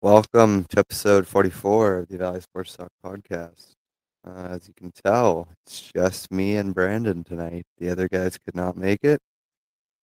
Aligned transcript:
Welcome 0.00 0.64
to 0.66 0.78
episode 0.78 1.26
44 1.26 1.98
of 1.98 2.08
the 2.08 2.18
Valley 2.18 2.40
Sports 2.40 2.76
Talk 2.76 2.92
podcast. 3.04 3.74
Uh, 4.24 4.46
as 4.50 4.68
you 4.68 4.74
can 4.74 4.92
tell, 4.92 5.48
it's 5.66 5.90
just 5.92 6.30
me 6.30 6.56
and 6.56 6.72
Brandon 6.72 7.24
tonight. 7.24 7.64
The 7.78 7.90
other 7.90 8.06
guys 8.06 8.38
could 8.38 8.54
not 8.54 8.76
make 8.76 9.02
it, 9.02 9.20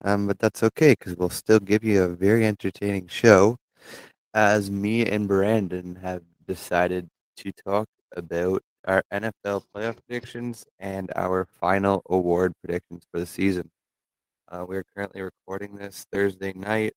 um, 0.03 0.27
but 0.27 0.37
that's 0.37 0.63
okay 0.63 0.97
because 0.99 1.15
we'll 1.15 1.29
still 1.29 1.61
give 1.61 1.85
you 1.85 2.03
a 2.03 2.09
very 2.09 2.45
entertaining 2.45 3.07
show. 3.07 3.55
As 4.33 4.69
me 4.69 5.05
and 5.05 5.29
Brandon 5.29 5.95
have 6.03 6.23
decided 6.45 7.07
to 7.37 7.53
talk 7.65 7.87
about 8.17 8.61
our 8.83 9.01
NFL 9.13 9.63
playoff 9.73 9.95
predictions 10.05 10.65
and 10.77 11.09
our 11.15 11.47
final 11.61 12.01
award 12.09 12.51
predictions 12.61 13.03
for 13.13 13.21
the 13.21 13.25
season. 13.25 13.69
Uh, 14.49 14.65
we 14.67 14.75
are 14.75 14.85
currently 14.93 15.21
recording 15.21 15.77
this 15.77 16.05
Thursday 16.11 16.51
night, 16.51 16.93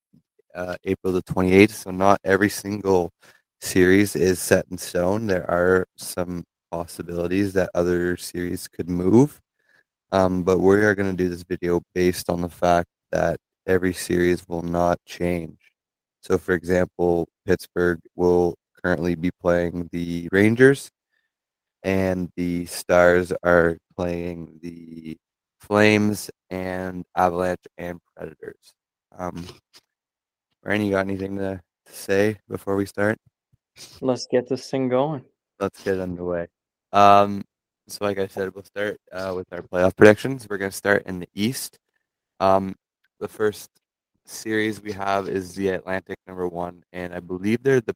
uh, 0.55 0.75
April 0.83 1.13
the 1.13 1.23
28th. 1.23 1.71
So 1.71 1.91
not 1.91 2.19
every 2.23 2.49
single 2.49 3.11
series 3.61 4.15
is 4.15 4.39
set 4.39 4.65
in 4.71 4.77
stone. 4.77 5.27
There 5.27 5.49
are 5.49 5.85
some 5.97 6.43
possibilities 6.71 7.53
that 7.53 7.69
other 7.73 8.17
series 8.17 8.67
could 8.67 8.89
move. 8.89 9.39
Um, 10.11 10.43
but 10.43 10.59
we 10.59 10.77
are 10.77 10.95
going 10.95 11.15
to 11.15 11.23
do 11.23 11.29
this 11.29 11.43
video 11.43 11.81
based 11.93 12.29
on 12.29 12.41
the 12.41 12.49
fact 12.49 12.87
that 13.11 13.37
every 13.67 13.93
series 13.93 14.47
will 14.47 14.63
not 14.63 14.97
change. 15.05 15.57
So, 16.21 16.37
for 16.37 16.53
example, 16.53 17.29
Pittsburgh 17.45 17.99
will 18.15 18.55
currently 18.83 19.15
be 19.15 19.31
playing 19.41 19.89
the 19.91 20.27
Rangers, 20.31 20.89
and 21.83 22.29
the 22.35 22.65
Stars 22.65 23.31
are 23.43 23.77
playing 23.95 24.59
the 24.61 25.17
Flames 25.59 26.29
and 26.49 27.05
Avalanche 27.15 27.67
and 27.77 27.99
Predators. 28.15 28.73
Um, 29.17 29.45
Ryan, 30.63 30.81
you 30.81 30.91
got 30.91 30.99
anything 30.99 31.37
to, 31.37 31.61
to 31.85 31.93
say 31.93 32.37
before 32.49 32.75
we 32.75 32.85
start? 32.85 33.17
Let's 34.01 34.27
get 34.27 34.49
this 34.49 34.69
thing 34.69 34.89
going. 34.89 35.23
Let's 35.59 35.81
get 35.83 35.99
underway. 35.99 36.47
Um, 36.91 37.43
so, 37.87 38.05
like 38.05 38.19
I 38.19 38.27
said, 38.27 38.53
we'll 38.53 38.63
start 38.63 38.99
uh, 39.11 39.33
with 39.35 39.51
our 39.51 39.61
playoff 39.61 39.95
predictions. 39.95 40.47
We're 40.49 40.57
going 40.57 40.71
to 40.71 40.77
start 40.77 41.03
in 41.05 41.19
the 41.19 41.29
East. 41.33 41.79
Um, 42.39 42.75
the 43.19 43.27
first 43.27 43.69
series 44.25 44.81
we 44.81 44.91
have 44.91 45.27
is 45.27 45.55
the 45.55 45.69
Atlantic 45.69 46.17
number 46.27 46.47
one, 46.47 46.83
and 46.93 47.13
I 47.13 47.19
believe 47.19 47.63
they're 47.63 47.81
the. 47.81 47.95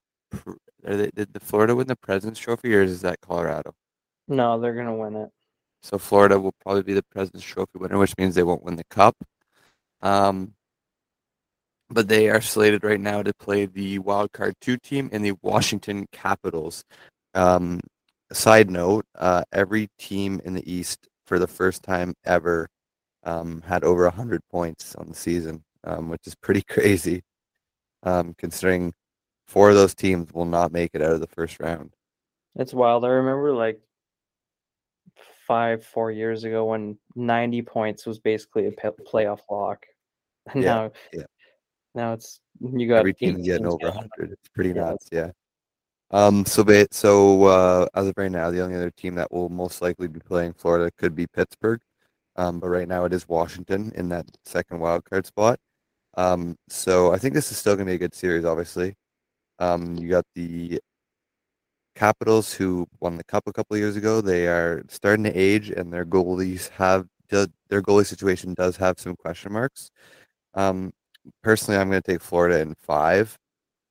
Are 0.86 0.98
they, 0.98 1.12
did 1.12 1.34
the 1.34 1.40
Florida 1.40 1.76
win 1.76 1.88
the 1.88 1.96
President's 1.96 2.40
Trophy, 2.40 2.76
or 2.76 2.82
is 2.82 3.02
that 3.02 3.22
Colorado? 3.22 3.74
No, 4.28 4.60
they're 4.60 4.74
gonna 4.74 4.96
win 4.96 5.16
it. 5.16 5.30
So 5.82 5.98
Florida 5.98 6.40
will 6.40 6.56
probably 6.62 6.84
be 6.84 6.94
the 6.94 7.04
President's 7.04 7.46
Trophy 7.46 7.78
winner, 7.78 7.98
which 7.98 8.18
means 8.18 8.36
they 8.36 8.44
won't 8.44 8.64
win 8.64 8.76
the 8.76 8.84
Cup. 8.86 9.16
Um, 10.02 10.54
but 11.90 12.08
they 12.08 12.30
are 12.30 12.42
slated 12.42 12.84
right 12.84 13.00
now 13.00 13.22
to 13.22 13.34
play 13.34 13.66
the 13.66 14.00
wild 14.00 14.32
card 14.32 14.56
two 14.62 14.78
team 14.78 15.10
and 15.12 15.24
the 15.24 15.34
Washington 15.42 16.08
Capitals. 16.12 16.84
Um, 17.34 17.80
side 18.32 18.70
note: 18.70 19.06
uh, 19.18 19.44
every 19.52 19.90
team 19.98 20.42
in 20.44 20.54
the 20.54 20.72
East 20.72 21.08
for 21.26 21.40
the 21.40 21.48
first 21.48 21.84
time 21.84 22.14
ever 22.26 22.68
um, 23.24 23.62
had 23.66 23.84
over 23.84 24.10
hundred 24.10 24.42
points 24.52 24.96
on 24.96 25.08
the 25.08 25.16
season, 25.16 25.64
um, 25.84 26.10
which 26.10 26.26
is 26.26 26.36
pretty 26.36 26.62
crazy, 26.70 27.24
um, 28.04 28.36
considering 28.38 28.94
four 29.48 29.70
of 29.70 29.76
those 29.76 29.96
teams 29.96 30.34
will 30.34 30.46
not 30.46 30.72
make 30.72 30.92
it 30.94 31.02
out 31.02 31.14
of 31.14 31.22
the 31.22 31.28
first 31.28 31.60
round. 31.60 31.94
It's 32.56 32.74
wild. 32.74 33.04
I 33.04 33.10
remember 33.10 33.54
like 33.54 33.80
five, 35.48 35.84
four 35.86 36.12
years 36.12 36.44
ago 36.44 36.66
when 36.66 36.98
90 37.16 37.62
points 37.64 38.06
was 38.06 38.20
basically 38.20 38.68
a 38.68 38.72
playoff 38.72 39.40
lock. 39.50 39.86
And 40.54 40.64
yeah, 40.64 40.74
now, 40.74 40.92
yeah. 41.14 41.24
Now 41.96 42.14
it's 42.14 42.40
you 42.62 42.88
got 42.88 43.00
every 43.00 43.14
team 43.14 43.42
getting 43.42 43.68
over 43.68 43.86
100. 43.86 44.32
It's 44.32 44.50
pretty 44.50 44.70
yeah. 44.72 44.82
nuts. 44.82 45.10
Yeah. 45.12 45.32
Um. 46.12 46.46
So, 46.46 46.66
so 46.92 47.44
uh, 47.46 47.88
as 47.96 48.08
of 48.08 48.14
right 48.18 48.32
now, 48.32 48.52
the 48.52 48.62
only 48.62 48.76
other 48.76 48.92
team 48.92 49.16
that 49.16 49.32
will 49.32 49.50
most 49.50 49.82
likely 49.82 50.08
be 50.08 50.20
playing 50.20 50.54
Florida 50.54 50.92
could 50.98 51.16
be 51.16 51.28
Pittsburgh. 51.28 51.82
Um, 52.36 52.60
but 52.60 52.70
right 52.70 52.88
now 52.88 53.06
it 53.06 53.14
is 53.14 53.28
Washington 53.28 53.92
in 53.96 54.10
that 54.10 54.26
second 54.46 54.80
wild 54.80 55.06
card 55.06 55.26
spot. 55.26 55.60
Um, 56.16 56.56
so 56.70 57.14
I 57.14 57.18
think 57.18 57.34
this 57.34 57.52
is 57.52 57.58
still 57.58 57.76
going 57.76 57.86
to 57.86 57.92
be 57.92 57.96
a 57.96 58.00
good 58.00 58.16
series. 58.16 58.46
Obviously, 58.46 58.96
um, 59.60 59.96
you 59.98 60.10
got 60.10 60.26
the 60.36 60.80
Capitals, 61.96 62.52
who 62.54 62.88
won 63.02 63.18
the 63.18 63.24
cup 63.24 63.44
a 63.46 63.54
couple 63.54 63.78
years 63.78 63.96
ago, 63.96 64.20
they 64.20 64.48
are 64.48 64.84
starting 64.90 65.24
to 65.26 65.34
age, 65.34 65.70
and 65.70 65.94
their 65.94 66.06
goalies 66.06 66.70
have 66.70 67.08
their 67.30 67.82
goalie 67.82 68.06
situation 68.06 68.54
does 68.54 68.78
have 68.78 69.00
some 69.00 69.16
question 69.16 69.54
marks. 69.54 69.92
Um, 70.56 70.92
personally, 71.42 71.80
I'm 71.80 71.90
going 71.90 72.02
to 72.02 72.12
take 72.12 72.22
Florida 72.22 72.60
in 72.60 72.76
five. 72.76 73.38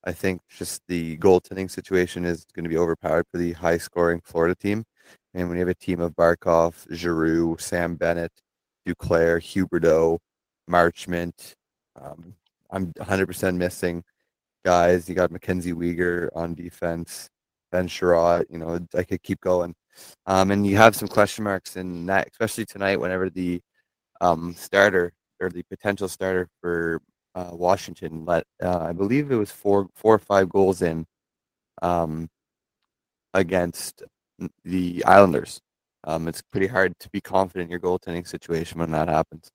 I 0.04 0.12
think 0.12 0.40
just 0.48 0.82
the 0.88 1.16
goaltending 1.18 1.70
situation 1.70 2.24
is 2.24 2.44
going 2.54 2.64
to 2.64 2.70
be 2.70 2.76
overpowered 2.76 3.26
for 3.30 3.38
the 3.38 3.52
high-scoring 3.52 4.22
Florida 4.24 4.54
team, 4.54 4.84
and 5.34 5.48
when 5.48 5.56
you 5.56 5.60
have 5.60 5.68
a 5.68 5.74
team 5.74 6.00
of 6.00 6.14
Barkov, 6.16 6.74
Giroux, 6.92 7.56
Sam 7.58 7.96
Bennett, 7.96 8.32
Duclair, 8.86 9.40
Huberdeau, 9.40 10.18
Marchment, 10.68 11.54
um, 12.00 12.34
I'm 12.70 12.92
100% 12.94 13.56
missing 13.56 14.02
guys. 14.64 15.08
You 15.08 15.14
got 15.14 15.30
Mackenzie 15.30 15.72
Weegar 15.72 16.28
on 16.34 16.54
defense. 16.54 17.28
Ben 17.70 17.88
Chiarot. 17.88 18.44
You 18.50 18.58
know, 18.58 18.78
I 18.94 19.02
could 19.02 19.22
keep 19.22 19.40
going. 19.40 19.74
Um, 20.26 20.50
and 20.50 20.66
you 20.66 20.76
have 20.76 20.96
some 20.96 21.08
question 21.08 21.44
marks 21.44 21.76
in 21.76 22.06
that, 22.06 22.28
especially 22.30 22.64
tonight, 22.66 23.00
whenever 23.00 23.30
the 23.30 23.60
um, 24.20 24.54
starter 24.56 25.12
or 25.40 25.50
the 25.50 25.62
potential 25.64 26.08
starter 26.08 26.48
for 26.60 27.00
uh, 27.34 27.50
Washington 27.52 28.24
let, 28.24 28.44
uh, 28.62 28.80
I 28.80 28.92
believe 28.92 29.30
it 29.30 29.36
was 29.36 29.50
four, 29.50 29.88
four 29.94 30.14
or 30.14 30.18
five 30.18 30.48
goals 30.48 30.82
in 30.82 31.06
um, 31.80 32.28
against 33.34 34.02
the 34.64 35.04
Islanders. 35.04 35.60
Um, 36.04 36.28
it's 36.28 36.42
pretty 36.42 36.66
hard 36.66 36.98
to 36.98 37.08
be 37.10 37.20
confident 37.20 37.66
in 37.66 37.70
your 37.70 37.80
goaltending 37.80 38.26
situation 38.26 38.80
when 38.80 38.90
that 38.90 39.08
happens. 39.08 39.50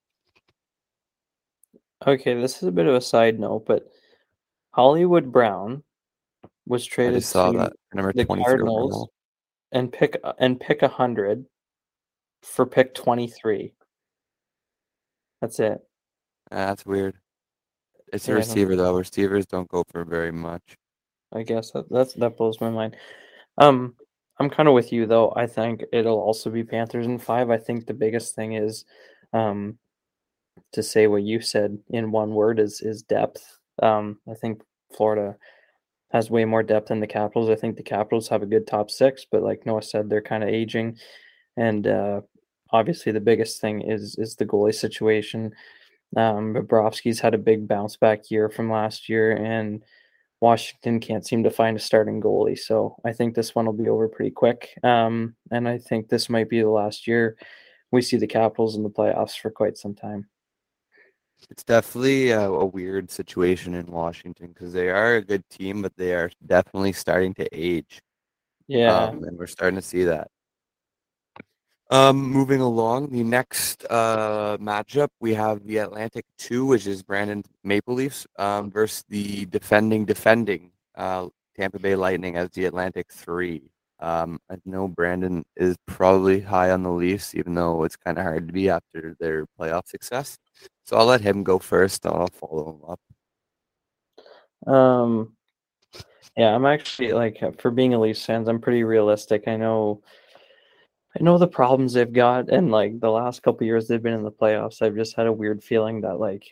Okay, 2.05 2.39
this 2.39 2.57
is 2.61 2.67
a 2.67 2.71
bit 2.71 2.85
of 2.85 2.95
a 2.95 3.01
side 3.01 3.39
note, 3.39 3.65
but 3.65 3.87
Hollywood 4.71 5.31
Brown 5.31 5.83
was 6.65 6.85
traded 6.85 7.23
saw 7.23 7.51
to 7.51 7.57
that. 7.57 7.73
Number 7.93 8.13
the 8.13 8.25
Cardinals 8.25 9.09
and 9.71 9.91
pick 9.91 10.21
and 10.39 10.59
pick 10.59 10.83
a 10.83 10.87
hundred 10.87 11.45
for 12.43 12.65
pick 12.65 12.93
twenty 12.93 13.27
three. 13.27 13.73
That's 15.41 15.59
it. 15.59 15.79
that's 16.49 16.85
weird. 16.85 17.15
It's 18.13 18.27
a 18.27 18.31
yeah, 18.31 18.37
receiver 18.37 18.75
though. 18.75 18.97
Receivers 18.97 19.45
don't 19.45 19.67
go 19.67 19.83
for 19.91 20.05
very 20.05 20.31
much. 20.31 20.77
I 21.33 21.43
guess 21.43 21.71
that 21.71 21.89
that's 21.89 22.13
that 22.13 22.37
blows 22.37 22.61
my 22.61 22.69
mind. 22.69 22.95
Um, 23.57 23.95
I'm 24.39 24.49
kind 24.49 24.67
of 24.67 24.75
with 24.75 24.93
you 24.93 25.05
though. 25.05 25.33
I 25.35 25.47
think 25.47 25.83
it'll 25.91 26.19
also 26.19 26.49
be 26.49 26.63
Panthers 26.63 27.05
in 27.05 27.17
five. 27.17 27.49
I 27.49 27.57
think 27.57 27.85
the 27.85 27.93
biggest 27.93 28.35
thing 28.35 28.53
is, 28.53 28.85
um, 29.33 29.77
to 30.73 30.83
say 30.83 31.07
what 31.07 31.23
you 31.23 31.41
said 31.41 31.77
in 31.89 32.11
one 32.11 32.33
word 32.33 32.59
is 32.59 32.81
is 32.81 33.03
depth. 33.03 33.57
Um, 33.81 34.19
I 34.29 34.35
think 34.35 34.61
Florida 34.95 35.35
has 36.11 36.31
way 36.31 36.45
more 36.45 36.63
depth 36.63 36.87
than 36.87 36.99
the 37.01 37.07
Capitals. 37.07 37.49
I 37.49 37.55
think 37.55 37.75
the 37.75 37.83
Capitals 37.83 38.29
have 38.29 38.41
a 38.41 38.47
good 38.47 38.65
top 38.65 38.89
six, 38.89 39.25
but 39.29 39.43
like 39.43 39.65
Noah 39.65 39.81
said, 39.81 40.09
they're 40.09 40.21
kind 40.21 40.43
of 40.43 40.49
aging, 40.49 40.97
and 41.57 41.85
uh, 41.87 42.21
obviously 42.71 43.11
the 43.11 43.19
biggest 43.19 43.59
thing 43.59 43.81
is 43.81 44.15
is 44.17 44.35
the 44.35 44.45
goalie 44.45 44.73
situation. 44.73 45.53
Um, 46.15 46.53
Bobrovsky's 46.53 47.19
had 47.19 47.33
a 47.33 47.39
big 47.39 47.67
bounce 47.67 47.97
back 47.97 48.31
year 48.31 48.49
from 48.49 48.71
last 48.71 49.09
year, 49.09 49.31
and 49.31 49.83
Washington 50.39 50.99
can't 50.99 51.25
seem 51.25 51.43
to 51.43 51.51
find 51.51 51.75
a 51.75 51.79
starting 51.79 52.21
goalie. 52.21 52.57
So 52.57 52.95
I 53.05 53.13
think 53.13 53.35
this 53.35 53.55
one 53.55 53.65
will 53.65 53.73
be 53.73 53.89
over 53.89 54.07
pretty 54.07 54.31
quick. 54.31 54.69
Um, 54.83 55.35
and 55.51 55.67
I 55.67 55.79
think 55.79 56.07
this 56.07 56.29
might 56.29 56.49
be 56.49 56.61
the 56.61 56.69
last 56.69 57.07
year 57.07 57.37
we 57.91 58.01
see 58.01 58.17
the 58.17 58.27
Capitals 58.27 58.75
in 58.75 58.83
the 58.83 58.89
playoffs 58.89 59.37
for 59.39 59.49
quite 59.49 59.77
some 59.77 59.95
time. 59.95 60.27
It's 61.49 61.63
definitely 61.63 62.31
a, 62.31 62.49
a 62.49 62.65
weird 62.65 63.11
situation 63.11 63.75
in 63.75 63.85
Washington 63.85 64.47
because 64.47 64.73
they 64.73 64.89
are 64.89 65.15
a 65.15 65.21
good 65.21 65.47
team, 65.49 65.81
but 65.81 65.95
they 65.95 66.13
are 66.13 66.31
definitely 66.45 66.93
starting 66.93 67.33
to 67.35 67.47
age. 67.51 68.01
Yeah, 68.67 68.95
um, 68.95 69.23
and 69.23 69.37
we're 69.37 69.47
starting 69.47 69.79
to 69.79 69.85
see 69.85 70.03
that. 70.05 70.29
Um, 71.89 72.17
moving 72.17 72.59
along, 72.59 73.11
the 73.11 73.23
next 73.23 73.85
uh, 73.89 74.57
matchup 74.57 75.07
we 75.21 75.33
have 75.33 75.65
the 75.65 75.77
Atlantic 75.77 76.25
Two, 76.37 76.65
which 76.65 76.85
is 76.85 77.01
Brandon 77.01 77.43
Maple 77.63 77.93
Leafs 77.93 78.27
um, 78.37 78.69
versus 78.69 79.05
the 79.07 79.45
defending 79.45 80.03
defending 80.03 80.71
uh, 80.95 81.27
Tampa 81.55 81.79
Bay 81.79 81.95
Lightning 81.95 82.35
as 82.35 82.49
the 82.49 82.65
Atlantic 82.65 83.11
Three. 83.11 83.71
Um, 83.99 84.39
I 84.51 84.57
know 84.65 84.87
Brandon 84.87 85.43
is 85.55 85.75
probably 85.85 86.41
high 86.41 86.71
on 86.71 86.83
the 86.83 86.91
Leafs, 86.91 87.33
even 87.33 87.55
though 87.55 87.83
it's 87.83 87.95
kind 87.95 88.17
of 88.17 88.23
hard 88.23 88.47
to 88.47 88.53
be 88.53 88.69
after 88.69 89.15
their 89.19 89.47
playoff 89.59 89.87
success. 89.87 90.37
So 90.83 90.97
I'll 90.97 91.05
let 91.05 91.21
him 91.21 91.43
go 91.43 91.57
first. 91.57 92.05
and 92.05 92.13
I'll 92.13 92.27
follow 92.27 92.75
him 92.75 92.81
up. 94.67 94.73
Um, 94.73 95.35
yeah, 96.35 96.53
I'm 96.53 96.65
actually 96.65 97.13
like 97.13 97.59
for 97.59 97.71
being 97.71 97.93
a 97.93 97.99
Leafs 97.99 98.25
fans, 98.25 98.47
I'm 98.47 98.59
pretty 98.59 98.83
realistic. 98.83 99.47
I 99.47 99.55
know, 99.55 100.01
I 101.19 101.23
know 101.23 101.37
the 101.37 101.47
problems 101.47 101.93
they've 101.93 102.11
got, 102.11 102.49
and 102.49 102.69
like 102.71 102.99
the 102.99 103.09
last 103.09 103.41
couple 103.41 103.65
years 103.65 103.87
they've 103.87 104.01
been 104.01 104.13
in 104.13 104.23
the 104.23 104.31
playoffs, 104.31 104.81
I've 104.81 104.95
just 104.95 105.15
had 105.15 105.25
a 105.25 105.33
weird 105.33 105.63
feeling 105.63 106.01
that 106.01 106.19
like 106.19 106.43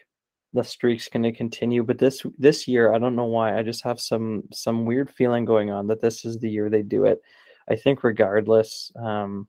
the 0.53 0.63
streak's 0.63 1.09
going 1.09 1.23
to 1.23 1.31
continue. 1.31 1.83
But 1.83 1.99
this 1.99 2.25
this 2.39 2.67
year, 2.67 2.93
I 2.93 2.97
don't 2.97 3.15
know 3.15 3.25
why. 3.25 3.57
I 3.57 3.61
just 3.61 3.83
have 3.83 3.99
some 3.99 4.43
some 4.51 4.85
weird 4.85 5.11
feeling 5.11 5.45
going 5.45 5.69
on 5.69 5.87
that 5.87 6.01
this 6.01 6.25
is 6.25 6.39
the 6.39 6.49
year 6.49 6.69
they 6.69 6.81
do 6.81 7.05
it. 7.05 7.21
I 7.69 7.75
think 7.75 8.03
regardless, 8.03 8.91
um, 8.95 9.47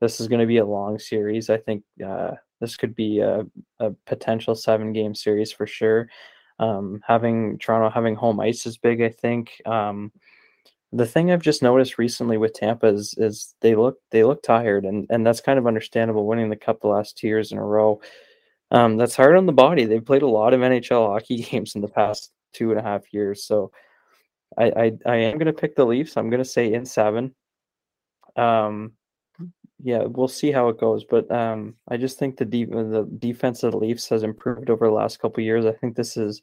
this 0.00 0.20
is 0.20 0.26
going 0.26 0.40
to 0.40 0.46
be 0.46 0.58
a 0.58 0.66
long 0.66 0.98
series. 0.98 1.48
I 1.50 1.58
think 1.58 1.84
uh, 2.04 2.32
this 2.60 2.76
could 2.76 2.96
be 2.96 3.20
a, 3.20 3.46
a 3.78 3.90
potential 4.06 4.54
seven 4.54 4.92
game 4.92 5.14
series 5.14 5.52
for 5.52 5.66
sure. 5.66 6.08
Um, 6.58 7.00
having 7.06 7.58
Toronto 7.58 7.90
having 7.90 8.16
home 8.16 8.40
ice 8.40 8.66
is 8.66 8.78
big. 8.78 9.00
I 9.00 9.10
think. 9.10 9.62
Um, 9.64 10.10
the 10.92 11.06
thing 11.06 11.30
I've 11.30 11.42
just 11.42 11.62
noticed 11.62 11.98
recently 11.98 12.36
with 12.36 12.54
Tampa 12.54 12.86
is 12.88 13.14
is 13.16 13.54
they 13.60 13.74
look 13.74 13.98
they 14.10 14.24
look 14.24 14.42
tired, 14.42 14.84
and 14.84 15.06
and 15.10 15.26
that's 15.26 15.40
kind 15.40 15.58
of 15.58 15.66
understandable. 15.66 16.26
Winning 16.26 16.50
the 16.50 16.56
cup 16.56 16.80
the 16.80 16.88
last 16.88 17.16
two 17.16 17.28
years 17.28 17.52
in 17.52 17.58
a 17.58 17.64
row, 17.64 18.00
um, 18.70 18.96
that's 18.96 19.14
hard 19.14 19.36
on 19.36 19.46
the 19.46 19.52
body. 19.52 19.84
They've 19.84 20.04
played 20.04 20.22
a 20.22 20.28
lot 20.28 20.54
of 20.54 20.60
NHL 20.60 21.08
hockey 21.08 21.42
games 21.50 21.74
in 21.74 21.80
the 21.80 21.88
past 21.88 22.32
two 22.52 22.70
and 22.70 22.80
a 22.80 22.82
half 22.82 23.12
years, 23.12 23.44
so 23.44 23.70
I 24.58 24.64
I, 24.64 24.92
I 25.06 25.16
am 25.16 25.38
going 25.38 25.46
to 25.46 25.52
pick 25.52 25.76
the 25.76 25.86
Leafs. 25.86 26.16
I'm 26.16 26.30
going 26.30 26.42
to 26.42 26.48
say 26.48 26.72
in 26.72 26.84
seven. 26.84 27.34
Um, 28.36 28.92
yeah, 29.82 30.04
we'll 30.04 30.28
see 30.28 30.52
how 30.52 30.68
it 30.68 30.80
goes, 30.80 31.04
but 31.04 31.30
um, 31.30 31.76
I 31.88 31.96
just 31.96 32.18
think 32.18 32.36
the 32.36 32.44
deep 32.44 32.70
the 32.70 33.08
defense 33.18 33.62
of 33.62 33.72
the 33.72 33.78
Leafs 33.78 34.08
has 34.08 34.24
improved 34.24 34.70
over 34.70 34.86
the 34.86 34.92
last 34.92 35.20
couple 35.20 35.42
years. 35.42 35.66
I 35.66 35.72
think 35.72 35.94
this 35.94 36.16
is 36.16 36.42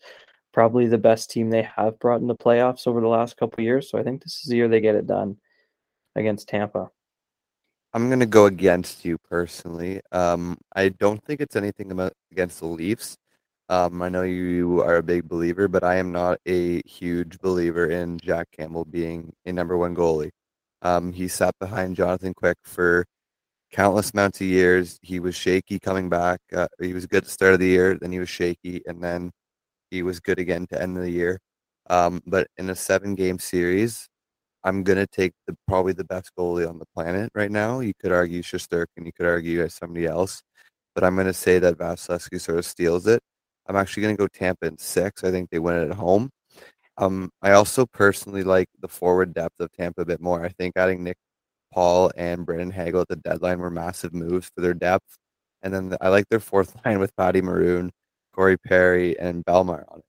probably 0.57 0.87
the 0.87 0.97
best 0.97 1.29
team 1.29 1.51
they 1.51 1.61
have 1.61 1.99
brought 1.99 2.19
in 2.19 2.25
the 2.25 2.35
playoffs 2.35 2.87
over 2.87 2.99
the 2.99 3.07
last 3.07 3.37
couple 3.37 3.63
years. 3.63 3.91
So 3.91 3.99
I 3.99 4.01
think 4.01 4.23
this 4.23 4.41
is 4.41 4.49
the 4.49 4.55
year 4.55 4.67
they 4.67 4.81
get 4.81 4.95
it 4.95 5.05
done 5.05 5.37
against 6.15 6.49
Tampa. 6.49 6.89
I'm 7.93 8.09
gonna 8.09 8.25
go 8.25 8.47
against 8.47 9.05
you 9.05 9.19
personally. 9.19 10.01
Um, 10.11 10.57
I 10.75 10.89
don't 10.89 11.23
think 11.23 11.41
it's 11.41 11.55
anything 11.55 11.91
about 11.91 12.13
against 12.31 12.59
the 12.59 12.65
Leafs. 12.65 13.17
Um, 13.69 14.01
I 14.01 14.09
know 14.09 14.23
you 14.23 14.81
are 14.81 14.95
a 14.95 15.03
big 15.03 15.29
believer, 15.29 15.67
but 15.67 15.83
I 15.83 15.97
am 15.97 16.11
not 16.11 16.39
a 16.47 16.81
huge 16.87 17.37
believer 17.37 17.91
in 17.91 18.17
Jack 18.17 18.47
Campbell 18.49 18.85
being 18.85 19.31
a 19.45 19.53
number 19.53 19.77
one 19.77 19.95
goalie. 19.95 20.31
Um, 20.81 21.13
he 21.13 21.27
sat 21.27 21.53
behind 21.59 21.95
Jonathan 21.95 22.33
Quick 22.33 22.57
for 22.63 23.05
countless 23.71 24.09
amounts 24.11 24.41
of 24.41 24.47
years. 24.47 24.97
He 25.03 25.19
was 25.19 25.35
shaky 25.35 25.77
coming 25.77 26.09
back. 26.09 26.39
Uh, 26.51 26.67
he 26.81 26.95
was 26.95 27.05
good 27.05 27.17
at 27.17 27.25
the 27.25 27.29
start 27.29 27.53
of 27.53 27.59
the 27.59 27.67
year, 27.67 27.95
then 28.01 28.11
he 28.11 28.17
was 28.17 28.29
shaky, 28.29 28.81
and 28.87 29.03
then 29.03 29.31
he 29.89 30.03
was 30.03 30.19
good 30.19 30.39
again 30.39 30.67
to 30.67 30.81
end 30.81 30.97
the 30.97 31.09
year. 31.09 31.39
Um, 31.89 32.21
but 32.27 32.47
in 32.57 32.69
a 32.69 32.75
seven 32.75 33.15
game 33.15 33.39
series, 33.39 34.07
I'm 34.63 34.83
gonna 34.83 35.07
take 35.07 35.33
the 35.47 35.55
probably 35.67 35.93
the 35.93 36.03
best 36.03 36.31
goalie 36.37 36.67
on 36.67 36.79
the 36.79 36.85
planet 36.95 37.31
right 37.35 37.51
now. 37.51 37.79
You 37.79 37.93
could 38.01 38.11
argue 38.11 38.41
Shesterkin, 38.43 39.05
you 39.05 39.13
could 39.13 39.25
argue 39.27 39.63
as 39.63 39.73
somebody 39.75 40.05
else, 40.05 40.41
but 40.95 41.03
I'm 41.03 41.15
gonna 41.15 41.33
say 41.33 41.59
that 41.59 41.77
Vasilevskiy 41.77 42.41
sort 42.41 42.59
of 42.59 42.65
steals 42.65 43.07
it. 43.07 43.21
I'm 43.67 43.75
actually 43.75 44.03
gonna 44.03 44.17
go 44.17 44.27
Tampa 44.27 44.67
in 44.67 44.77
six. 44.77 45.23
I 45.23 45.31
think 45.31 45.49
they 45.49 45.59
win 45.59 45.77
it 45.77 45.91
at 45.91 45.97
home. 45.97 46.29
Um, 46.97 47.31
I 47.41 47.51
also 47.51 47.85
personally 47.85 48.43
like 48.43 48.69
the 48.81 48.87
forward 48.87 49.33
depth 49.33 49.59
of 49.59 49.71
Tampa 49.73 50.01
a 50.01 50.05
bit 50.05 50.21
more. 50.21 50.43
I 50.43 50.49
think 50.49 50.73
adding 50.77 51.03
Nick 51.03 51.17
Paul 51.73 52.11
and 52.17 52.45
Brandon 52.45 52.71
Hagel 52.71 53.01
at 53.01 53.07
the 53.07 53.17
deadline 53.17 53.59
were 53.59 53.69
massive 53.69 54.13
moves 54.13 54.49
for 54.55 54.61
their 54.61 54.73
depth. 54.73 55.17
And 55.61 55.73
then 55.73 55.89
the, 55.89 55.97
I 56.01 56.09
like 56.09 56.27
their 56.29 56.39
fourth 56.39 56.75
line 56.85 56.99
with 56.99 57.15
Patty 57.15 57.41
Maroon, 57.41 57.91
Corey 58.37 58.57
Perry, 58.57 59.17
and 59.19 59.43
Belmar 59.43 59.83
on 59.91 59.99
it. 59.99 60.05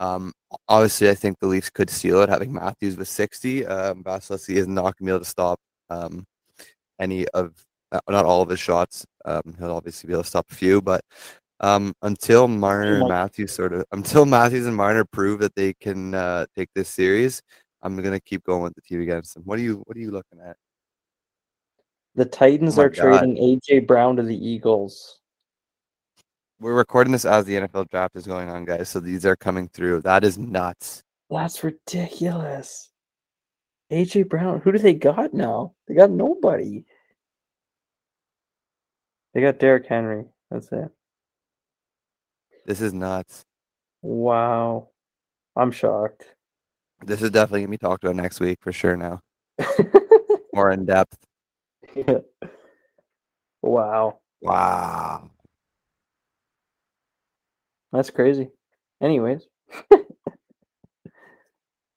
Um, 0.00 0.32
obviously, 0.68 1.10
I 1.10 1.14
think 1.14 1.38
the 1.38 1.46
Leafs 1.46 1.70
could 1.70 1.88
steal 1.88 2.20
it, 2.22 2.28
having 2.28 2.52
Matthews 2.52 2.96
with 2.96 3.08
60. 3.08 3.66
Um, 3.66 4.02
Vasilevskiy 4.02 4.56
is 4.56 4.66
not 4.66 4.82
going 4.82 4.94
to 4.94 5.04
be 5.04 5.10
able 5.10 5.18
to 5.20 5.24
stop 5.24 5.60
um, 5.88 6.26
any 7.00 7.26
of, 7.28 7.54
uh, 7.92 8.00
not 8.08 8.24
all 8.24 8.42
of 8.42 8.48
his 8.48 8.58
shots. 8.60 9.06
Um, 9.24 9.54
he'll 9.58 9.72
obviously 9.72 10.08
be 10.08 10.12
able 10.12 10.24
to 10.24 10.28
stop 10.28 10.50
a 10.50 10.54
few, 10.54 10.82
but 10.82 11.02
um, 11.60 11.94
until 12.02 12.48
Marner 12.48 12.98
and 12.98 13.08
Matthews 13.08 13.52
sort 13.52 13.72
of, 13.72 13.84
until 13.92 14.26
Matthews 14.26 14.66
and 14.66 14.76
Marner 14.76 15.04
prove 15.04 15.40
that 15.40 15.54
they 15.54 15.72
can 15.74 16.14
uh, 16.14 16.46
take 16.56 16.68
this 16.74 16.88
series, 16.88 17.42
I'm 17.82 17.96
going 17.96 18.12
to 18.12 18.20
keep 18.20 18.42
going 18.44 18.62
with 18.62 18.74
the 18.74 18.82
team 18.82 19.02
against 19.02 19.34
them. 19.34 19.44
What 19.44 19.58
are 19.58 19.62
you, 19.62 19.82
what 19.86 19.96
are 19.96 20.00
you 20.00 20.10
looking 20.10 20.40
at? 20.44 20.56
The 22.16 22.24
Titans 22.24 22.76
Oh 22.76 22.82
are 22.82 22.88
God. 22.88 23.20
trading 23.20 23.36
AJ 23.36 23.86
Brown 23.86 24.16
to 24.16 24.24
the 24.24 24.36
Eagles. 24.36 25.20
We're 26.60 26.74
recording 26.74 27.12
this 27.12 27.24
as 27.24 27.44
the 27.44 27.54
NFL 27.54 27.88
draft 27.88 28.16
is 28.16 28.26
going 28.26 28.48
on, 28.48 28.64
guys. 28.64 28.88
So 28.88 28.98
these 28.98 29.24
are 29.24 29.36
coming 29.36 29.68
through. 29.68 30.00
That 30.02 30.24
is 30.24 30.38
nuts. 30.38 31.04
That's 31.30 31.62
ridiculous. 31.62 32.90
AJ 33.92 34.28
Brown, 34.28 34.60
who 34.60 34.72
do 34.72 34.78
they 34.78 34.94
got 34.94 35.32
now? 35.32 35.74
They 35.86 35.94
got 35.94 36.10
nobody. 36.10 36.84
They 39.34 39.40
got 39.40 39.60
Derrick 39.60 39.86
Henry. 39.86 40.24
That's 40.50 40.66
it. 40.72 40.90
This 42.66 42.80
is 42.80 42.92
nuts. 42.92 43.44
Wow. 44.02 44.88
I'm 45.54 45.70
shocked. 45.70 46.24
This 47.04 47.22
is 47.22 47.30
definitely 47.30 47.60
gonna 47.60 47.70
be 47.70 47.78
talked 47.78 48.02
about 48.02 48.16
next 48.16 48.40
week 48.40 48.58
for 48.60 48.72
sure. 48.72 48.96
Now, 48.96 49.20
more 50.52 50.72
in 50.72 50.84
depth. 50.86 51.16
wow. 53.62 54.18
Wow. 54.40 55.30
That's 57.92 58.10
crazy. 58.10 58.50
Anyways, 59.00 59.46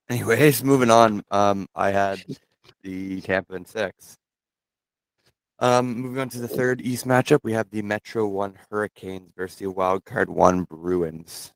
Anyways, 0.09 0.63
moving 0.63 0.91
on. 0.91 1.23
Um, 1.31 1.67
I 1.73 1.91
had 1.91 2.21
the 2.83 3.21
Tampa 3.21 3.53
and 3.53 3.65
six. 3.67 4.17
Um, 5.59 5.95
moving 5.95 6.19
on 6.19 6.29
to 6.29 6.39
the 6.39 6.47
third 6.47 6.81
East 6.81 7.07
matchup, 7.07 7.39
we 7.43 7.53
have 7.53 7.69
the 7.69 7.81
Metro 7.81 8.27
One 8.27 8.55
Hurricanes 8.69 9.31
versus 9.38 9.59
the 9.59 9.67
Wild 9.67 10.03
Card 10.03 10.29
One 10.29 10.63
Bruins. 10.63 11.53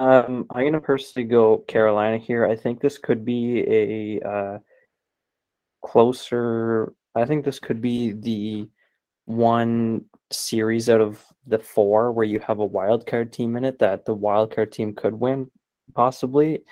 um, 0.00 0.46
I'm 0.50 0.64
gonna 0.64 0.80
personally 0.80 1.28
go 1.28 1.58
Carolina 1.68 2.18
here. 2.18 2.44
I 2.46 2.56
think 2.56 2.80
this 2.80 2.98
could 2.98 3.24
be 3.24 3.60
a 3.68 4.20
uh, 4.28 4.58
closer. 5.84 6.92
I 7.14 7.24
think 7.24 7.44
this 7.44 7.60
could 7.60 7.80
be 7.80 8.12
the 8.12 8.68
one 9.26 10.06
series 10.32 10.88
out 10.88 11.00
of 11.00 11.24
the 11.46 11.58
four 11.58 12.12
where 12.12 12.24
you 12.24 12.40
have 12.40 12.58
a 12.58 12.64
wild 12.64 13.06
card 13.06 13.32
team 13.32 13.56
in 13.56 13.64
it 13.64 13.78
that 13.78 14.04
the 14.04 14.14
wild 14.14 14.54
card 14.54 14.72
team 14.72 14.94
could 14.94 15.14
win, 15.14 15.50
possibly. 15.94 16.62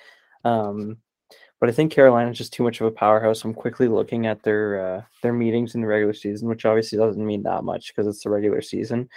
Um, 0.45 0.99
but 1.61 1.69
I 1.69 1.73
think 1.73 1.93
Carolina's 1.93 2.39
just 2.39 2.55
too 2.55 2.62
much 2.62 2.81
of 2.81 2.87
a 2.87 2.91
powerhouse. 2.91 3.45
I'm 3.45 3.53
quickly 3.53 3.87
looking 3.87 4.27
at 4.27 4.43
their 4.43 4.97
uh, 4.97 5.03
their 5.23 5.35
meetings 5.35 5.75
in 5.75 5.83
the 5.83 5.87
regular 5.87 6.15
season, 6.15 6.49
which 6.49 6.65
obviously 6.65 6.99
doesn't 6.99 7.25
mean 7.25 7.43
that 7.43 7.65
much 7.65 7.89
because 7.89 8.07
it's 8.07 8.25
the 8.25 8.31
regular 8.31 8.62
season. 8.62 9.09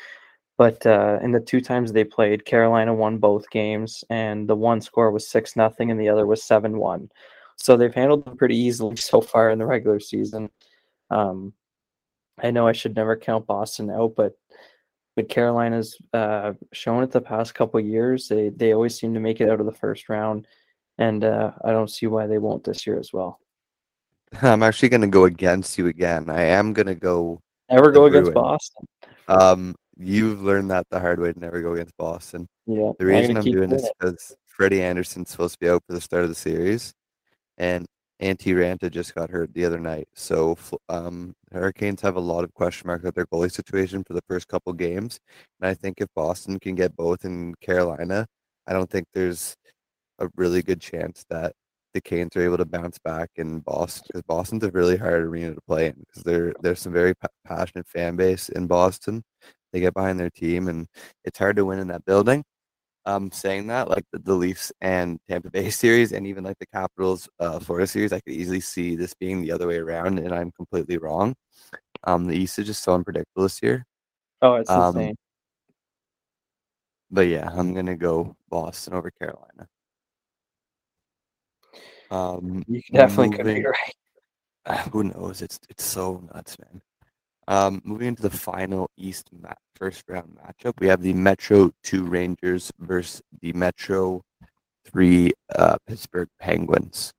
But 0.58 0.86
uh, 0.86 1.20
in 1.24 1.32
the 1.32 1.40
two 1.40 1.62
times 1.62 1.92
they 1.92 2.04
played, 2.04 2.46
Carolina 2.46 2.94
won 2.94 3.18
both 3.18 3.50
games, 3.50 4.04
and 4.10 4.48
the 4.48 4.56
one 4.56 4.82
score 4.82 5.10
was 5.10 5.30
six 5.30 5.56
nothing, 5.56 5.90
and 5.90 6.00
the 6.00 6.10
other 6.10 6.28
was 6.28 6.44
seven 6.44 6.78
one. 6.78 7.10
So 7.56 7.78
they've 7.78 7.94
handled 7.94 8.26
them 8.26 8.38
pretty 8.38 8.58
easily 8.58 8.96
so 8.98 9.22
far 9.22 9.50
in 9.50 9.58
the 9.58 9.66
regular 9.66 10.00
season. 10.00 10.50
Um, 11.10 11.54
I 12.42 12.52
know 12.52 12.68
I 12.68 12.72
should 12.72 12.96
never 12.96 13.16
count 13.16 13.46
Boston 13.46 13.90
out, 13.90 14.14
but 14.16 14.34
but 15.16 15.30
Carolina's 15.30 15.96
uh, 16.14 16.54
shown 16.72 17.04
it 17.04 17.12
the 17.12 17.22
past 17.22 17.54
couple 17.54 17.80
years. 17.80 18.28
They 18.28 18.50
they 18.50 18.74
always 18.74 18.98
seem 18.98 19.14
to 19.14 19.20
make 19.20 19.42
it 19.42 19.50
out 19.50 19.60
of 19.60 19.66
the 19.66 19.72
first 19.72 20.10
round, 20.10 20.48
and 20.98 21.24
uh, 21.24 21.52
I 21.64 21.72
don't 21.72 21.90
see 21.90 22.08
why 22.08 22.28
they 22.28 22.40
won't 22.40 22.64
this 22.64 22.88
year 22.88 23.00
as 23.00 23.14
well. 23.14 23.40
I'm 24.42 24.64
actually 24.64 24.90
gonna 24.90 25.08
go 25.08 25.26
against 25.26 25.78
you 25.78 25.88
again. 25.88 26.30
I 26.30 26.44
am 26.44 26.74
gonna 26.74 26.96
go. 26.96 27.42
Never 27.70 27.92
go 27.92 28.06
against 28.06 28.34
Bruins. 28.34 28.48
Boston. 28.48 28.88
Um, 29.28 29.76
you've 29.98 30.42
learned 30.42 30.72
that 30.72 30.88
the 30.90 31.00
hard 31.00 31.20
way 31.20 31.32
to 31.32 31.40
never 31.40 31.62
go 31.62 31.74
against 31.74 31.96
Boston. 31.98 32.48
Yeah, 32.66 32.92
The 33.00 33.06
reason 33.06 33.38
I'm 33.38 33.44
doing 33.44 33.70
this 33.70 33.84
it. 33.84 33.94
because 34.00 34.36
Freddie 34.48 34.84
Andersen's 34.84 35.30
supposed 35.30 35.54
to 35.54 35.60
be 35.60 35.70
out 35.70 35.84
for 35.88 35.94
the 35.94 36.02
start 36.02 36.24
of 36.24 36.30
the 36.30 36.36
series, 36.36 36.94
and 37.58 37.86
Antti 38.22 38.54
Raanta 38.56 38.90
just 38.92 39.16
got 39.16 39.30
hurt 39.30 39.54
the 39.54 39.66
other 39.66 39.80
night. 39.80 40.08
So 40.16 40.58
um, 40.90 41.36
Hurricanes 41.54 42.02
have 42.02 42.16
a 42.16 42.20
lot 42.20 42.44
of 42.44 42.54
question 42.54 42.88
marks 42.88 43.06
at 43.06 43.16
their 43.16 43.28
goalie 43.28 43.52
situation 43.52 44.04
for 44.06 44.14
the 44.14 44.24
first 44.28 44.48
couple 44.48 44.74
games, 44.74 45.20
and 45.62 45.70
I 45.70 45.74
think 45.74 46.02
if 46.02 46.08
Boston 46.16 46.60
can 46.60 46.76
get 46.76 46.96
both 46.96 47.26
in 47.26 47.56
Carolina, 47.62 48.28
I 48.68 48.74
don't 48.74 48.90
think 48.90 49.08
there's 49.14 49.56
a 50.20 50.30
really 50.38 50.62
good 50.64 50.82
chance 50.82 51.26
that 51.30 51.54
the 51.94 52.02
Canes 52.02 52.36
are 52.36 52.44
able 52.44 52.58
to 52.58 52.66
bounce 52.66 53.00
back 53.00 53.30
in 53.38 53.60
Boston 53.60 54.04
because 54.08 54.24
Boston's 54.24 54.64
a 54.64 54.72
really 54.72 54.98
hard 54.98 55.24
arena 55.24 55.54
to 55.56 55.62
play 55.68 55.88
in 55.88 55.96
because 56.08 56.24
there 56.24 56.54
there's 56.62 56.80
some 56.82 56.94
very 56.94 57.16
pa- 57.16 57.28
passionate 57.46 57.88
fan 57.88 58.16
base 58.16 58.50
in 58.50 58.68
Boston. 58.68 59.24
They 59.74 59.80
get 59.82 59.94
behind 59.94 60.20
their 60.20 60.30
team, 60.32 60.68
and 60.70 60.88
it's 61.26 61.40
hard 61.40 61.56
to 61.58 61.66
win 61.66 61.80
in 61.80 61.88
that 61.90 62.06
building 62.06 62.44
um 63.06 63.32
saying 63.32 63.68
that 63.68 63.90
like 63.90 64.06
the, 64.12 64.20
the 64.20 64.34
Leafs 64.34 64.72
and 64.82 65.20
Tampa 65.30 65.50
Bay 65.50 65.70
series 65.84 66.12
and 66.14 66.26
even 66.26 66.44
like 66.44 66.58
the 66.60 66.66
Capitals 66.68 67.28
uh 67.40 67.60
Florida 67.60 67.88
series 67.88 68.14
I 68.14 68.20
could 68.22 68.34
easily 68.34 68.60
see 68.62 68.96
this 68.96 69.14
being 69.14 69.42
the 69.42 69.52
other 69.52 69.68
way 69.68 69.78
around 69.78 70.20
and 70.20 70.34
I'm 70.34 70.52
completely 70.52 70.98
wrong. 70.98 71.36
Um 72.06 72.26
the 72.26 72.36
East 72.36 72.60
is 72.60 72.68
just 72.68 72.84
so 72.84 72.94
unpredictable 72.94 73.44
this 73.44 73.62
year. 73.62 73.86
Oh, 74.42 74.56
it's 74.56 74.70
Um, 74.70 74.96
insane. 74.98 75.16
But 77.12 77.28
yeah, 77.28 77.50
I'm 77.50 77.74
gonna 77.74 77.96
go 77.98 78.36
Boston 78.50 78.94
over 78.94 79.12
Carolina. 79.12 79.68
Um 82.12 82.64
You 82.68 82.82
definitely 82.94 83.38
could 83.38 83.46
be 83.46 83.66
right. 84.68 84.90
who 84.94 85.04
knows? 85.04 85.42
It's 85.42 85.60
it's 85.70 85.84
so 85.84 86.24
nuts, 86.34 86.58
man. 86.60 86.82
Um, 87.48 87.82
moving 87.84 88.08
into 88.08 88.22
the 88.22 88.30
final 88.30 88.90
East 88.98 89.30
first 89.76 90.04
round 90.08 90.38
matchup, 90.38 90.74
we 90.80 90.88
have 90.88 91.02
the 91.02 91.14
Metro 91.14 91.72
2 91.84 92.06
Rangers 92.06 92.72
versus 92.80 93.22
the 93.42 93.52
Metro 93.54 94.22
3 94.86 95.32
uh, 95.56 95.78
Pittsburgh 95.88 96.30
Penguins. 96.40 97.14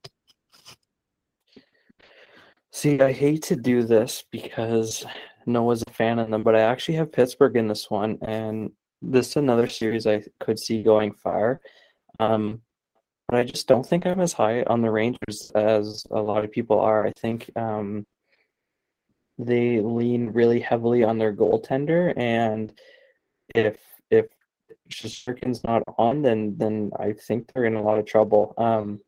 See, 2.73 3.01
I 3.01 3.13
hate 3.13 3.43
to 3.45 3.57
do 3.57 3.85
this 3.85 4.25
because 4.31 5.05
Noah's 5.47 5.85
a 5.87 5.93
fan 5.93 6.19
of 6.19 6.31
them, 6.31 6.43
but 6.43 6.57
I 6.57 6.61
actually 6.61 6.97
have 6.97 7.13
Pittsburgh 7.13 7.57
in 7.57 7.69
this 7.69 7.91
one, 7.91 8.19
and 8.23 8.73
this 9.01 9.31
is 9.31 9.37
another 9.37 9.69
series 9.69 10.07
I 10.07 10.25
could 10.41 10.59
see 10.59 10.83
going 10.83 11.13
far. 11.13 11.61
Um, 12.19 12.63
but 13.29 13.39
I 13.39 13.45
just 13.45 13.69
don't 13.69 13.87
think 13.87 14.07
I'm 14.07 14.21
as 14.21 14.33
high 14.33 14.63
on 14.65 14.83
the 14.83 14.91
Rangers 14.91 15.51
as 15.55 16.07
a 16.11 16.21
lot 16.21 16.45
of 16.45 16.53
people 16.53 16.81
are. 16.81 17.07
I 17.07 17.13
think 17.13 17.51
um, 17.57 18.05
they 19.39 19.81
lean 19.81 20.31
really 20.31 20.61
heavily 20.61 21.03
on 21.05 21.19
their 21.19 21.35
goaltender, 21.35 22.13
and 22.17 22.73
if 23.55 23.79
if 24.11 24.27
Shesterkin's 24.89 25.65
not 25.65 25.83
on, 25.99 26.23
then 26.23 26.57
then 26.57 26.93
I 26.99 27.13
think 27.13 27.53
they're 27.53 27.65
in 27.65 27.75
a 27.75 27.83
lot 27.83 27.99
of 27.99 28.07
trouble. 28.07 28.55
Um, 28.59 29.01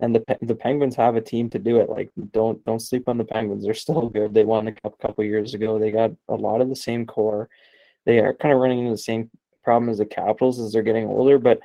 and 0.00 0.14
the 0.14 0.24
the 0.42 0.54
Penguins 0.54 0.96
have 0.96 1.16
a 1.16 1.20
team 1.20 1.50
to 1.50 1.58
do 1.58 1.78
it. 1.80 1.88
Like 1.88 2.10
don't 2.32 2.64
don't 2.64 2.80
sleep 2.80 3.08
on 3.08 3.18
the 3.18 3.24
Penguins. 3.24 3.64
They're 3.64 3.74
still 3.74 4.08
good. 4.08 4.34
They 4.34 4.44
won 4.44 4.66
the 4.66 4.72
cup 4.72 4.94
a 4.98 5.06
couple 5.06 5.24
years 5.24 5.54
ago. 5.54 5.78
They 5.78 5.90
got 5.90 6.12
a 6.28 6.34
lot 6.34 6.60
of 6.60 6.68
the 6.68 6.76
same 6.76 7.06
core. 7.06 7.48
They 8.04 8.18
are 8.18 8.34
kind 8.34 8.52
of 8.52 8.60
running 8.60 8.80
into 8.80 8.90
the 8.92 8.98
same 8.98 9.30
problem 9.62 9.88
as 9.88 9.98
the 9.98 10.06
Capitals 10.06 10.60
as 10.60 10.72
they're 10.72 10.82
getting 10.82 11.08
older, 11.08 11.38
but 11.38 11.60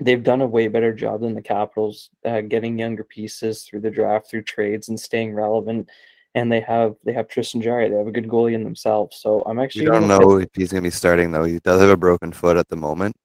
they've 0.00 0.22
done 0.22 0.42
a 0.42 0.46
way 0.46 0.68
better 0.68 0.92
job 0.92 1.22
than 1.22 1.34
the 1.34 1.42
Capitals, 1.42 2.10
uh, 2.24 2.42
getting 2.42 2.78
younger 2.78 3.04
pieces 3.04 3.62
through 3.62 3.80
the 3.80 3.90
draft, 3.90 4.30
through 4.30 4.42
trades, 4.42 4.88
and 4.88 5.00
staying 5.00 5.34
relevant. 5.34 5.88
And 6.34 6.52
they 6.52 6.60
have 6.60 6.94
they 7.04 7.12
have 7.12 7.28
Tristan 7.28 7.62
Jarry. 7.62 7.88
They 7.88 7.96
have 7.96 8.06
a 8.06 8.12
good 8.12 8.28
goalie 8.28 8.54
in 8.54 8.62
themselves. 8.62 9.16
So 9.20 9.42
I'm 9.46 9.58
actually. 9.58 9.84
You 9.84 9.90
don't 9.90 10.08
know 10.08 10.38
if 10.38 10.48
he's 10.54 10.70
going 10.70 10.82
to 10.82 10.86
be 10.86 10.94
starting 10.94 11.32
though. 11.32 11.44
He 11.44 11.58
does 11.60 11.80
have 11.80 11.90
a 11.90 11.96
broken 11.96 12.32
foot 12.32 12.56
at 12.56 12.68
the 12.68 12.76
moment. 12.76 13.16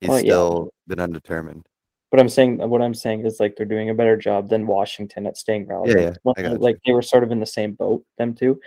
He's 0.00 0.20
still 0.20 0.70
yeah. 0.72 0.94
been 0.94 1.00
undetermined. 1.00 1.66
But 2.10 2.18
I'm 2.18 2.28
saying 2.28 2.58
what 2.58 2.82
I'm 2.82 2.94
saying 2.94 3.24
is 3.24 3.38
like 3.38 3.56
they're 3.56 3.66
doing 3.66 3.90
a 3.90 3.94
better 3.94 4.16
job 4.16 4.48
than 4.48 4.66
Washington 4.66 5.26
at 5.26 5.36
staying 5.36 5.66
relevant. 5.66 6.18
Yeah, 6.24 6.32
yeah 6.38 6.56
like 6.58 6.76
you. 6.76 6.80
they 6.86 6.92
were 6.92 7.02
sort 7.02 7.22
of 7.22 7.30
in 7.30 7.40
the 7.40 7.46
same 7.46 7.72
boat, 7.72 8.04
them 8.18 8.34
two. 8.34 8.60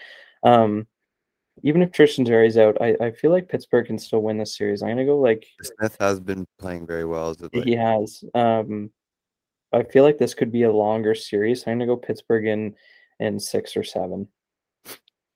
Um, 0.44 0.88
even 1.62 1.82
if 1.82 1.92
Tristan 1.92 2.26
Jarry's 2.26 2.58
out, 2.58 2.78
I, 2.82 2.96
I 3.00 3.12
feel 3.12 3.32
like 3.32 3.50
Pittsburgh 3.50 3.86
can 3.86 4.00
still 4.00 4.22
win 4.22 4.38
this 4.38 4.58
series. 4.58 4.82
I'm 4.82 4.90
gonna 4.90 5.06
go 5.06 5.20
like 5.20 5.46
Smith 5.62 5.98
has 6.00 6.20
been 6.20 6.48
playing 6.58 6.88
very 6.88 7.06
well 7.06 7.30
as. 7.30 7.38
He 7.52 7.74
has. 7.74 8.24
Um, 8.34 8.92
I 9.74 9.84
feel 9.84 10.04
like 10.04 10.18
this 10.18 10.34
could 10.34 10.52
be 10.52 10.64
a 10.64 10.72
longer 10.72 11.14
series. 11.14 11.64
I'm 11.68 11.74
gonna 11.74 11.86
go 11.86 11.98
Pittsburgh 11.98 12.48
in 12.48 12.76
in 13.24 13.40
six 13.40 13.76
or 13.76 13.84
seven. 13.84 14.28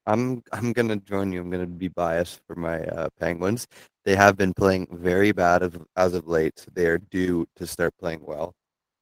I'm 0.05 0.41
I'm 0.53 0.71
gonna 0.73 0.97
join 0.97 1.31
you. 1.31 1.41
I'm 1.41 1.49
gonna 1.49 1.65
be 1.65 1.89
biased 1.89 2.39
for 2.47 2.55
my 2.55 2.81
uh, 2.85 3.09
Penguins. 3.19 3.67
They 4.05 4.15
have 4.15 4.37
been 4.37 4.53
playing 4.53 4.87
very 4.91 5.31
bad 5.33 5.63
of, 5.63 5.85
as 5.97 6.13
of 6.13 6.27
late. 6.27 6.59
So 6.59 6.71
they 6.73 6.85
are 6.85 6.97
due 6.97 7.45
to 7.57 7.67
start 7.67 7.93
playing 7.99 8.21
well. 8.23 8.53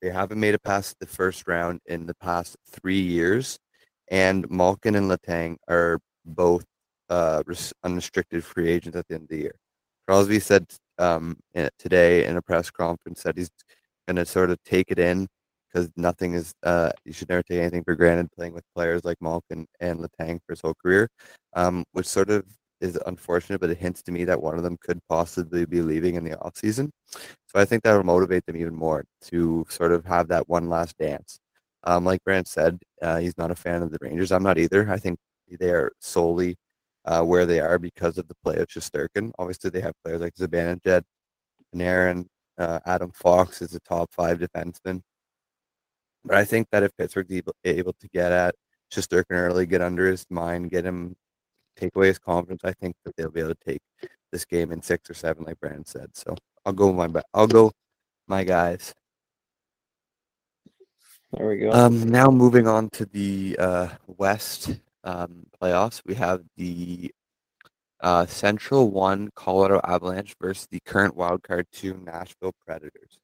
They 0.01 0.09
haven't 0.09 0.39
made 0.39 0.55
it 0.55 0.63
past 0.63 0.95
the 0.99 1.05
first 1.05 1.47
round 1.47 1.79
in 1.85 2.07
the 2.07 2.15
past 2.15 2.57
three 2.71 2.99
years, 2.99 3.59
and 4.09 4.49
Malkin 4.49 4.95
and 4.95 5.09
Letang 5.09 5.57
are 5.67 5.99
both 6.25 6.65
uh, 7.09 7.43
unrestricted 7.83 8.43
free 8.43 8.69
agents 8.69 8.97
at 8.97 9.07
the 9.07 9.15
end 9.15 9.23
of 9.23 9.29
the 9.29 9.37
year. 9.37 9.55
Crosby 10.07 10.39
said 10.39 10.65
um, 10.97 11.37
today 11.77 12.25
in 12.25 12.37
a 12.37 12.41
press 12.41 12.71
conference 12.71 13.23
that 13.23 13.37
he's 13.37 13.49
going 14.07 14.15
to 14.17 14.25
sort 14.25 14.49
of 14.49 14.57
take 14.63 14.89
it 14.89 14.99
in 14.99 15.27
because 15.75 15.91
nothing 15.97 16.33
is, 16.33 16.53
uh, 16.63 16.89
you 17.03 17.11
should 17.11 17.27
never 17.27 17.43
take 17.43 17.59
anything 17.59 17.83
for 17.83 17.95
granted 17.95 18.31
playing 18.31 18.53
with 18.53 18.63
players 18.73 19.03
like 19.03 19.17
Malkin 19.19 19.67
and 19.81 19.99
Letang 19.99 20.39
for 20.45 20.53
his 20.53 20.61
whole 20.61 20.73
career, 20.73 21.09
um, 21.53 21.83
which 21.91 22.07
sort 22.07 22.29
of 22.29 22.45
is 22.79 22.97
unfortunate, 23.07 23.59
but 23.59 23.69
it 23.69 23.77
hints 23.77 24.01
to 24.03 24.11
me 24.13 24.23
that 24.23 24.41
one 24.41 24.55
of 24.55 24.63
them 24.63 24.77
could 24.79 25.01
possibly 25.09 25.65
be 25.65 25.81
leaving 25.81 26.15
in 26.15 26.23
the 26.23 26.37
offseason. 26.37 26.89
So 27.09 27.59
I 27.59 27.65
think 27.65 27.83
that 27.83 27.93
will 27.93 28.03
motivate 28.03 28.45
them 28.45 28.55
even 28.55 28.73
more 28.73 29.03
to 29.23 29.65
sort 29.67 29.91
of 29.91 30.05
have 30.05 30.29
that 30.29 30.47
one 30.47 30.69
last 30.69 30.97
dance. 30.97 31.39
Um, 31.83 32.05
like 32.05 32.23
Brant 32.23 32.47
said, 32.47 32.79
uh, 33.01 33.17
he's 33.17 33.37
not 33.37 33.51
a 33.51 33.55
fan 33.55 33.83
of 33.83 33.91
the 33.91 33.97
Rangers. 33.99 34.31
I'm 34.31 34.43
not 34.43 34.57
either. 34.57 34.89
I 34.89 34.97
think 34.97 35.19
they 35.59 35.71
are 35.71 35.91
solely 35.99 36.55
uh, 37.03 37.21
where 37.23 37.45
they 37.45 37.59
are 37.59 37.79
because 37.79 38.17
of 38.17 38.29
the 38.29 38.35
play 38.43 38.55
of 38.57 38.67
Shesterkin. 38.67 39.31
Obviously, 39.37 39.71
they 39.71 39.81
have 39.81 39.93
players 40.05 40.21
like 40.21 40.35
Zibanejad, 40.35 41.03
Panarin, 41.75 42.27
uh, 42.57 42.79
Adam 42.85 43.11
Fox 43.11 43.61
is 43.61 43.75
a 43.75 43.79
top 43.81 44.13
five 44.13 44.39
defenseman. 44.39 45.01
But 46.25 46.37
I 46.37 46.43
think 46.43 46.67
that 46.71 46.83
if 46.83 46.95
Pittsburgh's 46.97 47.31
able, 47.31 47.55
able 47.63 47.93
to 47.93 48.07
get 48.09 48.31
at 48.31 48.55
Shesterkin 48.91 49.25
early, 49.31 49.65
get 49.65 49.81
under 49.81 50.07
his 50.07 50.25
mind, 50.29 50.71
get 50.71 50.85
him, 50.85 51.15
take 51.77 51.95
away 51.95 52.07
his 52.07 52.19
confidence, 52.19 52.61
I 52.63 52.73
think 52.73 52.95
that 53.05 53.15
they'll 53.15 53.29
be 53.29 53.41
able 53.41 53.53
to 53.55 53.63
take 53.65 53.81
this 54.31 54.45
game 54.45 54.71
in 54.71 54.81
six 54.81 55.09
or 55.09 55.13
seven, 55.13 55.43
like 55.45 55.59
Brandon 55.59 55.85
said. 55.85 56.09
So 56.13 56.35
I'll 56.65 56.73
go 56.73 56.91
my 56.91 57.09
I'll 57.33 57.47
go 57.47 57.71
my 58.27 58.43
guys. 58.43 58.93
There 61.31 61.47
we 61.47 61.57
go. 61.57 61.71
Um, 61.71 62.09
now 62.09 62.27
moving 62.27 62.67
on 62.67 62.89
to 62.91 63.05
the 63.05 63.55
uh, 63.59 63.89
West 64.07 64.79
um, 65.03 65.45
playoffs, 65.61 66.01
we 66.05 66.15
have 66.15 66.43
the 66.57 67.11
uh, 68.01 68.25
Central 68.25 68.89
One 68.89 69.29
Colorado 69.35 69.81
Avalanche 69.83 70.35
versus 70.41 70.67
the 70.71 70.79
current 70.85 71.15
wildcard 71.15 71.65
two 71.71 71.99
Nashville 72.05 72.53
Predators. 72.65 73.19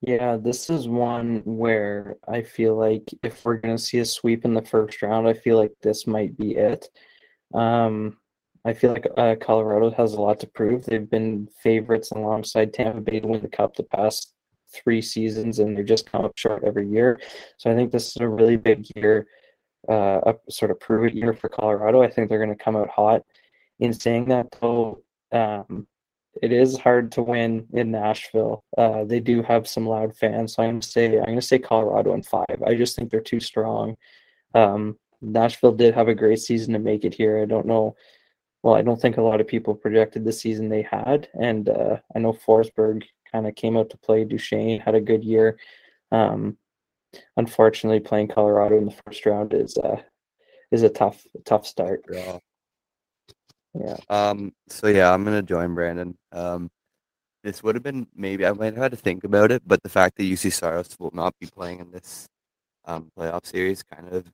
Yeah, 0.00 0.36
this 0.36 0.70
is 0.70 0.86
one 0.86 1.42
where 1.44 2.16
I 2.28 2.42
feel 2.42 2.76
like 2.76 3.12
if 3.22 3.44
we're 3.44 3.56
going 3.56 3.76
to 3.76 3.82
see 3.82 3.98
a 3.98 4.04
sweep 4.04 4.44
in 4.44 4.54
the 4.54 4.62
first 4.62 5.02
round, 5.02 5.26
I 5.26 5.34
feel 5.34 5.56
like 5.56 5.72
this 5.82 6.06
might 6.06 6.36
be 6.36 6.54
it. 6.54 6.88
Um, 7.52 8.16
I 8.64 8.74
feel 8.74 8.92
like 8.92 9.06
uh, 9.16 9.34
Colorado 9.40 9.90
has 9.92 10.12
a 10.12 10.20
lot 10.20 10.38
to 10.40 10.46
prove. 10.46 10.84
They've 10.84 11.08
been 11.08 11.48
favorites 11.62 12.12
alongside 12.12 12.72
Tampa 12.74 13.00
Bay 13.00 13.20
to 13.20 13.26
win 13.26 13.42
the 13.42 13.48
Cup 13.48 13.74
the 13.74 13.82
past 13.84 14.34
three 14.72 15.02
seasons, 15.02 15.58
and 15.58 15.76
they 15.76 15.82
just 15.82 16.10
come 16.10 16.24
up 16.24 16.36
short 16.36 16.62
every 16.64 16.88
year. 16.88 17.20
So 17.56 17.70
I 17.70 17.74
think 17.74 17.90
this 17.90 18.08
is 18.08 18.16
a 18.18 18.28
really 18.28 18.56
big 18.56 18.86
year 18.94 19.26
uh, 19.88 20.20
a 20.26 20.34
sort 20.50 20.70
of 20.70 20.80
prove 20.80 21.06
it 21.06 21.14
year 21.14 21.32
for 21.32 21.48
Colorado. 21.48 22.02
I 22.02 22.10
think 22.10 22.28
they're 22.28 22.44
going 22.44 22.56
to 22.56 22.64
come 22.64 22.76
out 22.76 22.88
hot. 22.88 23.22
In 23.80 23.92
saying 23.92 24.28
that, 24.28 24.48
though, 24.60 25.02
um, 25.32 25.86
it 26.42 26.52
is 26.52 26.78
hard 26.78 27.12
to 27.12 27.22
win 27.22 27.66
in 27.72 27.90
Nashville. 27.90 28.64
Uh, 28.76 29.04
they 29.04 29.20
do 29.20 29.42
have 29.42 29.68
some 29.68 29.86
loud 29.86 30.16
fans, 30.16 30.54
so 30.54 30.62
I'm 30.62 30.80
to 30.80 30.88
say 30.88 31.18
I'm 31.18 31.36
to 31.36 31.42
say 31.42 31.58
Colorado 31.58 32.14
in 32.14 32.22
five. 32.22 32.62
I 32.66 32.74
just 32.74 32.96
think 32.96 33.10
they're 33.10 33.20
too 33.20 33.40
strong. 33.40 33.96
Um, 34.54 34.98
Nashville 35.20 35.72
did 35.72 35.94
have 35.94 36.08
a 36.08 36.14
great 36.14 36.38
season 36.38 36.72
to 36.72 36.78
make 36.78 37.04
it 37.04 37.14
here. 37.14 37.38
I 37.40 37.44
don't 37.44 37.66
know. 37.66 37.96
Well, 38.62 38.74
I 38.74 38.82
don't 38.82 39.00
think 39.00 39.16
a 39.16 39.22
lot 39.22 39.40
of 39.40 39.46
people 39.46 39.74
projected 39.74 40.24
the 40.24 40.32
season 40.32 40.68
they 40.68 40.82
had, 40.82 41.28
and 41.40 41.68
uh, 41.68 41.98
I 42.14 42.18
know 42.18 42.32
Forsberg 42.32 43.04
kind 43.30 43.46
of 43.46 43.54
came 43.54 43.76
out 43.76 43.90
to 43.90 43.98
play. 43.98 44.24
Duchene 44.24 44.80
had 44.80 44.94
a 44.94 45.00
good 45.00 45.24
year. 45.24 45.58
Um, 46.10 46.56
unfortunately, 47.36 48.00
playing 48.00 48.28
Colorado 48.28 48.78
in 48.78 48.86
the 48.86 48.96
first 49.06 49.24
round 49.26 49.54
is 49.54 49.76
uh, 49.76 50.00
is 50.70 50.82
a 50.82 50.88
tough 50.88 51.24
tough 51.44 51.66
start. 51.66 52.04
Yeah. 52.10 52.38
Yeah. 53.78 53.96
Um. 54.08 54.52
So 54.68 54.88
yeah, 54.88 55.12
I'm 55.12 55.24
gonna 55.24 55.42
join 55.42 55.74
Brandon. 55.74 56.16
Um, 56.32 56.70
this 57.44 57.62
would 57.62 57.76
have 57.76 57.84
been 57.84 58.06
maybe 58.14 58.46
I 58.46 58.52
might 58.52 58.74
have 58.74 58.82
had 58.82 58.90
to 58.92 58.96
think 58.96 59.24
about 59.24 59.52
it, 59.52 59.62
but 59.66 59.82
the 59.82 59.88
fact 59.88 60.16
that 60.16 60.24
Juuse 60.24 60.52
Saros 60.52 60.96
will 60.98 61.12
not 61.14 61.34
be 61.40 61.46
playing 61.46 61.80
in 61.80 61.90
this 61.92 62.26
um, 62.86 63.10
playoff 63.18 63.46
series 63.46 63.82
kind 63.82 64.08
of 64.08 64.26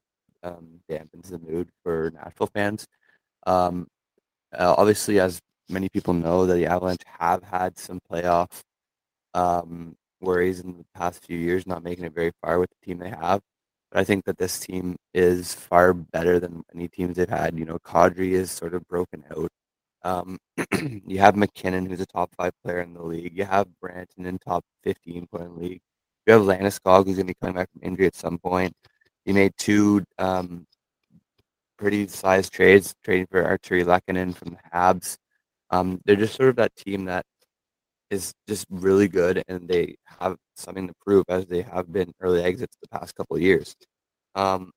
um, 0.43 0.81
dampens 0.91 1.31
the 1.31 1.39
mood 1.39 1.71
for 1.83 2.13
Nashville 2.15 2.51
fans. 2.55 2.87
Um, 3.47 3.89
uh, 4.57 4.75
obviously, 4.79 5.21
as 5.21 5.41
many 5.69 5.89
people 5.89 6.15
know, 6.15 6.47
that 6.47 6.55
the 6.55 6.67
Avalanche 6.67 7.03
have 7.19 7.43
had 7.43 7.79
some 7.79 8.01
playoff 8.11 8.63
um, 9.35 9.97
worries 10.21 10.61
in 10.61 10.79
the 10.79 10.85
past 10.95 11.25
few 11.25 11.39
years, 11.39 11.67
not 11.67 11.83
making 11.85 12.05
it 12.05 12.15
very 12.15 12.33
far 12.43 12.59
with 12.59 12.71
the 12.71 12.87
team 12.87 12.99
they 12.99 13.11
have. 13.11 13.41
I 13.95 14.05
think 14.05 14.25
that 14.25 14.39
this 14.39 14.59
team 14.59 14.97
is 15.13 15.55
far 15.55 15.95
better 15.95 16.41
than 16.41 16.63
any 16.75 16.89
teams 16.89 17.17
they've 17.17 17.29
had. 17.29 17.59
You 17.59 17.65
know, 17.65 17.79
Kadri 17.79 18.33
is 18.33 18.51
sort 18.51 18.75
of 18.75 18.87
broken 18.89 19.25
out. 19.37 19.51
Um, 20.03 20.39
you 21.07 21.19
have 21.19 21.37
MacKinnon, 21.37 21.87
who's 21.87 22.01
a 22.01 22.07
top 22.07 22.35
five 22.37 22.53
player 22.63 22.81
in 22.81 22.95
the 22.95 23.03
league. 23.03 23.37
You 23.37 23.45
have 23.45 23.69
Branton 23.83 24.27
in 24.27 24.39
top 24.39 24.65
15 24.83 25.27
point 25.29 25.45
in 25.45 25.55
the 25.55 25.61
league. 25.61 25.81
You 26.27 26.35
have 26.35 26.43
Landeskog, 26.43 27.07
who's 27.07 27.17
going 27.17 27.27
to 27.27 27.35
be 27.35 27.37
coming 27.41 27.57
back 27.57 27.71
from 27.73 27.83
injury 27.83 28.07
at 28.07 28.15
some 28.15 28.39
point. 28.39 28.75
You 29.25 29.35
made 29.35 29.53
two 29.57 30.05
um, 30.19 30.67
pretty 31.79 32.07
sized 32.09 32.53
trades, 32.53 32.95
trading 33.05 33.27
for 33.31 33.43
Artturi 33.43 33.85
Lehkonen 33.85 34.35
from 34.35 34.51
the 34.51 34.59
Habs. 34.73 35.17
Um, 35.71 36.01
they're 36.05 36.17
just 36.17 36.35
sort 36.35 36.51
of 36.51 36.57
that 36.57 36.77
team 36.77 37.07
that 37.07 37.25
is 38.15 38.33
just 38.49 38.67
really 38.71 39.09
good, 39.09 39.43
and 39.49 39.69
they 39.69 39.97
have 40.21 40.37
something 40.57 40.89
to 40.89 40.95
prove 41.05 41.25
as 41.29 41.47
they 41.47 41.63
have 41.63 41.93
been 41.93 42.13
early 42.21 42.43
exits 42.43 42.77
the 42.81 42.89
past 42.89 43.15
couple 43.15 43.37
of 43.37 43.43
years. 43.43 43.77
Um, 44.35 44.73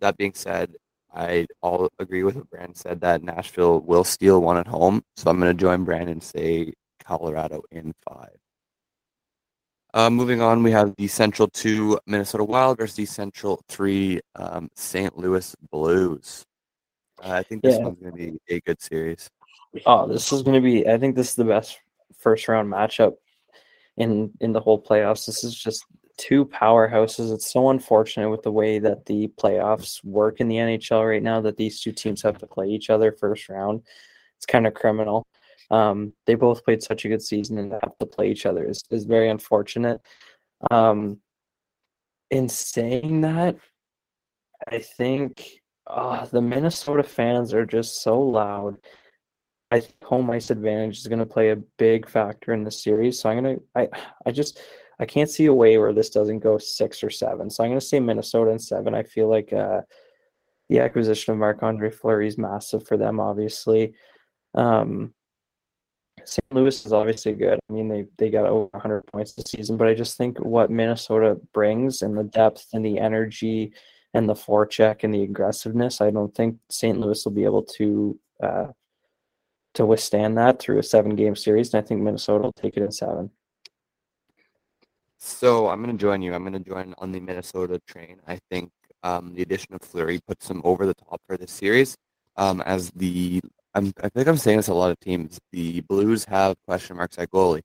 that 0.00 0.16
being 0.16 0.34
said, 0.34 0.74
I 1.14 1.46
all 1.62 1.88
agree 1.98 2.22
with 2.22 2.36
what 2.36 2.50
Brandon 2.50 2.74
said 2.74 3.00
that 3.00 3.22
Nashville 3.22 3.80
will 3.80 4.04
steal 4.04 4.40
one 4.40 4.56
at 4.56 4.66
home. 4.66 5.02
So 5.16 5.30
I'm 5.30 5.40
going 5.40 5.54
to 5.54 5.60
join 5.60 5.84
Brandon 5.84 6.10
and 6.10 6.22
say 6.22 6.72
Colorado 7.04 7.62
in 7.70 7.92
five. 8.08 8.36
Uh, 9.94 10.08
moving 10.08 10.40
on, 10.40 10.62
we 10.62 10.70
have 10.70 10.94
the 10.96 11.06
Central 11.06 11.48
2 11.48 11.98
Minnesota 12.06 12.44
Wild 12.44 12.78
versus 12.78 12.96
the 12.96 13.04
Central 13.04 13.62
3 13.68 14.20
um, 14.36 14.70
St. 14.74 15.18
Louis 15.18 15.54
Blues. 15.70 16.44
Uh, 17.22 17.32
I 17.32 17.42
think 17.42 17.62
this 17.62 17.76
yeah. 17.76 17.84
one's 17.84 17.98
going 18.00 18.12
to 18.12 18.16
be 18.16 18.38
a 18.48 18.60
good 18.60 18.80
series. 18.80 19.28
Oh, 19.84 20.06
this 20.06 20.32
is 20.32 20.42
going 20.42 20.54
to 20.54 20.60
be. 20.60 20.88
I 20.88 20.96
think 20.96 21.14
this 21.14 21.30
is 21.30 21.34
the 21.34 21.44
best 21.44 21.78
first 22.22 22.48
round 22.48 22.72
matchup 22.72 23.14
in 23.96 24.30
in 24.40 24.52
the 24.52 24.60
whole 24.60 24.82
playoffs. 24.82 25.26
This 25.26 25.44
is 25.44 25.54
just 25.54 25.84
two 26.16 26.44
powerhouses. 26.46 27.32
It's 27.32 27.52
so 27.52 27.70
unfortunate 27.70 28.30
with 28.30 28.42
the 28.42 28.52
way 28.52 28.78
that 28.78 29.06
the 29.06 29.28
playoffs 29.38 30.04
work 30.04 30.40
in 30.40 30.48
the 30.48 30.56
NHL 30.56 31.08
right 31.08 31.22
now 31.22 31.40
that 31.40 31.56
these 31.56 31.80
two 31.80 31.92
teams 31.92 32.22
have 32.22 32.38
to 32.38 32.46
play 32.46 32.68
each 32.68 32.90
other 32.90 33.12
first 33.12 33.48
round. 33.48 33.82
It's 34.36 34.46
kind 34.46 34.66
of 34.66 34.74
criminal. 34.74 35.26
Um, 35.70 36.12
they 36.26 36.34
both 36.34 36.64
played 36.64 36.82
such 36.82 37.04
a 37.04 37.08
good 37.08 37.22
season 37.22 37.58
and 37.58 37.72
have 37.72 37.96
to 37.98 38.06
play 38.06 38.30
each 38.30 38.44
other 38.44 38.68
is, 38.68 38.84
is 38.90 39.04
very 39.04 39.30
unfortunate. 39.30 40.00
Um, 40.70 41.18
in 42.30 42.48
saying 42.48 43.22
that, 43.22 43.56
I 44.70 44.78
think 44.78 45.62
uh, 45.86 46.26
the 46.26 46.42
Minnesota 46.42 47.02
fans 47.02 47.54
are 47.54 47.66
just 47.66 48.02
so 48.02 48.20
loud. 48.20 48.76
I 49.72 49.80
think 49.80 50.04
home 50.04 50.30
ice 50.30 50.50
advantage 50.50 50.98
is 50.98 51.06
going 51.06 51.18
to 51.18 51.26
play 51.26 51.48
a 51.48 51.56
big 51.56 52.06
factor 52.06 52.52
in 52.52 52.62
the 52.62 52.70
series. 52.70 53.18
So 53.18 53.30
I'm 53.30 53.42
going 53.42 53.56
to, 53.56 53.62
I, 53.74 53.88
I 54.26 54.30
just, 54.30 54.60
I 55.00 55.06
can't 55.06 55.30
see 55.30 55.46
a 55.46 55.54
way 55.54 55.78
where 55.78 55.94
this 55.94 56.10
doesn't 56.10 56.40
go 56.40 56.58
six 56.58 57.02
or 57.02 57.08
seven. 57.08 57.48
So 57.48 57.64
I'm 57.64 57.70
going 57.70 57.80
to 57.80 57.86
say 57.86 57.98
Minnesota 57.98 58.50
and 58.50 58.60
seven. 58.60 58.94
I 58.94 59.02
feel 59.02 59.28
like 59.28 59.50
uh, 59.50 59.80
the 60.68 60.80
acquisition 60.80 61.32
of 61.32 61.38
Marc 61.38 61.62
Andre 61.62 61.90
Fleury 61.90 62.28
is 62.28 62.36
massive 62.36 62.86
for 62.86 62.98
them, 62.98 63.18
obviously. 63.18 63.94
Um, 64.54 65.14
St. 66.26 66.44
Louis 66.52 66.84
is 66.84 66.92
obviously 66.92 67.32
good. 67.32 67.58
I 67.68 67.72
mean, 67.72 67.88
they 67.88 68.04
they 68.18 68.28
got 68.28 68.44
over 68.44 68.68
100 68.72 69.06
points 69.06 69.32
this 69.32 69.50
season, 69.50 69.78
but 69.78 69.88
I 69.88 69.94
just 69.94 70.18
think 70.18 70.38
what 70.38 70.70
Minnesota 70.70 71.40
brings 71.54 72.02
and 72.02 72.16
the 72.16 72.24
depth 72.24 72.66
and 72.74 72.84
the 72.84 72.98
energy 72.98 73.72
and 74.12 74.28
the 74.28 74.34
forecheck 74.34 75.02
and 75.02 75.14
the 75.14 75.22
aggressiveness, 75.22 76.02
I 76.02 76.10
don't 76.10 76.34
think 76.34 76.58
St. 76.70 77.00
Louis 77.00 77.24
will 77.24 77.32
be 77.32 77.44
able 77.44 77.62
to 77.78 78.20
uh, 78.42 78.66
to 79.74 79.86
withstand 79.86 80.36
that 80.38 80.58
through 80.58 80.78
a 80.78 80.82
seven 80.82 81.16
game 81.16 81.36
series. 81.36 81.72
And 81.72 81.82
I 81.82 81.86
think 81.86 82.00
Minnesota 82.00 82.44
will 82.44 82.52
take 82.52 82.76
it 82.76 82.82
in 82.82 82.92
seven. 82.92 83.30
So 85.18 85.68
I'm 85.68 85.82
going 85.82 85.96
to 85.96 86.00
join 86.00 86.20
you. 86.20 86.34
I'm 86.34 86.42
going 86.42 86.52
to 86.52 86.70
join 86.70 86.94
on 86.98 87.12
the 87.12 87.20
Minnesota 87.20 87.80
train. 87.86 88.20
I 88.26 88.40
think 88.50 88.70
um, 89.02 89.34
the 89.34 89.42
addition 89.42 89.74
of 89.74 89.82
Fleury 89.82 90.20
puts 90.26 90.48
them 90.48 90.60
over 90.64 90.84
the 90.84 90.94
top 90.94 91.20
for 91.26 91.36
this 91.36 91.52
series. 91.52 91.96
Um, 92.36 92.60
as 92.62 92.90
the 92.90 93.40
I'm, 93.74 93.92
I 94.02 94.08
think 94.08 94.28
I'm 94.28 94.36
saying 94.36 94.58
this 94.58 94.68
a 94.68 94.74
lot 94.74 94.90
of 94.90 95.00
teams. 95.00 95.38
The 95.52 95.80
Blues 95.82 96.24
have 96.26 96.56
question 96.66 96.96
marks 96.96 97.18
at 97.18 97.30
goalie. 97.30 97.62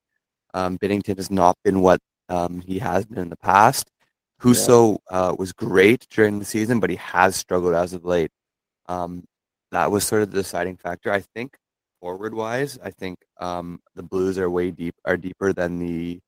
Um, 0.53 0.77
Binnington 0.77 1.17
has 1.17 1.29
not 1.29 1.57
been 1.63 1.81
what 1.81 1.99
um, 2.29 2.61
he 2.61 2.79
has 2.79 3.05
been 3.05 3.19
in 3.19 3.29
the 3.29 3.37
past. 3.37 3.89
Yeah. 5.09 5.29
uh, 5.29 5.35
was 5.37 5.51
great 5.51 6.07
during 6.09 6.39
the 6.39 6.45
season, 6.45 6.79
but 6.79 6.89
he 6.89 6.95
has 6.97 7.35
struggled 7.35 7.73
as 7.73 7.93
of 7.93 8.05
late. 8.05 8.31
Um, 8.87 9.23
that 9.71 9.91
was 9.91 10.05
sort 10.05 10.21
of 10.21 10.31
the 10.31 10.37
deciding 10.37 10.77
factor. 10.77 11.11
I 11.11 11.21
think 11.21 11.57
forward 11.99 12.33
wise, 12.33 12.77
I 12.83 12.91
think 12.91 13.19
um, 13.39 13.79
the 13.95 14.03
Blues 14.03 14.37
are 14.37 14.49
way 14.49 14.71
deep 14.71 14.95
are 15.05 15.17
deeper 15.17 15.53
than 15.53 15.79
the 15.79 16.19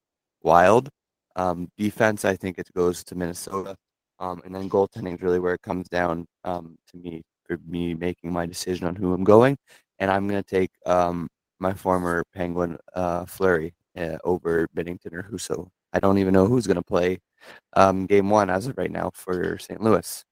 Wild. 0.43 0.89
Um, 1.35 1.69
defense, 1.77 2.25
I 2.25 2.35
think 2.35 2.57
it 2.57 2.69
goes 2.75 3.03
to 3.05 3.15
Minnesota, 3.15 3.75
um, 4.19 4.41
and 4.45 4.53
then 4.55 4.69
goaltending 4.69 5.15
is 5.15 5.21
really 5.21 5.39
where 5.39 5.53
it 5.53 5.61
comes 5.61 5.87
down 5.89 6.25
um, 6.43 6.77
to 6.91 6.97
me 6.97 7.21
for 7.45 7.57
me 7.67 7.93
making 7.93 8.31
my 8.31 8.45
decision 8.45 8.87
on 8.87 8.95
who 8.95 9.13
I'm 9.13 9.23
going, 9.23 9.57
and 9.99 10.11
I'm 10.11 10.27
going 10.27 10.41
to 10.41 10.49
take 10.49 10.71
um, 10.85 11.27
my 11.59 11.73
former 11.73 12.23
Penguin 12.33 12.77
uh, 12.93 13.25
Fleury 13.25 13.73
uh, 13.97 14.17
over 14.23 14.67
Binnington 14.75 15.13
or 15.13 15.23
Husso. 15.23 15.69
I 15.93 15.99
don't 15.99 16.17
even 16.19 16.33
know 16.33 16.45
who's 16.45 16.67
going 16.67 16.77
to 16.77 16.83
play 16.83 17.19
um, 17.73 18.05
game 18.05 18.29
one 18.29 18.49
as 18.49 18.67
of 18.67 18.77
right 18.77 18.91
now 18.91 19.11
for 19.13 19.57
St. 19.59 19.81
Louis. 19.81 20.25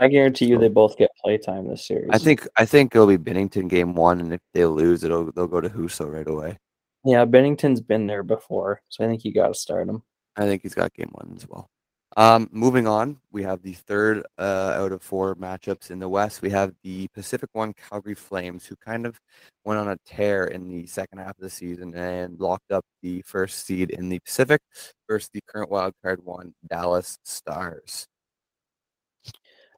I 0.00 0.08
guarantee 0.08 0.46
you, 0.46 0.58
they 0.58 0.68
both 0.68 0.96
get 0.96 1.10
play 1.22 1.38
time 1.38 1.68
this 1.68 1.86
series. 1.86 2.08
I 2.10 2.18
think 2.18 2.46
I 2.56 2.64
think 2.64 2.94
it'll 2.94 3.06
be 3.06 3.18
Binnington 3.18 3.68
game 3.68 3.94
one, 3.94 4.20
and 4.20 4.32
if 4.32 4.40
they 4.54 4.64
lose, 4.64 5.04
it'll 5.04 5.30
they'll 5.32 5.46
go 5.46 5.60
to 5.60 5.68
Husso 5.68 6.10
right 6.10 6.26
away. 6.26 6.58
Yeah, 7.04 7.24
Binnington's 7.24 7.80
been 7.80 8.06
there 8.06 8.22
before, 8.22 8.80
so 8.88 9.04
I 9.04 9.08
think 9.08 9.24
you 9.24 9.34
got 9.34 9.48
to 9.48 9.54
start 9.54 9.88
him. 9.88 10.02
I 10.36 10.46
think 10.46 10.62
he's 10.62 10.74
got 10.74 10.94
game 10.94 11.10
one 11.12 11.34
as 11.36 11.46
well. 11.48 11.68
Um, 12.16 12.48
moving 12.52 12.86
on, 12.86 13.18
we 13.32 13.42
have 13.42 13.62
the 13.62 13.72
third 13.72 14.24
uh, 14.38 14.74
out 14.76 14.92
of 14.92 15.02
four 15.02 15.34
matchups 15.34 15.90
in 15.90 15.98
the 15.98 16.08
West. 16.08 16.42
We 16.42 16.50
have 16.50 16.74
the 16.82 17.08
Pacific 17.08 17.48
One 17.52 17.72
Calgary 17.72 18.14
Flames, 18.14 18.66
who 18.66 18.76
kind 18.76 19.06
of 19.06 19.18
went 19.64 19.80
on 19.80 19.88
a 19.88 19.96
tear 20.04 20.44
in 20.44 20.68
the 20.68 20.86
second 20.86 21.18
half 21.18 21.30
of 21.30 21.40
the 21.40 21.50
season 21.50 21.94
and 21.94 22.38
locked 22.38 22.70
up 22.70 22.84
the 23.02 23.22
first 23.22 23.66
seed 23.66 23.90
in 23.90 24.10
the 24.10 24.20
Pacific 24.20 24.60
versus 25.08 25.30
the 25.32 25.40
current 25.46 25.70
wild 25.70 25.94
card 26.02 26.22
one 26.22 26.52
Dallas 26.68 27.18
Stars. 27.24 28.06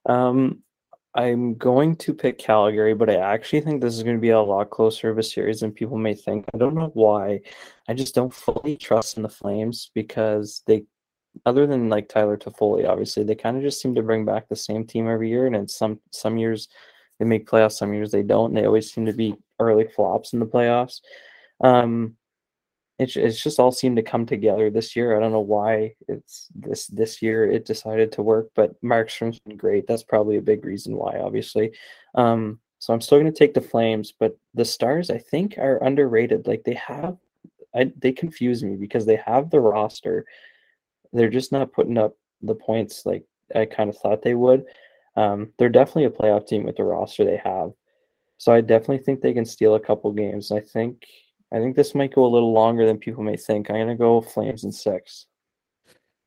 Um, 0.07 0.63
I'm 1.15 1.55
going 1.55 1.95
to 1.97 2.13
pick 2.13 2.39
Calgary, 2.39 2.95
but 2.95 3.09
I 3.09 3.15
actually 3.15 3.61
think 3.61 3.81
this 3.81 3.95
is 3.95 4.03
going 4.03 4.17
to 4.17 4.21
be 4.21 4.31
a 4.31 4.41
lot 4.41 4.71
closer 4.71 5.11
of 5.11 5.19
a 5.19 5.23
series 5.23 5.61
than 5.61 5.71
people 5.71 5.97
may 5.97 6.15
think. 6.15 6.47
I 6.53 6.59
don't 6.59 6.75
know 6.75 6.91
why. 6.95 7.41
I 7.89 7.95
just 7.95 8.17
don't 8.17 8.35
fully 8.35 8.77
trust 8.77 9.17
in 9.17 9.23
the 9.23 9.29
Flames 9.29 9.91
because 9.95 10.63
they 10.67 10.87
other 11.47 11.67
than 11.67 11.89
like 11.89 12.09
Tyler 12.09 12.37
Toffoli, 12.37 12.89
obviously, 12.89 13.25
they 13.25 13.35
kind 13.35 13.57
of 13.57 13.63
just 13.63 13.81
seem 13.81 13.95
to 13.95 14.03
bring 14.03 14.25
back 14.25 14.49
the 14.49 14.57
same 14.57 14.87
team 14.87 15.09
every 15.09 15.29
year. 15.29 15.47
And 15.47 15.71
some 15.71 16.01
some 16.11 16.37
years 16.39 16.69
they 17.19 17.25
make 17.25 17.47
playoffs, 17.47 17.73
some 17.73 17.95
years 17.95 18.11
they 18.11 18.23
don't. 18.23 18.51
And 18.51 18.57
they 18.57 18.67
always 18.67 18.93
seem 18.93 19.07
to 19.07 19.13
be 19.13 19.35
early 19.61 19.87
flops 19.87 20.33
in 20.33 20.41
the 20.41 20.47
playoffs. 20.47 21.01
Um, 21.63 22.17
it's 22.99 23.17
it's 23.17 23.43
just 23.43 23.59
all 23.59 23.73
seemed 23.73 23.97
to 23.97 24.03
come 24.03 24.27
together 24.27 24.71
this 24.71 24.95
year. 24.95 25.17
I 25.17 25.21
don't 25.21 25.33
know 25.33 25.41
why 25.41 25.95
it's 26.09 26.49
this 26.55 26.87
this 26.87 27.21
year 27.23 27.51
it 27.51 27.65
decided 27.65 28.13
to 28.13 28.23
work, 28.23 28.51
but 28.55 28.81
Markstrom's 28.83 29.41
been 29.41 29.57
great. 29.57 29.87
That's 29.87 30.05
probably 30.05 30.37
a 30.37 30.43
big 30.43 30.65
reason 30.65 30.97
why, 30.97 31.19
obviously. 31.19 31.73
Um, 32.15 32.61
so 32.79 32.93
I'm 32.93 33.01
still 33.01 33.19
going 33.19 33.33
to 33.33 33.39
take 33.39 33.55
the 33.55 33.61
Flames, 33.61 34.13
but 34.19 34.37
the 34.55 34.65
Stars 34.65 35.11
I 35.11 35.19
think 35.19 35.57
are 35.59 35.83
underrated. 35.83 36.47
Like 36.47 36.65
they 36.65 36.75
have, 36.75 37.17
I, 37.75 37.93
they 37.99 38.13
confuse 38.13 38.63
me 38.63 38.77
because 38.77 39.07
they 39.07 39.17
have 39.17 39.51
the 39.51 39.61
roster 39.61 40.27
they're 41.15 41.31
just 41.31 41.53
not 41.53 41.73
putting 41.73 41.97
up 41.97 42.17
the 42.43 42.55
points 42.55 43.07
like 43.07 43.25
I 43.55 43.65
kind 43.65 43.89
of 43.89 43.97
thought 43.97 44.23
they 44.23 44.35
would. 44.35 44.67
Um, 45.17 45.53
they're 45.59 45.69
definitely 45.69 46.07
a 46.07 46.11
playoff 46.11 46.47
team 46.47 46.65
with 46.65 46.77
the 46.77 46.85
roster 46.85 47.25
they 47.25 47.41
have. 47.43 47.71
So 48.37 48.53
I 48.53 48.61
definitely 48.61 48.99
think 48.99 49.21
they 49.21 49.33
can 49.33 49.47
steal 49.47 49.77
a 49.77 49.81
couple 49.81 50.13
games. 50.13 50.51
I 50.51 50.61
think 50.61 51.05
I 51.55 51.59
think 51.59 51.77
this 51.77 51.95
might 51.95 52.13
go 52.13 52.27
a 52.27 52.27
little 52.27 52.53
longer 52.53 52.85
than 52.85 52.99
people 52.99 53.23
may 53.23 53.37
think. 53.37 53.71
I'm 53.71 53.77
gonna 53.77 53.95
go 53.95 54.21
Flames 54.21 54.65
in 54.65 54.73
six. 54.73 55.27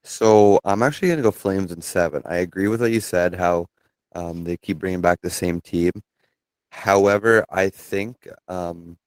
So 0.05 0.57
I'm 0.63 0.81
actually 0.81 1.09
gonna 1.09 1.21
go 1.21 1.31
Flames 1.31 1.73
in 1.73 1.81
seven. 1.81 2.21
I 2.25 2.37
agree 2.37 2.69
with 2.69 2.79
what 2.79 2.91
you 2.91 3.01
said. 3.01 3.35
How 3.35 3.65
um, 4.15 4.45
they 4.45 4.55
keep 4.55 4.79
bringing 4.79 5.01
back 5.01 5.19
the 5.21 5.29
same 5.29 5.59
team. 5.59 5.91
However, 6.71 7.43
I 7.49 7.67
think 7.67 8.25
um, 8.47 8.97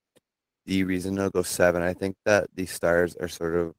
the 0.67 0.85
reason 0.85 1.19
I'll 1.19 1.31
go 1.31 1.43
seven. 1.43 1.81
I 1.81 1.95
think 1.95 2.17
that 2.27 2.49
the 2.55 2.67
Stars 2.67 3.17
are 3.17 3.29
sort 3.29 3.55
of 3.55 3.75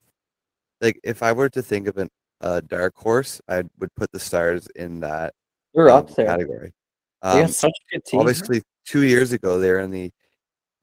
like 0.82 1.00
if 1.04 1.22
I 1.22 1.34
were 1.34 1.50
to 1.50 1.62
think 1.62 1.88
of 1.88 1.98
a 2.00 2.10
uh, 2.42 2.62
dark 2.62 2.96
horse, 2.96 3.40
I 3.48 3.62
would 3.78 3.94
put 3.94 4.12
the 4.12 4.20
Stars 4.20 4.68
in 4.76 5.00
that. 5.02 5.36
You're 5.76 5.92
um, 5.92 5.98
up 5.98 6.16
there. 6.16 6.26
Category. 6.26 6.74
Um, 7.22 7.48
such 7.50 7.70
a 7.70 7.96
good 7.96 8.06
team. 8.06 8.20
Obviously, 8.20 8.64
two 8.84 9.04
years 9.04 9.32
ago 9.32 9.60
they 9.60 9.70
were 9.70 9.80
in 9.80 9.92
the 9.92 10.12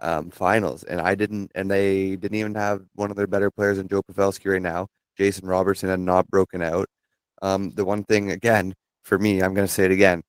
um, 0.01 0.31
finals, 0.31 0.85
and 0.85 1.01
I 1.01 1.15
didn't, 1.15 1.51
and 1.55 1.71
they 1.71 2.17
didn't 2.17 2.37
even 2.37 2.55
have 2.55 2.83
one 2.95 3.11
of 3.11 3.17
their 3.17 3.27
better 3.27 3.51
players 3.51 3.79
in 3.79 3.89
Joe 3.89 4.03
Pavelski 4.03 4.53
right 4.53 4.63
now. 4.63 4.89
Jason 5.17 5.49
Robertson 5.49 5.89
had 5.89 6.01
not 6.01 6.29
broken 6.29 6.63
out. 6.63 6.89
Um, 7.43 7.71
the 7.71 7.85
one 7.85 8.05
thing 8.05 8.31
again 8.31 8.75
for 9.03 9.19
me, 9.19 9.43
I'm 9.43 9.55
going 9.55 9.67
to 9.67 9.73
say 9.73 9.85
it 9.85 9.91
again. 9.91 10.23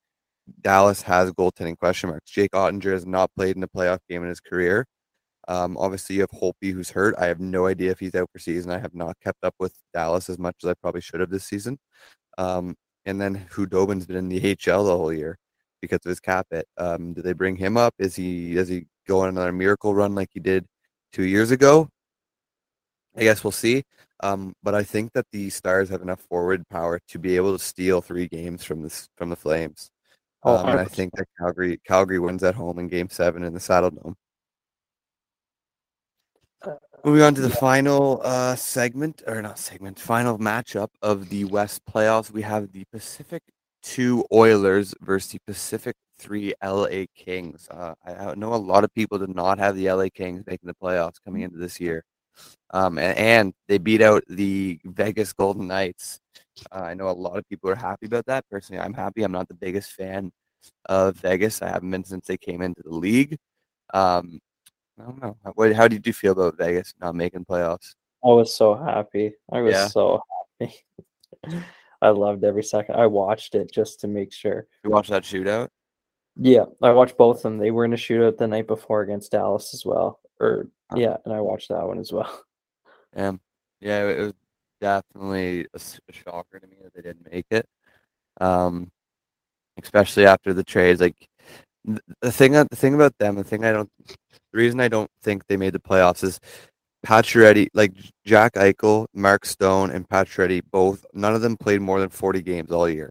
Dallas 0.62 1.01
has 1.03 1.32
goaltending 1.34 1.77
question 1.77 2.10
marks. 2.10 2.32
Jake 2.32 2.51
Oettinger 2.51 2.93
has 2.93 3.05
not 3.05 3.29
played 3.36 3.55
in 3.55 3.63
a 3.63 3.67
playoff 3.67 3.99
game 4.10 4.23
in 4.23 4.29
his 4.29 4.39
career. 4.39 4.86
Um, 5.47 5.77
obviously, 5.77 6.15
you 6.15 6.21
have 6.21 6.32
Holtby 6.32 6.73
who's 6.73 6.89
hurt. 6.91 7.15
I 7.17 7.25
have 7.27 7.39
no 7.39 7.65
idea 7.67 7.91
if 7.91 7.99
he's 7.99 8.15
out 8.15 8.29
for 8.32 8.39
season. 8.39 8.71
I 8.71 8.79
have 8.79 8.93
not 8.95 9.17
kept 9.23 9.43
up 9.43 9.55
with 9.60 9.73
Dallas 9.93 10.29
as 10.29 10.39
much 10.39 10.55
as 10.63 10.69
I 10.69 10.73
probably 10.75 11.01
should 11.01 11.19
have 11.19 11.29
this 11.29 11.45
season. 11.45 11.77
Um, 12.38 12.75
and 13.05 13.19
then 13.19 13.47
Khudobin's 13.51 14.05
been 14.05 14.17
in 14.17 14.29
the 14.29 14.39
HL 14.39 14.86
the 14.86 14.97
whole 14.97 15.13
year 15.13 15.38
because 15.82 15.99
of 16.05 16.10
his 16.10 16.19
cap 16.19 16.47
hit. 16.51 16.67
Um, 16.77 17.13
do 17.13 17.21
they 17.21 17.34
bring 17.34 17.55
him 17.55 17.77
up? 17.77 17.95
Is 17.99 18.15
he 18.15 18.53
does 18.53 18.67
he 18.67 18.86
go 19.10 19.22
on 19.22 19.30
another 19.30 19.52
miracle 19.52 19.93
run 19.93 20.13
like 20.15 20.30
he 20.32 20.39
did 20.39 20.65
two 21.12 21.24
years 21.24 21.52
ago? 21.52 21.89
I 23.17 23.24
guess 23.24 23.43
we'll 23.43 23.52
see. 23.52 23.84
Um, 24.22 24.54
but 24.63 24.76
I 24.76 24.84
think 24.84 25.13
that 25.13 25.26
the 25.32 25.50
Stars 25.50 25.89
have 25.89 26.02
enough 26.02 26.22
forward 26.22 26.63
power 26.69 27.00
to 27.08 27.19
be 27.19 27.36
able 27.36 27.58
to 27.58 27.63
steal 27.63 28.02
three 28.02 28.28
games 28.28 28.63
from 28.63 28.84
this 28.84 29.10
from 29.17 29.30
the 29.30 29.36
Flames. 29.36 29.89
Oh, 30.43 30.58
um, 30.58 30.69
and 30.69 30.80
I 30.80 30.86
think 30.86 31.13
that 31.15 31.26
Calgary 31.39 31.80
Calgary 31.86 32.19
wins 32.19 32.43
at 32.43 32.56
home 32.56 32.80
in 32.80 32.88
Game 32.88 33.10
Seven 33.10 33.43
in 33.43 33.54
the 33.54 33.60
Saddledome. 33.60 34.15
Moving 37.06 37.22
on 37.22 37.34
to 37.36 37.41
the 37.41 37.50
final 37.50 38.22
uh, 38.24 38.56
segment, 38.56 39.24
or 39.26 39.41
not 39.41 39.58
segment, 39.58 39.98
final 39.98 40.38
matchup 40.38 40.89
of 41.02 41.30
the 41.30 41.45
West 41.45 41.82
playoffs. 41.86 42.30
We 42.30 42.41
have 42.41 42.74
the 42.74 42.84
Pacific 42.91 43.41
2 43.84 44.26
Oilers 44.34 44.93
versus 45.00 45.32
the 45.32 45.39
Pacific 45.48 45.95
3 46.19 46.53
LA 46.63 47.05
Kings. 47.15 47.67
Uh, 47.71 47.95
I 48.05 48.36
know 48.36 48.53
a 48.53 48.55
lot 48.55 48.84
of 48.84 48.93
people 48.93 49.17
did 49.17 49.34
not 49.34 49.58
have 49.58 49.75
the 49.75 49.91
LA 49.91 50.10
Kings 50.13 50.43
making 50.45 50.67
the 50.67 50.75
playoffs 50.75 51.23
coming 51.23 51.41
into 51.41 51.58
this 51.58 51.79
year. 51.79 52.03
Um, 52.71 52.97
and, 52.99 53.17
and, 53.17 53.53
they 53.67 53.77
beat 53.77 54.01
out 54.01 54.23
the 54.29 54.79
Vegas 54.86 55.34
Golden 55.34 55.67
Knights. 55.67 56.19
Uh, 56.71 56.79
I 56.79 56.93
know 56.93 57.10
a 57.10 57.12
lot 57.12 57.38
of 57.38 57.47
people 57.49 57.69
are 57.69 57.75
happy 57.75 58.05
about 58.05 58.25
that. 58.27 58.45
Personally, 58.49 58.82
I'm 58.82 58.93
happy. 58.93 59.23
I'm 59.23 59.32
not 59.32 59.47
the 59.47 59.53
biggest 59.55 59.91
fan 59.91 60.32
of 60.86 61.15
Vegas. 61.17 61.62
I 61.62 61.69
haven't 61.69 61.91
been 61.91 62.03
since 62.03 62.27
they 62.27 62.38
came 62.38 62.62
into 62.62 62.82
the 62.84 62.93
league. 62.95 63.38
Um, 63.93 64.39
I 64.99 65.03
don't 65.03 65.21
know. 65.21 65.38
What, 65.55 65.73
how 65.73 65.88
did 65.88 66.05
you 66.05 66.13
feel 66.13 66.34
about 66.34 66.58
Vegas 66.58 66.93
not 67.01 67.15
making 67.15 67.45
playoffs? 67.45 67.95
I 68.23 68.29
was 68.29 68.53
so 68.53 68.75
happy. 68.75 69.34
I 69.51 69.62
was 69.62 69.73
Yeah. 69.73 69.88
so 69.88 70.21
happy. 70.60 70.75
I 72.01 72.10
loved 72.10 72.43
every 72.43 72.63
second. 72.63 72.95
I 72.95 73.08
watched 73.08 73.55
it 73.55 73.71
just 73.71 73.99
to 74.01 74.08
make 74.08 74.32
sure. 74.32 74.67
You 74.84 74.91
watched 74.91 75.10
that 75.10 75.23
shootout? 75.23 75.69
Yeah, 76.41 76.65
I 76.82 76.91
watched 76.91 77.17
both 77.17 77.38
of 77.38 77.43
them. 77.43 77.58
They 77.58 77.71
were 77.71 77.84
in 77.84 77.93
a 77.93 77.97
shootout 77.97 78.38
the 78.38 78.47
night 78.47 78.65
before 78.65 79.02
against 79.02 79.32
Dallas 79.32 79.73
as 79.73 79.86
well. 79.86 80.19
Or 80.39 80.69
yeah, 80.95 81.17
and 81.25 81.34
I 81.34 81.41
watched 81.41 81.67
that 81.69 81.86
one 81.86 81.99
as 81.99 82.12
well. 82.12 82.43
Um, 83.15 83.41
yeah, 83.82 84.08
it 84.08 84.19
was 84.19 84.34
definitely 84.80 85.65
a 85.73 85.80
shocker 86.13 86.60
to 86.60 86.67
me 86.67 86.78
that 86.84 86.93
they 86.93 87.02
didn't 87.02 87.30
make 87.32 87.47
it. 87.49 87.65
Um, 88.39 88.91
especially 89.82 90.25
after 90.28 90.54
the 90.54 90.63
trades. 90.63 91.02
Like 91.02 91.28
the 92.21 92.32
thing, 92.32 92.52
the 92.52 92.67
thing 92.73 92.93
about 92.93 93.17
them, 93.17 93.36
the 93.36 93.43
thing 93.43 93.65
I 93.65 93.71
don't, 93.71 93.89
the 94.08 94.15
reason 94.54 94.80
I 94.80 94.88
don't 94.88 95.10
think 95.23 95.45
they 95.47 95.58
made 95.58 95.73
the 95.73 95.80
playoffs 95.80 96.23
is 96.23 96.39
Pacioretty, 97.06 97.69
like 97.73 97.93
Jack 98.25 98.54
Eichel, 98.54 99.08
Mark 99.13 99.45
Stone, 99.45 99.91
and 99.91 100.08
Pacioretty, 100.08 100.62
both 100.71 101.06
none 101.13 101.34
of 101.34 101.41
them 101.41 101.58
played 101.58 101.82
more 101.82 101.99
than 101.99 102.10
forty 102.10 102.41
games 102.41 102.71
all 102.71 102.88
year. 102.88 103.10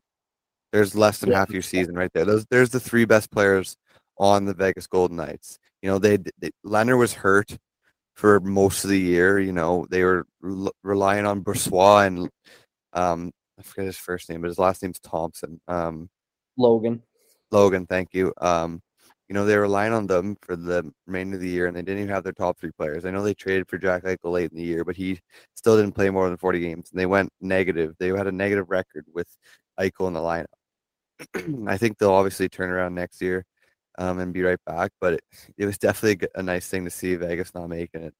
There's 0.72 0.94
less 0.94 1.18
than 1.18 1.30
Yeah. 1.30 1.38
half 1.38 1.50
your 1.50 1.62
season 1.62 1.94
right 1.94 2.10
there. 2.12 2.24
Those 2.24 2.46
there's 2.50 2.70
the 2.70 2.80
three 2.80 3.04
best 3.04 3.30
players 3.30 3.76
on 4.18 4.44
the 4.44 4.54
Vegas 4.54 4.86
Golden 4.86 5.16
Knights. 5.16 5.58
You 5.82 5.90
know, 5.90 5.98
they, 5.98 6.18
they 6.38 6.50
Leonard 6.64 6.98
was 6.98 7.14
hurt 7.14 7.56
for 8.14 8.40
most 8.40 8.84
of 8.84 8.90
the 8.90 8.98
year. 8.98 9.38
You 9.38 9.52
know, 9.52 9.86
they 9.90 10.02
were 10.04 10.26
l- 10.44 10.72
relying 10.82 11.24
on 11.24 11.42
Brossoit 11.44 12.06
and 12.08 12.30
um, 12.92 13.32
I 13.58 13.62
forget 13.62 13.86
his 13.86 13.96
first 13.96 14.28
name, 14.28 14.40
but 14.40 14.48
his 14.48 14.58
last 14.58 14.82
name's 14.82 14.98
Thompson. 15.00 15.60
Um, 15.68 16.08
Logan. 16.56 17.02
Logan, 17.50 17.86
thank 17.86 18.12
you. 18.12 18.32
Um, 18.40 18.82
you 19.28 19.34
know, 19.34 19.44
they 19.44 19.56
were 19.56 19.62
relying 19.62 19.92
on 19.92 20.06
them 20.06 20.36
for 20.42 20.56
the 20.56 20.90
remainder 21.06 21.36
of 21.36 21.42
the 21.42 21.48
year, 21.48 21.66
and 21.66 21.76
they 21.76 21.82
didn't 21.82 22.02
even 22.02 22.14
have 22.14 22.24
their 22.24 22.32
top 22.32 22.58
three 22.58 22.72
players. 22.72 23.04
I 23.04 23.10
know 23.10 23.22
they 23.22 23.34
traded 23.34 23.68
for 23.68 23.76
Jack 23.78 24.04
Eichel 24.04 24.32
late 24.32 24.50
in 24.50 24.56
the 24.56 24.64
year, 24.64 24.84
but 24.84 24.96
he 24.96 25.20
still 25.54 25.76
didn't 25.76 25.94
play 25.94 26.08
more 26.08 26.28
than 26.28 26.38
40 26.38 26.60
games, 26.60 26.90
and 26.90 26.98
they 26.98 27.06
went 27.06 27.30
negative. 27.40 27.94
They 27.98 28.08
had 28.08 28.26
a 28.26 28.32
negative 28.32 28.70
record 28.70 29.04
with 29.12 29.28
Eichel 29.78 30.08
in 30.08 30.14
the 30.14 30.20
lineup. 30.20 30.46
I 31.66 31.76
think 31.76 31.98
they'll 31.98 32.12
obviously 32.12 32.48
turn 32.48 32.70
around 32.70 32.94
next 32.94 33.20
year 33.20 33.44
um, 33.98 34.18
and 34.20 34.32
be 34.32 34.42
right 34.42 34.58
back, 34.66 34.92
but 35.00 35.14
it, 35.14 35.20
it 35.56 35.66
was 35.66 35.78
definitely 35.78 36.28
a 36.34 36.42
nice 36.42 36.68
thing 36.68 36.84
to 36.84 36.90
see 36.90 37.14
Vegas 37.16 37.54
not 37.54 37.68
making 37.68 38.04
it. 38.04 38.14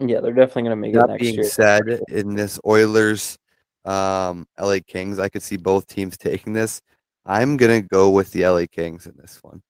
Yeah, 0.00 0.20
they're 0.20 0.32
definitely 0.32 0.62
gonna 0.64 0.76
make 0.76 0.94
it 0.94 0.98
That 0.98 1.08
next 1.08 1.22
being 1.22 1.34
year. 1.34 1.44
said, 1.44 2.00
in 2.08 2.34
this 2.34 2.58
Oilers 2.66 3.38
um, 3.84 4.46
LA 4.58 4.78
Kings, 4.86 5.18
I 5.18 5.28
could 5.28 5.42
see 5.42 5.56
both 5.56 5.86
teams 5.86 6.16
taking 6.18 6.52
this. 6.52 6.80
I'm 7.26 7.56
gonna 7.56 7.82
go 7.82 8.10
with 8.10 8.30
the 8.32 8.46
LA 8.46 8.66
Kings 8.70 9.06
in 9.06 9.14
this 9.16 9.38
one. 9.42 9.62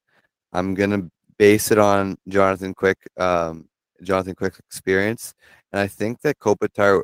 I'm 0.53 0.75
gonna 0.75 1.09
base 1.39 1.71
it 1.71 1.79
on 1.79 2.17
Jonathan 2.29 2.75
Quick, 2.75 2.99
um, 3.19 3.69
Jonathan 4.03 4.35
Quick's 4.35 4.59
experience, 4.61 5.35
and 5.73 5.81
I 5.81 5.87
think 5.87 6.21
that 6.23 6.39
Kopitar, 6.39 7.03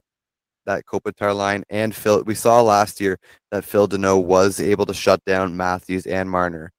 that 0.66 0.84
Kopitar 0.86 1.34
line, 1.34 1.64
and 1.70 1.94
Phil. 1.94 2.22
We 2.24 2.34
saw 2.34 2.60
last 2.62 3.00
year 3.00 3.18
that 3.50 3.64
Phil 3.64 3.88
Danault 3.88 4.24
was 4.24 4.60
able 4.60 4.86
to 4.86 4.94
shut 4.94 5.24
down 5.24 5.56
Matthews 5.56 6.06
and 6.06 6.30
Marner 6.30 6.72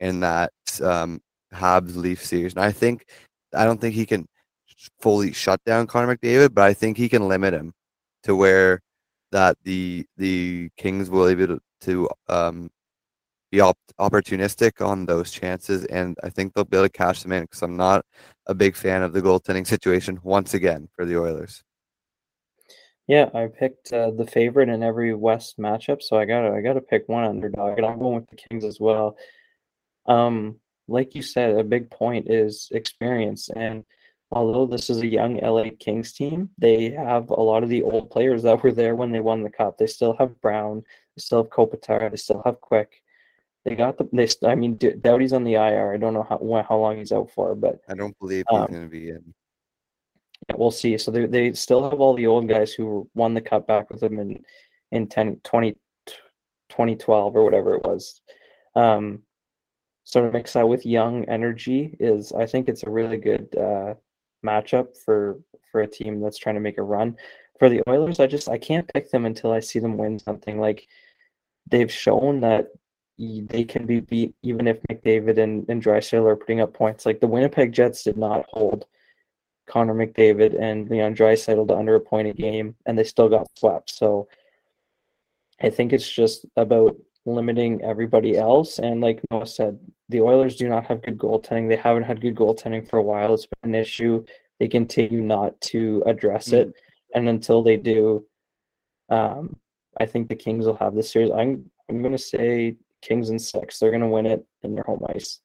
in 0.00 0.20
that 0.20 0.52
um, 0.82 1.20
Habs 1.52 1.96
Leaf 1.96 2.24
series, 2.24 2.54
and 2.54 2.64
I 2.64 2.72
think 2.72 3.06
I 3.54 3.64
don't 3.64 3.80
think 3.80 3.94
he 3.94 4.06
can 4.06 4.26
fully 5.00 5.32
shut 5.32 5.60
down 5.64 5.86
Connor 5.86 6.16
McDavid, 6.16 6.54
but 6.54 6.64
I 6.64 6.74
think 6.74 6.96
he 6.96 7.08
can 7.08 7.28
limit 7.28 7.54
him 7.54 7.72
to 8.24 8.36
where 8.36 8.80
that 9.32 9.56
the 9.64 10.06
the 10.16 10.70
Kings 10.76 11.10
will 11.10 11.34
be 11.34 11.42
able 11.42 11.58
to, 11.82 12.08
um, 12.28 12.70
be 13.50 13.60
op- 13.60 13.78
opportunistic 13.98 14.84
on 14.84 15.06
those 15.06 15.30
chances, 15.30 15.84
and 15.86 16.16
I 16.22 16.30
think 16.30 16.52
they'll 16.54 16.64
be 16.64 16.76
able 16.76 16.86
to 16.86 16.92
cash 16.92 17.22
them 17.22 17.32
in 17.32 17.44
because 17.44 17.62
I'm 17.62 17.76
not 17.76 18.04
a 18.46 18.54
big 18.54 18.76
fan 18.76 19.02
of 19.02 19.12
the 19.12 19.22
goaltending 19.22 19.66
situation 19.66 20.20
once 20.22 20.54
again 20.54 20.88
for 20.96 21.04
the 21.04 21.18
Oilers. 21.18 21.62
Yeah, 23.08 23.30
I 23.32 23.46
picked 23.46 23.92
uh, 23.92 24.10
the 24.10 24.26
favorite 24.26 24.68
in 24.68 24.82
every 24.82 25.14
West 25.14 25.58
matchup, 25.58 26.02
so 26.02 26.18
I 26.18 26.26
gotta 26.26 26.54
I 26.54 26.60
gotta 26.60 26.82
pick 26.82 27.08
one 27.08 27.24
underdog, 27.24 27.78
and 27.78 27.86
I'm 27.86 27.98
going 27.98 28.16
with 28.16 28.28
the 28.28 28.36
Kings 28.36 28.64
as 28.64 28.78
well. 28.78 29.16
Um, 30.06 30.56
like 30.88 31.14
you 31.14 31.22
said, 31.22 31.56
a 31.56 31.64
big 31.64 31.90
point 31.90 32.30
is 32.30 32.68
experience, 32.70 33.48
and 33.48 33.84
although 34.30 34.66
this 34.66 34.90
is 34.90 34.98
a 35.00 35.06
young 35.06 35.36
LA 35.38 35.70
Kings 35.80 36.12
team, 36.12 36.50
they 36.58 36.90
have 36.90 37.30
a 37.30 37.40
lot 37.40 37.62
of 37.62 37.70
the 37.70 37.82
old 37.82 38.10
players 38.10 38.42
that 38.42 38.62
were 38.62 38.72
there 38.72 38.94
when 38.94 39.10
they 39.10 39.20
won 39.20 39.42
the 39.42 39.50
cup. 39.50 39.78
They 39.78 39.86
still 39.86 40.14
have 40.18 40.38
Brown, 40.42 40.82
they 41.16 41.20
still 41.20 41.42
have 41.42 41.50
Kopitar, 41.50 42.10
they 42.10 42.16
still 42.18 42.42
have 42.44 42.60
Quick. 42.60 43.02
They 43.64 43.74
got 43.74 43.96
the 43.98 44.08
they. 44.12 44.28
I 44.46 44.54
mean, 44.54 44.76
Doughty's 45.00 45.32
on 45.32 45.44
the 45.44 45.54
IR. 45.54 45.92
I 45.94 45.96
don't 45.96 46.14
know 46.14 46.22
how 46.28 46.38
how 46.68 46.78
long 46.78 46.98
he's 46.98 47.12
out 47.12 47.30
for, 47.30 47.54
but 47.54 47.80
I 47.88 47.94
don't 47.94 48.18
believe 48.18 48.44
he's 48.50 48.58
Um, 48.58 48.66
going 48.70 48.82
to 48.82 48.88
be 48.88 49.10
in. 49.10 49.34
We'll 50.56 50.70
see. 50.70 50.96
So 50.98 51.10
they 51.10 51.26
they 51.26 51.52
still 51.52 51.88
have 51.88 52.00
all 52.00 52.14
the 52.14 52.26
old 52.26 52.48
guys 52.48 52.72
who 52.72 53.08
won 53.14 53.34
the 53.34 53.40
cup 53.40 53.66
back 53.66 53.90
with 53.90 54.00
them 54.00 54.18
in 54.18 54.44
in 54.90 55.06
10, 55.06 55.40
20, 55.44 55.72
2012 56.68 57.36
or 57.36 57.44
whatever 57.44 57.74
it 57.74 57.84
was. 57.84 58.22
Um, 58.74 59.22
so 60.04 60.22
to 60.22 60.32
mix 60.32 60.54
that 60.54 60.66
with 60.66 60.86
young 60.86 61.26
energy 61.26 61.94
is, 62.00 62.32
I 62.32 62.46
think 62.46 62.68
it's 62.68 62.84
a 62.84 62.90
really 62.90 63.18
good 63.18 63.54
uh, 63.54 63.94
matchup 64.44 64.96
for 65.04 65.38
for 65.70 65.82
a 65.82 65.86
team 65.86 66.20
that's 66.20 66.38
trying 66.38 66.54
to 66.54 66.62
make 66.62 66.78
a 66.78 66.82
run. 66.82 67.16
For 67.58 67.68
the 67.68 67.82
Oilers, 67.88 68.20
I 68.20 68.26
just 68.26 68.48
I 68.48 68.56
can't 68.56 68.90
pick 68.94 69.10
them 69.10 69.26
until 69.26 69.52
I 69.52 69.60
see 69.60 69.80
them 69.80 69.98
win 69.98 70.18
something. 70.18 70.58
Like 70.58 70.88
they've 71.70 71.92
shown 71.92 72.40
that 72.40 72.68
they 73.18 73.64
can 73.64 73.84
be 73.84 74.00
beat 74.00 74.34
even 74.42 74.66
if 74.68 74.80
McDavid 74.84 75.38
and 75.38 75.68
and 75.68 75.82
Draisaitl 75.82 76.24
are 76.24 76.36
putting 76.36 76.60
up 76.60 76.72
points. 76.72 77.04
Like 77.04 77.20
the 77.20 77.26
Winnipeg 77.26 77.72
Jets 77.72 78.04
did 78.04 78.16
not 78.16 78.46
hold 78.48 78.86
Connor 79.68 79.94
McDavid 79.94 80.60
and 80.60 80.88
Leon 80.90 81.14
Draisaitl 81.14 81.68
to 81.68 81.76
under 81.76 81.94
a 81.94 82.00
point 82.00 82.28
a 82.28 82.32
game, 82.32 82.74
and 82.86 82.98
they 82.98 83.04
still 83.04 83.28
got 83.28 83.46
swept. 83.56 83.90
So 83.90 84.28
I 85.60 85.70
think 85.70 85.92
it's 85.92 86.10
just 86.10 86.46
about 86.56 86.96
limiting 87.26 87.82
everybody 87.82 88.36
else. 88.36 88.78
And 88.78 89.00
like 89.00 89.20
Noah 89.30 89.46
said, 89.46 89.78
the 90.08 90.20
Oilers 90.20 90.56
do 90.56 90.68
not 90.68 90.86
have 90.86 91.02
good 91.02 91.18
goaltending. 91.18 91.68
They 91.68 91.76
haven't 91.76 92.04
had 92.04 92.20
good 92.20 92.34
goaltending 92.34 92.88
for 92.88 92.98
a 92.98 93.02
while. 93.02 93.34
It's 93.34 93.46
been 93.46 93.74
an 93.74 93.80
issue. 93.80 94.24
They 94.58 94.68
continue 94.68 95.22
not 95.22 95.60
to 95.72 96.02
address 96.06 96.52
it, 96.52 96.72
and 97.14 97.28
until 97.28 97.62
they 97.62 97.76
do, 97.76 98.26
um, 99.08 99.56
I 100.00 100.06
think 100.06 100.28
the 100.28 100.34
Kings 100.34 100.66
will 100.66 100.76
have 100.76 100.96
this 100.96 101.12
series. 101.12 101.30
I'm 101.30 101.70
I'm 101.88 102.02
gonna 102.02 102.18
say 102.18 102.76
Kings 103.00 103.30
and 103.30 103.40
six. 103.40 103.78
They're 103.78 103.92
gonna 103.92 104.08
win 104.08 104.26
it 104.26 104.44
in 104.62 104.74
their 104.74 104.82
home 104.82 105.06
ice. 105.14 105.40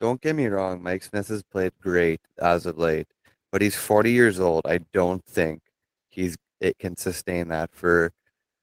Don't 0.00 0.20
get 0.20 0.34
me 0.34 0.46
wrong, 0.46 0.82
Mike 0.82 1.02
Smith 1.02 1.28
has 1.28 1.42
played 1.42 1.72
great 1.80 2.20
as 2.40 2.64
of 2.64 2.78
late, 2.78 3.06
but 3.52 3.62
he's 3.62 3.76
40 3.76 4.10
years 4.12 4.40
old. 4.40 4.62
I 4.66 4.78
don't 4.92 5.24
think 5.24 5.60
he's 6.08 6.36
it 6.60 6.78
can 6.78 6.96
sustain 6.96 7.48
that 7.48 7.70
for 7.72 8.12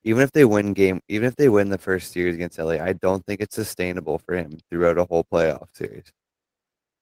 even 0.03 0.21
if 0.21 0.31
they 0.31 0.45
win 0.45 0.73
game, 0.73 1.01
even 1.09 1.27
if 1.27 1.35
they 1.35 1.49
win 1.49 1.69
the 1.69 1.77
first 1.77 2.11
series 2.11 2.35
against 2.35 2.59
LA. 2.59 2.73
I 2.75 2.93
don't 2.93 3.25
think 3.25 3.41
it's 3.41 3.55
sustainable 3.55 4.19
for 4.19 4.35
him 4.35 4.57
throughout 4.69 4.97
a 4.97 5.05
whole 5.05 5.25
playoff 5.31 5.67
series. 5.73 6.05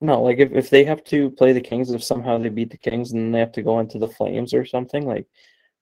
No, 0.01 0.21
like 0.23 0.39
if, 0.39 0.51
if 0.51 0.69
they 0.69 0.83
have 0.83 1.03
to 1.05 1.29
play 1.31 1.53
the 1.53 1.61
Kings, 1.61 1.91
if 1.91 2.03
somehow 2.03 2.37
they 2.37 2.49
beat 2.49 2.69
the 2.71 2.77
Kings 2.77 3.11
and 3.11 3.21
then 3.21 3.31
they 3.31 3.39
have 3.39 3.51
to 3.53 3.61
go 3.61 3.79
into 3.79 3.99
the 3.99 4.07
Flames 4.07 4.53
or 4.53 4.65
something, 4.65 5.05
like 5.05 5.25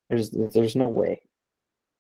there's 0.09 0.29
there's 0.31 0.75
no 0.75 0.89
way. 0.89 1.21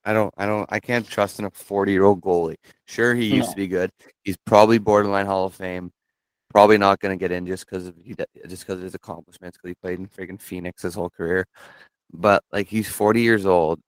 I 0.05 0.11
don't, 0.11 0.33
I 0.37 0.45
don't, 0.45 0.67
I 0.71 0.79
can't 0.81 1.07
trust 1.07 1.39
in 1.39 1.45
a 1.45 1.49
40 1.51 1.91
year 1.91 2.03
old 2.03 2.21
goalie. 2.21 2.57
Sure, 2.85 3.15
he 3.15 3.25
used 3.27 3.47
No. 3.47 3.51
to 3.51 3.55
be 3.55 3.67
good. 3.67 3.89
He's 4.23 4.35
probably 4.45 4.77
borderline 4.77 5.25
Hall 5.25 5.45
of 5.45 5.53
Fame. 5.55 5.91
Probably 6.53 6.77
not 6.77 6.99
going 6.99 7.17
to 7.17 7.21
get 7.21 7.31
in 7.31 7.47
just 7.47 7.65
because 7.65 7.87
of 7.87 7.95
he, 8.01 8.15
just 8.47 8.63
because 8.63 8.77
of 8.77 8.83
his 8.83 8.95
accomplishments. 8.95 9.57
Because 9.57 9.71
he 9.71 9.75
played 9.75 9.99
in 9.99 10.07
friggin' 10.07 10.39
Phoenix 10.39 10.83
his 10.83 10.93
whole 10.93 11.09
career. 11.09 11.47
But 12.13 12.43
like 12.51 12.67
he's 12.67 12.87
40 12.87 13.21
years 13.21 13.45
old. 13.45 13.79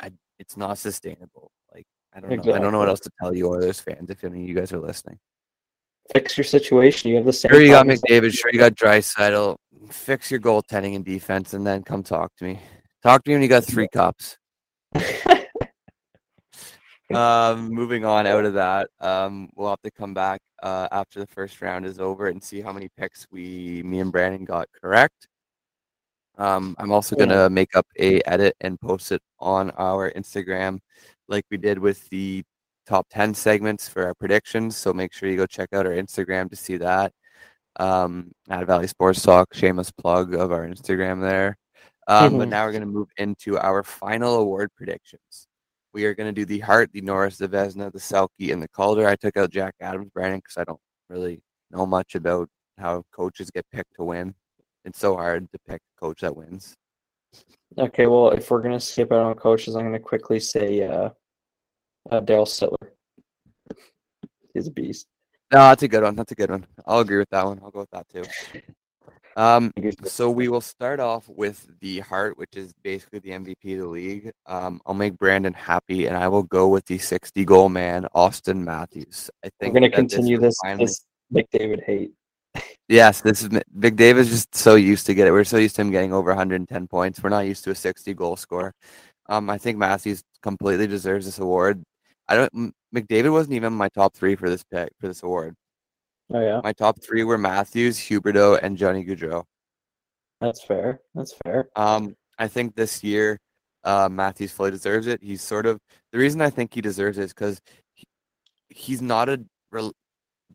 I, 0.00 0.10
it's 0.38 0.56
not 0.56 0.78
sustainable. 0.78 1.52
Like 1.72 1.86
I 2.12 2.20
don't 2.20 2.44
know. 2.44 2.52
I 2.52 2.58
don't 2.58 2.72
know 2.72 2.80
what 2.80 2.88
else 2.88 3.00
to 3.00 3.10
tell 3.20 3.34
you 3.34 3.48
Oilers 3.48 3.80
fans 3.80 4.10
if 4.10 4.24
any 4.24 4.42
of 4.42 4.48
you 4.48 4.54
guys 4.54 4.72
are 4.72 4.80
listening. 4.80 5.18
Fix 6.12 6.36
your 6.36 6.44
situation. 6.44 7.10
You 7.10 7.16
have 7.16 7.24
the 7.24 7.32
same. 7.32 7.50
Sure, 7.50 7.62
you 7.62 7.68
got 7.68 7.86
McDavid. 7.86 8.34
Sure, 8.34 8.50
you 8.52 8.58
got 8.58 8.74
Draisaitl. 8.74 9.56
Fix 9.90 10.30
your 10.30 10.40
goaltending 10.40 10.96
and 10.96 11.04
defense, 11.04 11.54
and 11.54 11.66
then 11.66 11.82
come 11.82 12.02
talk 12.02 12.34
to 12.38 12.44
me. 12.44 12.60
Talk 13.02 13.24
to 13.24 13.30
me 13.30 13.36
when 13.36 13.42
you 13.42 13.48
got 13.48 13.64
three 13.64 13.88
cups. 13.88 14.36
um, 17.16 17.68
moving 17.68 18.04
on 18.04 18.26
out 18.26 18.44
of 18.44 18.54
that, 18.54 18.88
um, 19.00 19.48
we'll 19.54 19.70
have 19.70 19.82
to 19.82 19.90
come 19.90 20.14
back 20.14 20.40
uh, 20.62 20.88
after 20.92 21.20
the 21.20 21.26
first 21.26 21.60
round 21.60 21.84
is 21.86 21.98
over 22.00 22.28
and 22.28 22.42
see 22.42 22.60
how 22.60 22.72
many 22.72 22.88
picks 22.96 23.26
we, 23.30 23.82
me 23.84 24.00
and 24.00 24.10
Brandon, 24.12 24.44
got 24.44 24.68
correct. 24.80 25.28
Um, 26.36 26.74
I'm 26.78 26.90
also 26.90 27.14
gonna 27.16 27.48
make 27.48 27.76
up 27.76 27.86
a 27.98 28.20
edit 28.26 28.56
and 28.60 28.80
post 28.80 29.12
it 29.12 29.22
on 29.38 29.70
our 29.72 30.10
Instagram, 30.12 30.80
like 31.28 31.44
we 31.50 31.56
did 31.56 31.78
with 31.78 32.08
the 32.08 32.42
top 32.86 33.06
10 33.10 33.34
segments 33.34 33.88
for 33.88 34.04
our 34.04 34.14
predictions. 34.14 34.76
So 34.76 34.92
make 34.92 35.12
sure 35.12 35.28
you 35.28 35.36
go 35.36 35.46
check 35.46 35.72
out 35.72 35.86
our 35.86 35.92
Instagram 35.92 36.50
to 36.50 36.56
see 36.56 36.76
that. 36.78 37.12
Um, 37.76 38.32
at 38.48 38.66
Valley 38.66 38.86
Sports 38.86 39.22
Talk, 39.22 39.54
shameless 39.54 39.90
plug 39.90 40.34
of 40.34 40.52
our 40.52 40.66
Instagram 40.66 41.20
there. 41.20 41.56
Um, 42.06 42.36
But 42.38 42.48
Mhm. 42.48 42.50
now 42.50 42.66
we're 42.66 42.72
gonna 42.72 42.86
move 42.86 43.08
into 43.16 43.58
our 43.58 43.82
final 43.82 44.36
award 44.36 44.70
predictions. 44.76 45.46
We 45.94 46.06
are 46.06 46.14
going 46.14 46.26
to 46.26 46.32
do 46.32 46.44
the 46.44 46.58
Hart, 46.58 46.90
the 46.92 47.00
Norris, 47.00 47.38
the 47.38 47.48
Vezina, 47.48 47.92
the 47.92 48.00
Selke, 48.00 48.52
and 48.52 48.60
the 48.60 48.68
Calder. 48.68 49.06
I 49.06 49.14
took 49.14 49.36
out 49.36 49.50
Jack 49.50 49.76
Adams, 49.80 50.10
Brandon, 50.12 50.40
because 50.40 50.56
I 50.56 50.64
don't 50.64 50.80
really 51.08 51.40
know 51.70 51.86
much 51.86 52.16
about 52.16 52.48
how 52.78 53.04
coaches 53.12 53.48
get 53.48 53.64
picked 53.72 53.94
to 53.96 54.04
win. 54.04 54.34
It's 54.84 54.98
so 54.98 55.14
hard 55.14 55.48
to 55.52 55.58
pick 55.68 55.80
a 55.80 56.00
coach 56.00 56.22
that 56.22 56.36
wins. 56.36 56.74
Okay, 57.78 58.06
well, 58.06 58.30
if 58.30 58.50
we're 58.50 58.60
gonna 58.60 58.80
skip 58.80 59.12
out 59.12 59.24
on 59.24 59.34
coaches, 59.34 59.76
I'm 59.76 59.84
gonna 59.84 60.00
quickly 60.00 60.40
say 60.40 60.82
uh, 60.82 61.10
uh 62.10 62.20
Darryl 62.20 62.46
Sutter. 62.46 62.92
He's 64.52 64.66
a 64.66 64.70
beast. 64.70 65.06
No, 65.52 65.60
that's 65.60 65.82
a 65.84 65.88
good 65.88 66.02
one. 66.02 66.16
That's 66.16 66.32
a 66.32 66.36
good 66.36 66.50
one. 66.50 66.66
I'll 66.86 67.00
agree 67.00 67.18
with 67.18 67.30
that 67.30 67.44
one. 67.44 67.60
I'll 67.62 67.70
go 67.70 67.80
with 67.80 67.90
that 67.90 68.08
too. 68.08 68.24
Um, 69.36 69.72
so 70.04 70.30
we 70.30 70.48
will 70.48 70.60
start 70.60 71.00
off 71.00 71.28
with 71.28 71.66
the 71.80 72.00
Hart, 72.00 72.38
which 72.38 72.56
is 72.56 72.72
basically 72.82 73.18
the 73.18 73.30
MVP 73.30 73.74
of 73.74 73.80
the 73.80 73.86
league. 73.86 74.32
Um, 74.46 74.80
I'll 74.86 74.94
make 74.94 75.18
Brandon 75.18 75.52
happy, 75.52 76.06
and 76.06 76.16
I 76.16 76.28
will 76.28 76.44
go 76.44 76.68
with 76.68 76.86
the 76.86 76.98
60 76.98 77.44
goal 77.44 77.68
man, 77.68 78.06
Auston 78.14 78.58
Matthews. 78.58 79.30
I 79.44 79.50
think 79.58 79.74
we're 79.74 79.80
going 79.80 79.90
to 79.90 79.96
continue 79.96 80.38
this, 80.38 80.56
finally... 80.62 80.84
this 80.84 81.04
McDavid 81.32 81.84
hate. 81.84 82.12
Yes, 82.86 83.22
this 83.22 83.42
is 83.42 83.48
Big 83.78 83.96
David's 83.96 84.28
just 84.28 84.54
so 84.54 84.74
used 84.74 85.06
to 85.06 85.14
get 85.14 85.26
it. 85.26 85.32
We're 85.32 85.44
so 85.44 85.56
used 85.56 85.74
to 85.76 85.80
him 85.80 85.90
getting 85.90 86.12
over 86.12 86.28
110 86.28 86.86
points. 86.86 87.22
We're 87.22 87.30
not 87.30 87.46
used 87.46 87.64
to 87.64 87.70
a 87.70 87.74
60 87.74 88.12
goal 88.12 88.36
score. 88.36 88.74
Um, 89.26 89.48
I 89.48 89.56
think 89.56 89.78
Matthews 89.78 90.22
completely 90.42 90.86
deserves 90.86 91.24
this 91.24 91.38
award. 91.38 91.82
I 92.28 92.36
don't. 92.36 92.74
McDavid 92.94 93.32
wasn't 93.32 93.54
even 93.54 93.72
my 93.72 93.88
top 93.88 94.14
three 94.14 94.36
for 94.36 94.50
this 94.50 94.64
pick 94.64 94.90
for 95.00 95.08
this 95.08 95.22
award. 95.22 95.56
Oh 96.32 96.40
yeah. 96.40 96.60
My 96.62 96.72
top 96.72 97.02
three 97.02 97.24
were 97.24 97.38
Matthews, 97.38 97.98
Huberdeau, 97.98 98.58
and 98.62 98.76
Johnny 98.76 99.04
Gaudreau. 99.04 99.44
That's 100.40 100.62
fair. 100.62 101.00
That's 101.14 101.34
fair. 101.44 101.68
Um, 101.76 102.16
I 102.38 102.48
think 102.48 102.74
this 102.74 103.04
year, 103.04 103.38
uh, 103.84 104.08
Matthews 104.10 104.52
fully 104.52 104.70
deserves 104.70 105.06
it. 105.06 105.22
He's 105.22 105.42
sort 105.42 105.66
of 105.66 105.78
the 106.12 106.18
reason 106.18 106.40
I 106.40 106.50
think 106.50 106.74
he 106.74 106.80
deserves 106.80 107.18
it 107.18 107.24
is 107.24 107.34
because 107.34 107.60
he, 107.94 108.04
he's 108.68 109.02
not 109.02 109.28
a 109.28 109.44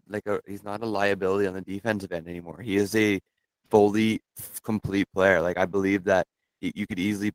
like 0.07 0.25
a 0.25 0.41
he's 0.47 0.63
not 0.63 0.81
a 0.81 0.85
liability 0.85 1.47
on 1.47 1.53
the 1.53 1.61
defensive 1.61 2.11
end 2.11 2.27
anymore. 2.27 2.59
He 2.61 2.77
is 2.77 2.95
a 2.95 3.19
fully 3.69 4.21
complete 4.63 5.07
player. 5.13 5.41
Like 5.41 5.57
I 5.57 5.65
believe 5.65 6.03
that 6.05 6.25
he, 6.59 6.71
you 6.75 6.87
could 6.87 6.99
easily 6.99 7.31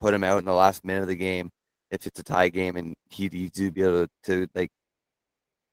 put 0.00 0.14
him 0.14 0.24
out 0.24 0.38
in 0.38 0.44
the 0.44 0.52
last 0.52 0.84
minute 0.84 1.02
of 1.02 1.08
the 1.08 1.16
game 1.16 1.50
if 1.90 2.06
it's 2.06 2.18
a 2.18 2.22
tie 2.24 2.48
game, 2.48 2.76
and 2.76 2.94
he'd, 3.10 3.32
he'd 3.32 3.74
be 3.74 3.82
able 3.82 4.06
to, 4.06 4.08
to 4.24 4.48
like 4.54 4.70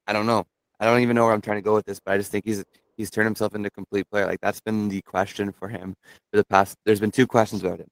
I 0.08 0.14
don't 0.14 0.26
know. 0.26 0.46
I 0.82 0.86
don't 0.86 1.02
even 1.02 1.16
know 1.16 1.26
where 1.26 1.34
I'm 1.34 1.42
trying 1.42 1.60
to 1.60 1.62
go 1.62 1.76
with 1.76 1.86
this, 1.86 2.00
but 2.04 2.16
I 2.16 2.18
just 2.18 2.32
think 2.32 2.44
he's 2.44 2.64
he's 2.98 3.12
turned 3.12 3.28
himself 3.28 3.54
into 3.56 3.68
a 3.68 3.72
complete 3.72 4.10
player. 4.10 4.26
Like 4.26 4.42
that's 4.42 4.60
been 4.60 4.90
the 4.90 5.02
question 5.04 5.52
for 5.52 5.68
him 5.70 5.96
for 6.32 6.38
the 6.38 6.46
past. 6.46 6.76
There's 6.86 7.00
been 7.00 7.12
two 7.12 7.28
questions 7.28 7.64
about 7.64 7.80
him. 7.80 7.88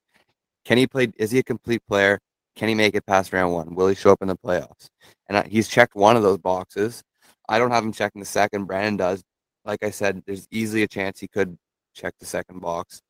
Can 0.65 0.79
he 0.79 0.87
play? 0.87 1.09
Is 1.17 1.31
he 1.31 1.39
a 1.39 1.43
complete 1.43 1.81
player? 1.87 2.19
Can 2.55 2.67
he 2.67 2.75
make 2.75 2.95
it 2.95 3.05
past 3.05 3.31
round 3.31 3.53
one? 3.53 3.75
Will 3.75 3.87
he 3.87 3.95
show 3.95 4.11
up 4.11 4.21
in 4.21 4.27
the 4.27 4.35
playoffs? 4.35 4.89
And 5.29 5.47
he's 5.47 5.67
checked 5.67 5.95
one 5.95 6.17
of 6.17 6.23
those 6.23 6.39
boxes. 6.39 7.03
I 7.47 7.59
don't 7.59 7.71
have 7.71 7.83
him 7.83 7.93
checking 7.93 8.19
the 8.19 8.25
second. 8.25 8.65
Brandon 8.65 8.97
does. 8.97 9.23
Like 9.65 9.83
I 9.83 9.91
said, 9.91 10.23
there's 10.25 10.47
easily 10.51 10.83
a 10.83 10.87
chance 10.87 11.19
he 11.19 11.27
could 11.27 11.57
check 11.93 12.13
the 12.19 12.25
second 12.25 12.59
box. 12.59 13.01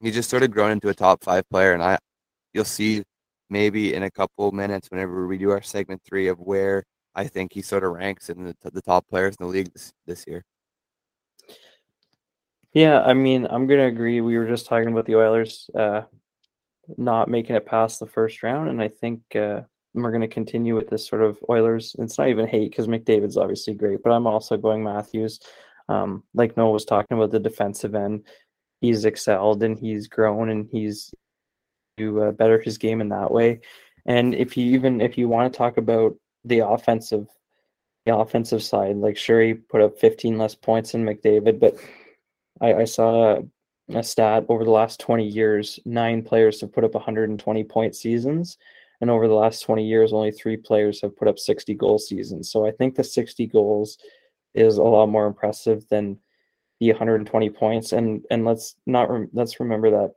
He's 0.00 0.14
just 0.14 0.30
sort 0.30 0.42
of 0.42 0.50
grown 0.50 0.72
into 0.72 0.88
a 0.88 0.94
top 0.94 1.22
five 1.22 1.48
player, 1.48 1.74
and 1.74 1.82
I, 1.82 1.98
you'll 2.52 2.64
see 2.64 3.04
maybe 3.50 3.94
in 3.94 4.02
a 4.02 4.10
couple 4.10 4.50
minutes 4.50 4.88
whenever 4.90 5.26
we 5.26 5.38
do 5.38 5.50
our 5.50 5.62
segment 5.62 6.02
three 6.04 6.26
of 6.28 6.40
where 6.40 6.82
I 7.14 7.26
think 7.26 7.52
he 7.52 7.62
sort 7.62 7.84
of 7.84 7.92
ranks 7.92 8.30
in 8.30 8.44
the, 8.44 8.70
the 8.70 8.82
top 8.82 9.08
players 9.08 9.36
in 9.38 9.46
the 9.46 9.52
league 9.52 9.72
this, 9.72 9.92
this 10.06 10.24
year. 10.26 10.44
Yeah, 12.72 13.02
I 13.02 13.12
mean, 13.12 13.46
I'm 13.50 13.66
gonna 13.66 13.86
agree. 13.86 14.20
We 14.20 14.38
were 14.38 14.48
just 14.48 14.66
talking 14.66 14.88
about 14.88 15.04
the 15.04 15.16
Oilers 15.16 15.68
uh, 15.74 16.02
not 16.96 17.28
making 17.28 17.56
it 17.56 17.66
past 17.66 18.00
the 18.00 18.06
first 18.06 18.42
round, 18.42 18.70
and 18.70 18.80
I 18.80 18.88
think 18.88 19.20
uh, 19.36 19.60
we're 19.92 20.12
gonna 20.12 20.26
continue 20.28 20.74
with 20.74 20.88
this 20.88 21.06
sort 21.06 21.22
of 21.22 21.38
Oilers. 21.50 21.94
It's 21.98 22.16
not 22.16 22.28
even 22.28 22.46
hate 22.46 22.70
because 22.70 22.86
McDavid's 22.86 23.36
obviously 23.36 23.74
great, 23.74 24.02
but 24.02 24.12
I'm 24.12 24.26
also 24.26 24.56
going 24.56 24.82
Matthews. 24.82 25.38
Um, 25.88 26.22
like 26.32 26.56
Noah 26.56 26.70
was 26.70 26.86
talking 26.86 27.18
about 27.18 27.30
the 27.30 27.40
defensive 27.40 27.94
end, 27.94 28.24
he's 28.82 29.04
excelled 29.04 29.62
and 29.62 29.78
he's 29.78 30.08
grown 30.08 30.50
and 30.50 30.68
he's 30.70 31.14
to 31.96 32.22
uh, 32.22 32.32
better 32.32 32.60
his 32.60 32.78
game 32.78 33.00
in 33.00 33.08
that 33.10 33.30
way. 33.30 33.60
And 34.06 34.34
if 34.34 34.56
you 34.56 34.74
even 34.74 35.00
if 35.00 35.16
you 35.16 35.28
want 35.28 35.52
to 35.52 35.56
talk 35.56 35.76
about 35.76 36.14
the 36.44 36.60
offensive 36.60 37.26
the 38.04 38.16
offensive 38.16 38.62
side. 38.62 38.96
Like 38.96 39.16
sure 39.16 39.40
he 39.40 39.54
put 39.54 39.80
up 39.80 39.98
15 39.98 40.38
less 40.38 40.54
points 40.54 40.92
than 40.92 41.04
McDavid, 41.04 41.60
but 41.60 41.76
I, 42.60 42.74
I 42.74 42.84
saw 42.84 43.36
a, 43.36 43.98
a, 43.98 44.02
stat 44.02 44.44
over 44.48 44.64
the 44.64 44.70
last 44.70 45.00
20 45.00 45.26
years, 45.26 45.78
nine 45.84 46.22
players 46.22 46.60
have 46.60 46.72
put 46.72 46.84
up 46.84 46.94
120 46.94 47.64
point 47.64 47.94
seasons. 47.94 48.58
And 49.00 49.10
over 49.10 49.26
the 49.26 49.34
last 49.34 49.60
20 49.60 49.84
years, 49.84 50.12
only 50.12 50.30
three 50.30 50.56
players 50.56 51.00
have 51.00 51.16
put 51.16 51.26
up 51.26 51.38
60 51.38 51.74
goal 51.74 51.98
seasons. 51.98 52.50
So 52.50 52.64
I 52.66 52.70
think 52.70 52.94
the 52.94 53.02
60 53.02 53.48
goals 53.48 53.98
is 54.54 54.78
a 54.78 54.82
lot 54.82 55.06
more 55.06 55.26
impressive 55.26 55.84
than 55.88 56.18
the 56.78 56.90
120 56.90 57.50
points. 57.50 57.92
And 57.92 58.24
and 58.30 58.44
let's 58.44 58.76
not 58.86 59.08
let's 59.32 59.58
remember 59.58 59.90
that 59.90 60.14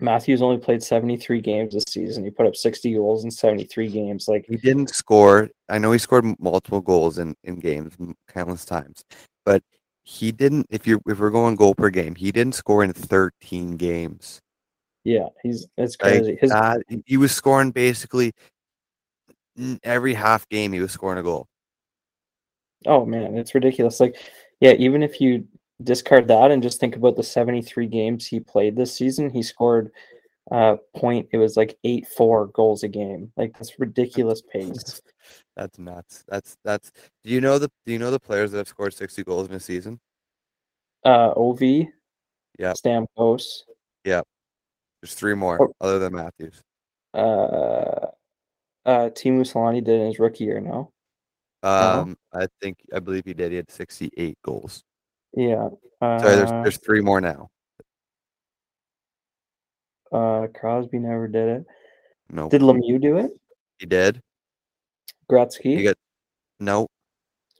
Matthews 0.00 0.42
only 0.42 0.58
played 0.58 0.82
73 0.82 1.40
games 1.40 1.74
this 1.74 1.84
season. 1.88 2.24
He 2.24 2.30
put 2.30 2.46
up 2.46 2.56
60 2.56 2.94
goals 2.94 3.24
in 3.24 3.30
73 3.30 3.88
games. 3.88 4.28
Like 4.28 4.46
he 4.48 4.56
didn't 4.56 4.90
score. 4.90 5.50
I 5.68 5.78
know 5.78 5.92
he 5.92 5.98
scored 5.98 6.24
multiple 6.40 6.80
goals 6.80 7.18
in, 7.18 7.34
in 7.44 7.56
games 7.56 7.94
countless 8.28 8.64
times, 8.64 9.04
but 9.44 9.62
he 10.02 10.32
didn't. 10.32 10.66
If 10.70 10.86
you're 10.86 11.00
if 11.06 11.18
we're 11.18 11.30
going 11.30 11.56
goal 11.56 11.74
per 11.74 11.90
game, 11.90 12.14
he 12.14 12.32
didn't 12.32 12.54
score 12.54 12.82
in 12.82 12.92
13 12.92 13.76
games. 13.76 14.40
Yeah, 15.04 15.28
he's 15.42 15.66
that's 15.76 15.96
crazy. 15.96 16.32
Like 16.32 16.40
His, 16.40 16.50
that, 16.50 16.82
he 17.06 17.16
was 17.16 17.32
scoring 17.32 17.70
basically 17.70 18.32
every 19.82 20.14
half 20.14 20.48
game. 20.48 20.72
He 20.72 20.80
was 20.80 20.92
scoring 20.92 21.18
a 21.18 21.22
goal. 21.22 21.46
Oh 22.86 23.04
man, 23.04 23.36
it's 23.36 23.54
ridiculous. 23.54 24.00
Like, 24.00 24.16
yeah, 24.60 24.72
even 24.72 25.02
if 25.02 25.20
you 25.20 25.46
discard 25.82 26.28
that 26.28 26.50
and 26.50 26.62
just 26.62 26.80
think 26.80 26.96
about 26.96 27.16
the 27.16 27.22
73 27.22 27.86
games 27.86 28.26
he 28.26 28.40
played 28.40 28.76
this 28.76 28.94
season, 28.94 29.30
he 29.30 29.42
scored 29.42 29.90
uh 30.50 30.76
point 30.96 31.28
it 31.32 31.36
was 31.36 31.56
like 31.56 31.78
eight 31.84 32.06
four 32.08 32.48
goals 32.48 32.82
a 32.82 32.88
game. 32.88 33.32
Like 33.36 33.52
that's 33.54 33.78
ridiculous 33.78 34.42
pace. 34.42 35.00
that's 35.56 35.78
nuts. 35.78 36.24
That's 36.28 36.56
that's 36.64 36.90
do 37.24 37.30
you 37.30 37.40
know 37.40 37.58
the 37.58 37.70
do 37.86 37.92
you 37.92 37.98
know 37.98 38.10
the 38.10 38.20
players 38.20 38.50
that 38.52 38.58
have 38.58 38.68
scored 38.68 38.94
60 38.94 39.22
goals 39.24 39.48
in 39.48 39.54
a 39.54 39.60
season? 39.60 40.00
Uh 41.04 41.32
OV. 41.36 41.62
Yeah. 41.62 42.72
Stamkos. 42.72 43.62
Yeah. 44.04 44.22
There's 45.00 45.14
three 45.14 45.34
more 45.34 45.62
oh. 45.62 45.72
other 45.80 45.98
than 45.98 46.14
Matthews. 46.14 46.62
Uh 47.14 48.06
uh 48.86 49.10
Teemu 49.10 49.42
Selanne 49.42 49.84
did 49.84 50.00
in 50.00 50.06
his 50.08 50.18
rookie 50.18 50.44
year, 50.44 50.60
no? 50.60 50.90
Um 51.62 52.16
no? 52.34 52.40
I 52.40 52.48
think 52.60 52.78
I 52.94 52.98
believe 52.98 53.24
he 53.24 53.34
did. 53.34 53.52
He 53.52 53.56
had 53.56 53.70
68 53.70 54.36
goals. 54.42 54.82
Yeah. 55.34 55.68
Uh, 56.00 56.18
Sorry, 56.18 56.36
there's 56.36 56.50
there's 56.50 56.78
three 56.78 57.00
more 57.00 57.20
now. 57.20 57.50
Uh, 60.12 60.48
Crosby 60.54 60.98
never 60.98 61.28
did 61.28 61.48
it. 61.48 61.66
No. 62.30 62.48
Did 62.48 62.62
Lemieux 62.62 63.00
do 63.00 63.18
it? 63.18 63.30
He 63.78 63.86
did. 63.86 64.20
Gretzky. 65.30 65.76
He 65.76 65.82
got 65.84 65.96
no. 66.58 66.86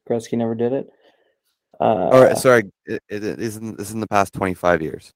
Gretzky 0.09 0.37
never 0.37 0.55
did 0.55 0.73
it. 0.73 0.89
Uh, 1.81 2.09
All 2.13 2.23
right, 2.23 2.37
sorry. 2.37 2.65
It, 2.87 3.03
it 3.09 3.23
isn't. 3.23 3.79
This 3.79 3.89
is 3.89 3.95
in 3.95 4.01
the 4.01 4.09
past 4.09 4.33
twenty 4.33 4.55
five 4.55 4.83
years. 4.83 5.13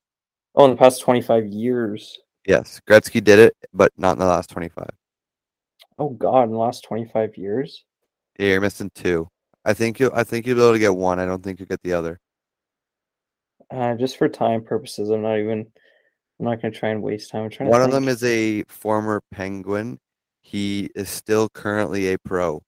Oh, 0.55 0.65
in 0.65 0.71
the 0.71 0.77
past 0.77 1.01
twenty 1.01 1.21
five 1.21 1.47
years. 1.47 2.19
Yes, 2.47 2.81
Gretzky 2.89 3.23
did 3.23 3.39
it, 3.39 3.57
but 3.73 3.93
not 3.97 4.13
in 4.13 4.19
the 4.19 4.27
last 4.27 4.51
twenty 4.51 4.69
five. 4.69 4.91
Oh 5.99 6.11
God, 6.11 6.45
in 6.45 6.53
the 6.53 6.59
last 6.59 6.85
twenty 6.85 7.05
five 7.07 7.37
years. 7.37 7.85
Yeah, 8.39 8.51
you're 8.51 8.61
missing 8.61 8.91
two. 8.95 9.29
I 9.65 9.75
think 9.75 9.99
you. 9.99 10.11
I 10.15 10.25
think 10.25 10.47
you'll 10.47 10.57
be 10.57 10.63
able 10.63 10.73
to 10.73 10.79
get 10.79 10.95
one. 10.95 11.19
I 11.19 11.27
don't 11.27 11.43
think 11.43 11.59
you'll 11.59 11.69
get 11.69 11.83
the 11.83 11.93
other. 11.93 12.21
Uh, 13.75 13.95
just 13.97 14.17
for 14.17 14.29
time 14.29 14.63
purposes, 14.63 15.11
I'm 15.11 15.23
not 15.23 15.39
even. 15.39 15.67
I'm 16.39 16.47
not 16.47 16.61
going 16.61 16.73
to 16.73 16.79
try 16.79 16.91
and 16.91 17.03
waste 17.03 17.31
time. 17.31 17.45
I'm 17.45 17.51
trying. 17.51 17.71
One 17.71 17.83
of 17.83 17.91
them 17.91 18.09
is 18.09 18.23
a 18.25 18.65
former 18.65 19.23
Penguin. 19.31 19.99
He 20.41 20.91
is 20.95 21.09
still 21.09 21.49
currently 21.49 22.13
a 22.13 22.19
pro. 22.19 22.63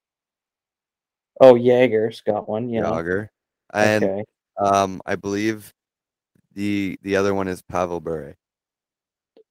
Oh, 1.40 1.54
Jagr's 1.54 2.20
got 2.22 2.48
one. 2.48 2.68
Yeah. 2.68 2.82
Jagr, 2.82 3.28
and 3.72 4.04
okay. 4.04 4.24
um, 4.58 5.00
I 5.04 5.16
believe 5.16 5.72
the 6.54 6.98
the 7.02 7.16
other 7.16 7.34
one 7.34 7.48
is 7.48 7.62
Pavel 7.62 8.00
Bure. 8.00 8.36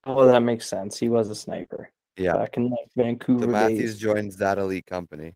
Oh, 0.06 0.26
that 0.26 0.40
makes 0.40 0.68
sense. 0.68 0.98
He 0.98 1.10
was 1.10 1.30
a 1.30 1.36
sniper. 1.36 1.90
Yeah. 2.18 2.34
Back 2.34 2.58
in 2.58 2.70
like 2.70 2.90
Vancouver. 2.96 3.46
So 3.46 3.52
Matthews 3.52 3.94
days. 3.94 4.00
joins 4.00 4.38
that 4.38 4.58
elite 4.58 4.86
company. 4.86 5.34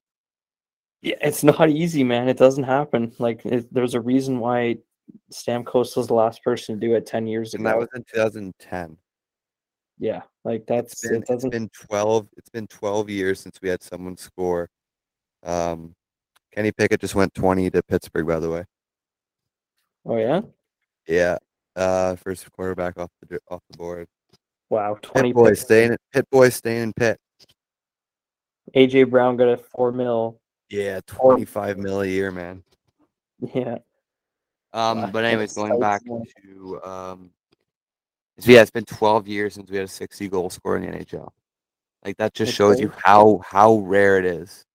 Yeah, 1.02 1.16
it's 1.22 1.44
not 1.44 1.70
easy, 1.70 2.04
man. 2.04 2.28
It 2.28 2.38
doesn't 2.38 2.66
happen. 2.66 3.14
Like, 3.20 3.46
it, 3.46 3.74
there's 3.74 3.94
a 3.94 4.02
reason 4.02 4.40
why 4.40 4.78
Stamkos 5.32 5.96
was 5.96 6.08
the 6.08 6.14
last 6.14 6.44
person 6.44 6.80
to 6.80 6.88
do 6.88 6.96
it 6.96 7.06
10 7.06 7.28
years 7.28 7.54
ago. 7.54 7.60
And 7.60 7.68
that 7.68 7.78
was 7.78 7.90
in 7.96 8.04
2010. 8.14 8.98
Yeah, 10.02 10.22
like 10.46 10.66
that's 10.66 10.94
it's 10.94 11.10
been, 11.10 11.22
it 11.22 11.28
doesn't... 11.28 11.54
it's 11.54 11.60
been 11.60 11.70
12 11.88 12.28
it's 12.38 12.50
been 12.50 12.68
12 12.68 13.10
years 13.10 13.40
since 13.42 13.60
we 13.62 13.68
had 13.70 13.84
someone 13.84 14.16
score. 14.16 14.70
Um 15.44 15.94
Kenny 16.54 16.72
Pickett 16.72 17.02
just 17.02 17.16
went 17.16 17.34
20 17.34 17.70
to 17.72 17.84
Pittsburgh 17.84 18.28
by 18.28 18.40
the 18.40 18.50
way. 18.50 18.64
Oh 20.06 20.18
yeah? 20.18 20.42
Yeah. 21.08 21.38
Uh 21.76 22.16
first 22.16 22.50
quarterback 22.54 22.98
off 22.98 23.12
the 23.28 23.40
off 23.50 23.62
the 23.70 23.78
board. 23.78 24.08
Wow, 24.70 24.98
20 25.02 25.30
Pit 25.30 25.36
boy 25.36 25.54
staying 25.54 25.98
Pit 26.14 26.28
boy 26.32 26.50
staying 26.50 26.84
in 26.84 26.94
Pit. 26.94 27.20
AJ 28.76 29.10
Brown 29.10 29.36
got 29.36 29.50
a 29.50 29.58
four 29.58 29.92
mil. 29.92 30.40
Yeah, 30.70 31.00
twenty 31.08 31.46
five 31.46 31.78
mil 31.78 32.02
a 32.02 32.06
year, 32.06 32.32
man. 32.32 32.64
Yeah. 33.54 33.80
Um, 34.74 35.12
but 35.12 35.26
anyways, 35.26 35.54
going 35.54 35.80
back 35.80 36.02
to 36.06 36.82
um, 36.84 37.32
so 38.40 38.52
yeah, 38.52 38.62
it's 38.62 38.72
been 38.72 38.86
twelve 38.86 39.28
years 39.28 39.56
since 39.56 39.70
we 39.70 39.78
had 39.78 39.86
a 39.86 39.90
sixty 39.90 40.28
goal 40.28 40.50
scorer 40.50 40.78
in 40.78 40.92
the 40.92 40.98
NHL. 40.98 41.30
Like 42.06 42.18
that 42.18 42.34
just 42.34 42.54
shows 42.54 42.80
you 42.80 42.94
how 43.04 43.42
how 43.46 43.78
rare 43.80 44.18
it 44.18 44.26
is. 44.26 44.66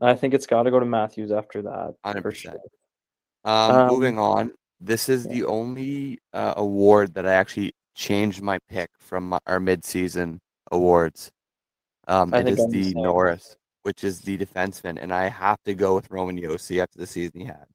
I 0.00 0.14
think 0.14 0.34
it's 0.34 0.46
got 0.46 0.64
to 0.64 0.70
go 0.70 0.80
to 0.80 0.86
Matthews 0.86 1.30
after 1.30 1.62
that. 1.62 1.94
Hundred 2.04 2.22
for 2.22 2.30
percent. 2.30 2.56
sure. 2.56 3.52
Um, 3.52 3.70
Um, 3.76 3.88
moving 3.88 4.18
on. 4.18 4.52
This 4.80 5.08
is 5.08 5.26
yeah. 5.26 5.34
the 5.34 5.44
only 5.44 6.18
uh, 6.32 6.54
award 6.56 7.14
that 7.14 7.24
I 7.26 7.34
actually 7.34 7.72
changed 7.94 8.42
my 8.42 8.58
pick 8.68 8.90
from 8.98 9.28
my, 9.28 9.38
our 9.46 9.60
mid-season 9.60 10.40
awards. 10.72 11.30
Um, 12.08 12.34
I 12.34 12.40
it 12.40 12.48
I'm 12.48 12.70
the 12.70 12.84
same. 12.84 12.94
Norris, 12.94 13.56
which 13.82 14.02
is 14.02 14.20
the 14.20 14.36
defenseman, 14.36 14.98
and 15.00 15.14
I 15.14 15.28
have 15.28 15.62
to 15.66 15.74
go 15.74 15.94
with 15.94 16.10
Roman 16.10 16.36
Josi 16.36 16.82
after 16.82 16.98
the 16.98 17.06
season 17.06 17.40
he 17.40 17.46
had. 17.46 17.66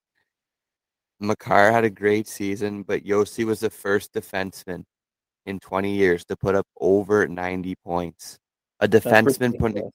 Makar 1.20 1.72
had 1.72 1.84
a 1.84 1.90
great 1.90 2.28
season, 2.28 2.84
but 2.84 3.04
Josi 3.04 3.46
was 3.46 3.60
the 3.60 3.70
first 3.70 4.14
defenseman 4.14 4.84
in 5.46 5.60
20 5.60 5.96
years 5.96 6.26
to 6.26 6.36
put 6.36 6.56
up 6.56 6.68
over 6.80 7.28
90 7.28 7.76
points. 7.84 8.38
A 8.80 8.88
defenseman 8.88 9.58
putting 9.58 9.90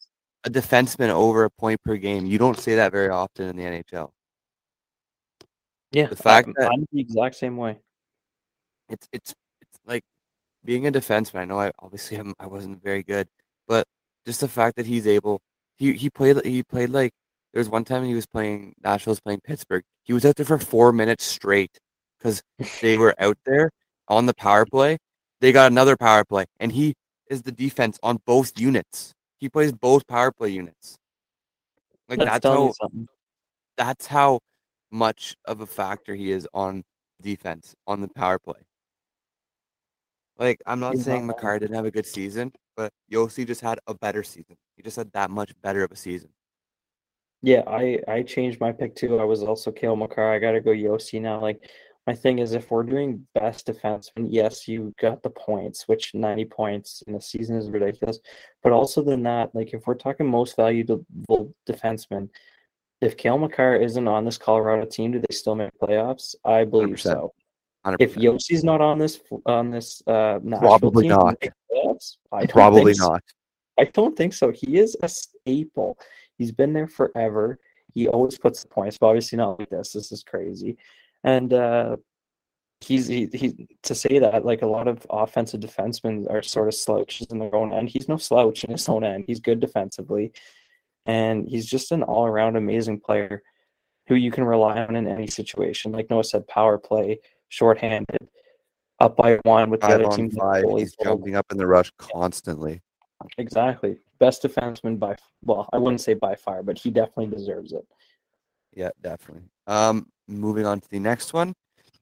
a 0.44 0.50
defenseman 0.50 1.10
over 1.10 1.44
a 1.44 1.50
point 1.50 1.80
per 1.84 1.96
game. 1.96 2.26
You 2.26 2.38
don't 2.38 2.58
say 2.58 2.74
that 2.74 2.90
very 2.90 3.10
often 3.10 3.48
in 3.48 3.56
the 3.56 3.62
NHL. 3.62 4.10
Yeah, 5.92 6.06
the 6.06 6.16
fact 6.16 6.48
I'm, 6.48 6.54
that- 6.58 6.72
I'm 6.72 6.86
the 6.90 7.00
exact 7.00 7.36
same 7.36 7.56
way. 7.56 7.78
it's 8.88 9.06
it's 9.12 9.34
it's 9.60 9.78
like 9.86 10.02
being 10.64 10.86
a 10.86 10.92
defenseman. 10.92 11.40
I 11.40 11.44
know 11.44 11.60
I 11.60 11.70
obviously 11.78 12.16
I'm, 12.16 12.34
I 12.40 12.46
wasn't 12.46 12.82
very 12.82 13.02
good, 13.02 13.28
but 13.68 13.86
just 14.26 14.40
the 14.40 14.48
fact 14.48 14.76
that 14.76 14.86
he's 14.86 15.06
able, 15.06 15.40
he 15.76 15.92
he 15.92 16.10
played 16.10 16.44
he 16.44 16.62
played 16.62 16.90
like 16.90 17.12
there 17.52 17.60
was 17.60 17.68
one 17.68 17.84
time 17.84 18.04
he 18.04 18.14
was 18.14 18.26
playing 18.26 18.74
Nashville's 18.82 19.20
playing 19.20 19.40
Pittsburgh. 19.44 19.84
He 20.02 20.12
was 20.12 20.24
out 20.24 20.36
there 20.36 20.46
for 20.46 20.58
four 20.58 20.92
minutes 20.92 21.24
straight 21.24 21.78
because 22.18 22.42
they 22.80 22.96
were 22.98 23.14
out 23.18 23.38
there 23.44 23.70
on 24.08 24.26
the 24.26 24.34
power 24.34 24.64
play. 24.64 24.98
They 25.40 25.52
got 25.52 25.70
another 25.70 25.96
power 25.96 26.24
play, 26.24 26.46
and 26.60 26.72
he 26.72 26.94
is 27.28 27.42
the 27.42 27.52
defense 27.52 27.98
on 28.02 28.18
both 28.26 28.58
units. 28.58 29.12
He 29.38 29.48
plays 29.48 29.72
both 29.72 30.06
power 30.06 30.32
play 30.32 30.50
units. 30.50 30.96
Like 32.08 32.20
That's 32.20 32.42
that's, 32.42 32.46
how 32.46 32.72
that's 33.76 34.06
how 34.06 34.40
much 34.90 35.34
of 35.46 35.60
a 35.60 35.66
factor 35.66 36.14
he 36.14 36.30
is 36.30 36.46
on 36.54 36.84
defense 37.20 37.74
on 37.86 38.00
the 38.00 38.08
power 38.08 38.38
play. 38.38 38.60
Like 40.38 40.60
I'm 40.66 40.80
not 40.80 40.94
He's 40.94 41.04
saying 41.04 41.26
not 41.26 41.36
Makar 41.36 41.58
didn't 41.58 41.74
have 41.74 41.84
a 41.84 41.90
good 41.90 42.06
season, 42.06 42.52
but 42.76 42.92
Josi 43.10 43.46
just 43.46 43.60
had 43.60 43.78
a 43.86 43.94
better 43.94 44.22
season. 44.22 44.56
He 44.76 44.82
just 44.82 44.96
had 44.96 45.12
that 45.12 45.30
much 45.30 45.52
better 45.62 45.84
of 45.84 45.92
a 45.92 45.96
season. 45.96 46.30
Yeah, 47.42 47.62
I 47.66 47.98
I 48.06 48.22
changed 48.22 48.60
my 48.60 48.72
pick 48.72 48.94
too. 48.94 49.18
I 49.18 49.24
was 49.24 49.42
also 49.42 49.72
Cale 49.72 49.96
Makar. 49.96 50.32
I 50.32 50.38
gotta 50.38 50.60
go 50.60 50.70
Josi 50.70 51.20
now. 51.20 51.40
Like 51.40 51.68
my 52.06 52.14
thing 52.14 52.38
is, 52.38 52.52
if 52.52 52.70
we're 52.70 52.82
doing 52.82 53.26
best 53.34 53.66
defenseman, 53.66 54.26
yes, 54.28 54.66
you 54.66 54.92
got 55.00 55.22
the 55.22 55.30
points, 55.30 55.86
which 55.86 56.14
90 56.14 56.44
points 56.46 57.02
in 57.06 57.14
a 57.14 57.20
season 57.20 57.56
is 57.56 57.70
ridiculous. 57.70 58.18
But 58.62 58.72
also 58.72 59.02
than 59.02 59.22
that, 59.24 59.54
like 59.54 59.72
if 59.72 59.86
we're 59.86 59.94
talking 59.94 60.26
most 60.26 60.56
valuable 60.56 61.04
defenseman, 61.68 62.28
if 63.00 63.16
Cale 63.16 63.38
Makar 63.38 63.76
isn't 63.76 64.08
on 64.08 64.24
this 64.24 64.38
Colorado 64.38 64.84
team, 64.84 65.12
do 65.12 65.20
they 65.20 65.34
still 65.34 65.54
make 65.56 65.70
playoffs? 65.80 66.34
I 66.44 66.64
believe 66.64 66.96
100%. 66.96 67.00
so. 67.00 67.34
100%. 67.84 67.96
If 67.98 68.14
Josi's 68.14 68.62
not 68.62 68.80
on 68.80 68.98
this 68.98 69.20
on 69.46 69.70
this 69.70 70.02
uh 70.06 70.38
Probably 70.60 71.04
team, 71.04 71.10
not. 71.18 71.40
playoffs? 71.40 72.16
I 72.30 72.40
don't 72.40 72.50
Probably 72.50 72.94
so. 72.94 73.08
not. 73.08 73.22
I 73.78 73.84
don't 73.84 74.16
think 74.16 74.34
so. 74.34 74.50
He 74.50 74.78
is 74.78 74.96
a 75.02 75.08
staple. 75.08 75.98
He's 76.38 76.52
been 76.52 76.72
there 76.72 76.88
forever. 76.88 77.58
He 77.94 78.08
always 78.08 78.38
puts 78.38 78.62
the 78.62 78.68
points, 78.68 78.98
but 78.98 79.08
obviously 79.08 79.36
not 79.36 79.58
like 79.58 79.70
this. 79.70 79.92
This 79.92 80.12
is 80.12 80.22
crazy. 80.22 80.76
And 81.24 81.52
uh 81.52 81.96
he's 82.80 83.06
he, 83.06 83.28
he 83.32 83.68
to 83.82 83.94
say 83.94 84.18
that 84.18 84.44
like 84.44 84.62
a 84.62 84.66
lot 84.66 84.88
of 84.88 85.06
offensive 85.10 85.60
defensemen 85.60 86.28
are 86.30 86.42
sort 86.42 86.68
of 86.68 86.74
slouches 86.74 87.28
in 87.30 87.38
their 87.38 87.54
own 87.54 87.72
end. 87.72 87.88
He's 87.88 88.08
no 88.08 88.16
slouch 88.16 88.64
in 88.64 88.72
his 88.72 88.88
own 88.88 89.04
end. 89.04 89.24
He's 89.26 89.40
good 89.40 89.60
defensively. 89.60 90.32
And 91.06 91.48
he's 91.48 91.66
just 91.66 91.92
an 91.92 92.02
all 92.02 92.26
around 92.26 92.56
amazing 92.56 93.00
player 93.00 93.42
who 94.08 94.14
you 94.14 94.30
can 94.30 94.44
rely 94.44 94.80
on 94.84 94.96
in 94.96 95.06
any 95.06 95.26
situation. 95.26 95.92
Like 95.92 96.10
Noah 96.10 96.24
said, 96.24 96.46
power 96.46 96.78
play, 96.78 97.20
shorthanded, 97.48 98.28
up 99.00 99.16
by 99.16 99.36
one 99.42 99.70
with 99.70 99.80
the 99.80 99.86
Five 99.86 99.94
other 99.96 100.06
on 100.06 100.16
team. 100.16 100.30
five. 100.30 100.64
He's 100.76 100.94
jumping 101.02 101.34
up 101.34 101.46
in 101.50 101.58
the 101.58 101.66
rush 101.66 101.92
constantly. 101.98 102.82
Exactly. 103.38 103.98
Best 104.18 104.42
defenseman 104.42 104.98
by 104.98 105.16
well, 105.44 105.68
I 105.72 105.78
wouldn't 105.78 106.00
say 106.00 106.14
by 106.14 106.34
far, 106.34 106.62
but 106.62 106.78
he 106.78 106.90
definitely 106.90 107.26
deserves 107.26 107.72
it. 107.72 107.86
Yeah, 108.74 108.90
definitely. 109.00 109.44
Um, 109.66 110.08
moving 110.28 110.66
on 110.66 110.80
to 110.80 110.88
the 110.88 110.98
next 110.98 111.32
one, 111.32 111.54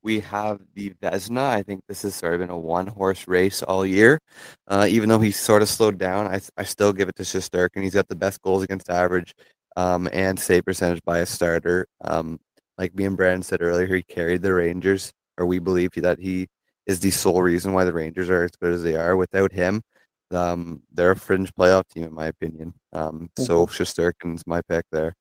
we 0.02 0.20
have 0.20 0.60
the 0.74 0.90
Vezina. 1.02 1.42
I 1.42 1.62
think 1.62 1.82
this 1.86 2.02
has 2.02 2.14
sort 2.14 2.34
of 2.34 2.40
been 2.40 2.50
a 2.50 2.58
one-horse 2.58 3.28
race 3.28 3.62
all 3.62 3.84
year. 3.84 4.20
Uh, 4.68 4.86
even 4.88 5.08
though 5.08 5.18
he's 5.18 5.38
sort 5.38 5.62
of 5.62 5.68
slowed 5.68 5.98
down, 5.98 6.26
I, 6.26 6.40
I 6.56 6.64
still 6.64 6.92
give 6.92 7.08
it 7.08 7.16
to 7.16 7.22
Shesterkin. 7.22 7.82
He's 7.82 7.94
got 7.94 8.08
the 8.08 8.16
best 8.16 8.40
goals 8.42 8.62
against 8.62 8.90
average 8.90 9.34
um, 9.76 10.08
and 10.12 10.38
save 10.38 10.64
percentage 10.64 11.02
by 11.04 11.18
a 11.18 11.26
starter. 11.26 11.86
Um, 12.02 12.38
like 12.78 12.94
me 12.94 13.04
and 13.04 13.16
Brandon 13.16 13.42
said 13.42 13.62
earlier, 13.62 13.86
he 13.86 14.02
carried 14.02 14.42
the 14.42 14.54
Rangers, 14.54 15.12
or 15.36 15.46
we 15.46 15.58
believe 15.58 15.90
that 15.96 16.18
he 16.18 16.48
is 16.86 17.00
the 17.00 17.10
sole 17.10 17.42
reason 17.42 17.72
why 17.72 17.84
the 17.84 17.92
Rangers 17.92 18.30
are 18.30 18.44
as 18.44 18.52
good 18.52 18.72
as 18.72 18.82
they 18.82 18.96
are. 18.96 19.16
Without 19.16 19.52
him, 19.52 19.82
um, 20.30 20.82
they're 20.92 21.12
a 21.12 21.16
fringe 21.16 21.52
playoff 21.54 21.88
team, 21.88 22.04
in 22.04 22.14
my 22.14 22.26
opinion. 22.26 22.74
Um, 22.92 23.30
so 23.38 23.66
Shesterkin's 23.66 24.46
my 24.46 24.62
pick 24.62 24.84
there. 24.92 25.16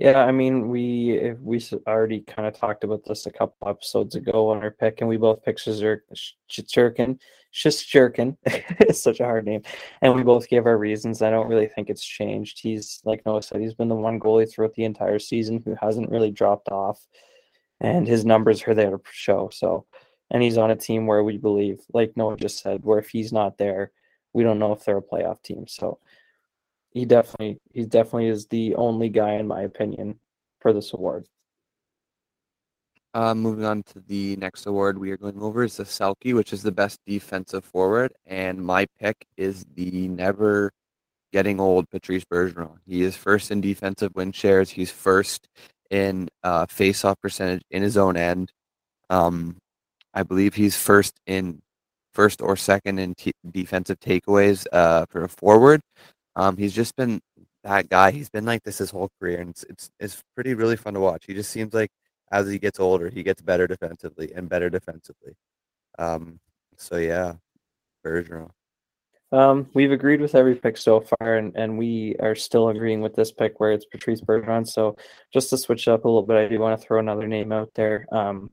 Yeah, 0.00 0.24
I 0.24 0.30
mean, 0.30 0.68
we 0.68 1.34
we 1.42 1.60
already 1.88 2.20
kind 2.20 2.46
of 2.46 2.54
talked 2.54 2.84
about 2.84 3.04
this 3.04 3.26
a 3.26 3.32
couple 3.32 3.68
episodes 3.68 4.14
ago 4.14 4.50
on 4.50 4.62
our 4.62 4.70
pick, 4.70 5.00
and 5.00 5.08
we 5.08 5.16
both 5.16 5.42
picked 5.42 5.64
Shishirkin. 5.64 7.18
Shishirkin, 7.52 8.36
it's 8.44 9.02
such 9.02 9.18
a 9.18 9.24
hard 9.24 9.44
name, 9.44 9.62
and 10.00 10.14
we 10.14 10.22
both 10.22 10.48
gave 10.48 10.66
our 10.66 10.78
reasons. 10.78 11.20
I 11.20 11.30
don't 11.30 11.48
really 11.48 11.66
think 11.66 11.90
it's 11.90 12.04
changed. 12.04 12.60
He's 12.62 13.00
like 13.04 13.26
Noah 13.26 13.42
said, 13.42 13.60
he's 13.60 13.74
been 13.74 13.88
the 13.88 13.96
one 13.96 14.20
goalie 14.20 14.48
throughout 14.48 14.74
the 14.74 14.84
entire 14.84 15.18
season 15.18 15.62
who 15.64 15.74
hasn't 15.80 16.10
really 16.10 16.30
dropped 16.30 16.68
off, 16.68 17.04
and 17.80 18.06
his 18.06 18.24
numbers 18.24 18.62
are 18.68 18.74
there 18.74 18.90
to 18.90 19.00
show. 19.10 19.50
So, 19.52 19.86
and 20.30 20.42
he's 20.42 20.58
on 20.58 20.70
a 20.70 20.76
team 20.76 21.06
where 21.06 21.22
we 21.22 21.38
believe, 21.38 21.80
like 21.92 22.16
Noah 22.16 22.36
just 22.36 22.62
said, 22.62 22.84
where 22.84 22.98
if 22.98 23.08
he's 23.08 23.32
not 23.32 23.58
there, 23.58 23.92
we 24.32 24.42
don't 24.42 24.58
know 24.58 24.72
if 24.72 24.84
they're 24.84 24.98
a 24.98 25.02
playoff 25.02 25.42
team. 25.42 25.66
So 25.66 25.98
he 26.90 27.04
definitely 27.04 27.60
he 27.72 27.84
definitely 27.84 28.28
is 28.28 28.46
the 28.46 28.74
only 28.74 29.08
guy 29.08 29.34
in 29.34 29.46
my 29.46 29.62
opinion 29.62 30.18
for 30.60 30.72
this 30.72 30.92
award. 30.92 31.26
Uh, 33.14 33.34
moving 33.34 33.64
on 33.64 33.82
to 33.82 34.00
the 34.06 34.36
next 34.36 34.66
award 34.66 34.98
we 34.98 35.10
are 35.10 35.16
going 35.16 35.40
over 35.40 35.64
is 35.64 35.78
the 35.78 35.84
Selke, 35.84 36.34
which 36.34 36.52
is 36.52 36.62
the 36.62 36.70
best 36.70 37.00
defensive 37.06 37.64
forward. 37.64 38.12
And 38.26 38.64
my 38.64 38.86
pick 39.00 39.26
is 39.36 39.64
the 39.74 40.08
never 40.08 40.70
getting 41.32 41.58
old 41.58 41.88
Patrice 41.90 42.24
Bergeron. 42.24 42.76
He 42.86 43.02
is 43.02 43.16
first 43.16 43.50
in 43.50 43.60
defensive 43.60 44.12
win 44.14 44.32
shares. 44.32 44.70
He's 44.70 44.90
first 44.90 45.48
in 45.90 46.28
uh, 46.42 46.66
face-off 46.66 47.18
percentage 47.20 47.62
in 47.70 47.82
his 47.82 47.96
own 47.96 48.16
end. 48.16 48.52
Um, 49.10 49.56
I 50.14 50.22
believe 50.22 50.54
he's 50.54 50.76
first 50.76 51.20
in 51.26 51.62
first 52.12 52.42
or 52.42 52.56
second 52.56 52.98
in 52.98 53.14
t- 53.14 53.32
defensive 53.50 54.00
takeaways 54.00 54.66
uh, 54.72 55.06
for 55.08 55.24
a 55.24 55.28
forward. 55.28 55.80
Um, 56.36 56.56
he's 56.56 56.72
just 56.72 56.96
been 56.96 57.20
that 57.64 57.88
guy. 57.88 58.10
He's 58.10 58.30
been 58.30 58.44
like 58.44 58.62
this 58.62 58.78
his 58.78 58.90
whole 58.90 59.10
career, 59.20 59.40
and 59.40 59.50
it's 59.50 59.64
it's, 59.64 59.90
it's 60.00 60.22
pretty 60.34 60.54
really 60.54 60.76
fun 60.76 60.94
to 60.94 61.00
watch. 61.00 61.24
He 61.26 61.34
just 61.34 61.50
seems 61.50 61.74
like 61.74 61.90
as 62.30 62.48
he 62.48 62.58
gets 62.58 62.80
older, 62.80 63.08
he 63.08 63.22
gets 63.22 63.42
better 63.42 63.66
defensively 63.66 64.32
and 64.34 64.48
better 64.48 64.70
defensively. 64.70 65.34
Um, 65.98 66.40
so 66.76 66.96
yeah, 66.96 67.34
Bergeron. 68.04 68.50
Um, 69.30 69.68
we've 69.74 69.92
agreed 69.92 70.20
with 70.22 70.34
every 70.34 70.54
pick 70.54 70.78
so 70.78 71.00
far, 71.00 71.36
and, 71.36 71.54
and 71.54 71.76
we 71.76 72.16
are 72.20 72.34
still 72.34 72.70
agreeing 72.70 73.02
with 73.02 73.14
this 73.14 73.30
pick 73.30 73.60
where 73.60 73.72
it's 73.72 73.84
Patrice 73.84 74.22
Bergeron. 74.22 74.66
So 74.66 74.96
just 75.32 75.50
to 75.50 75.58
switch 75.58 75.86
up 75.86 76.04
a 76.04 76.08
little 76.08 76.22
bit, 76.22 76.36
I 76.36 76.48
do 76.48 76.58
want 76.58 76.80
to 76.80 76.86
throw 76.86 76.98
another 76.98 77.26
name 77.26 77.52
out 77.52 77.70
there. 77.74 78.06
Um, 78.10 78.50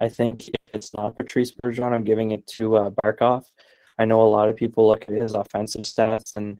I 0.00 0.08
think 0.08 0.48
if 0.48 0.74
it's 0.74 0.94
not 0.94 1.16
Patrice 1.16 1.52
Bergeron, 1.52 1.92
I'm 1.92 2.04
giving 2.04 2.32
it 2.32 2.46
to 2.58 2.76
uh, 2.76 2.90
Barkov. 2.90 3.44
I 3.98 4.04
know 4.04 4.22
a 4.22 4.28
lot 4.28 4.48
of 4.48 4.56
people 4.56 4.88
look 4.88 5.02
at 5.02 5.14
his 5.14 5.34
offensive 5.34 5.82
stats 5.82 6.36
and 6.36 6.58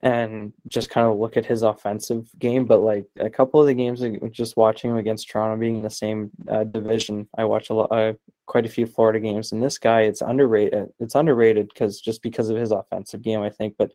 and 0.00 0.52
just 0.68 0.90
kind 0.90 1.08
of 1.08 1.18
look 1.18 1.36
at 1.36 1.44
his 1.44 1.62
offensive 1.62 2.30
game, 2.38 2.66
but 2.66 2.78
like 2.78 3.06
a 3.18 3.28
couple 3.28 3.60
of 3.60 3.66
the 3.66 3.74
games, 3.74 4.00
just 4.30 4.56
watching 4.56 4.90
him 4.90 4.96
against 4.96 5.28
Toronto, 5.28 5.58
being 5.58 5.78
in 5.78 5.82
the 5.82 5.90
same 5.90 6.30
uh, 6.48 6.62
division, 6.62 7.28
I 7.36 7.46
watch 7.46 7.70
a 7.70 7.74
lot, 7.74 7.90
uh, 7.90 8.12
quite 8.46 8.64
a 8.64 8.68
few 8.68 8.86
Florida 8.86 9.18
games, 9.18 9.50
and 9.50 9.60
this 9.60 9.76
guy, 9.76 10.02
it's 10.02 10.20
underrated. 10.22 10.90
It's 11.00 11.16
underrated 11.16 11.68
because 11.68 12.00
just 12.00 12.22
because 12.22 12.48
of 12.48 12.56
his 12.56 12.70
offensive 12.70 13.22
game, 13.22 13.40
I 13.40 13.50
think, 13.50 13.74
but 13.76 13.92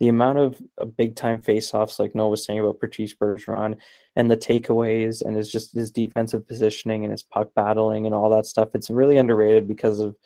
the 0.00 0.08
amount 0.08 0.38
of 0.38 0.60
uh, 0.80 0.84
big 0.84 1.16
time 1.16 1.40
faceoffs, 1.40 1.98
like 1.98 2.14
Noah 2.14 2.30
was 2.30 2.44
saying 2.44 2.58
about 2.58 2.80
Patrice 2.80 3.14
Bergeron, 3.14 3.76
and 4.16 4.30
the 4.30 4.36
takeaways, 4.36 5.22
and 5.22 5.36
his 5.36 5.50
just 5.50 5.74
his 5.74 5.90
defensive 5.90 6.46
positioning 6.46 7.04
and 7.04 7.12
his 7.12 7.22
puck 7.22 7.50
battling 7.54 8.06
and 8.06 8.14
all 8.14 8.30
that 8.30 8.46
stuff, 8.46 8.70
it's 8.74 8.90
really 8.90 9.18
underrated 9.18 9.68
because 9.68 10.00
of 10.00 10.16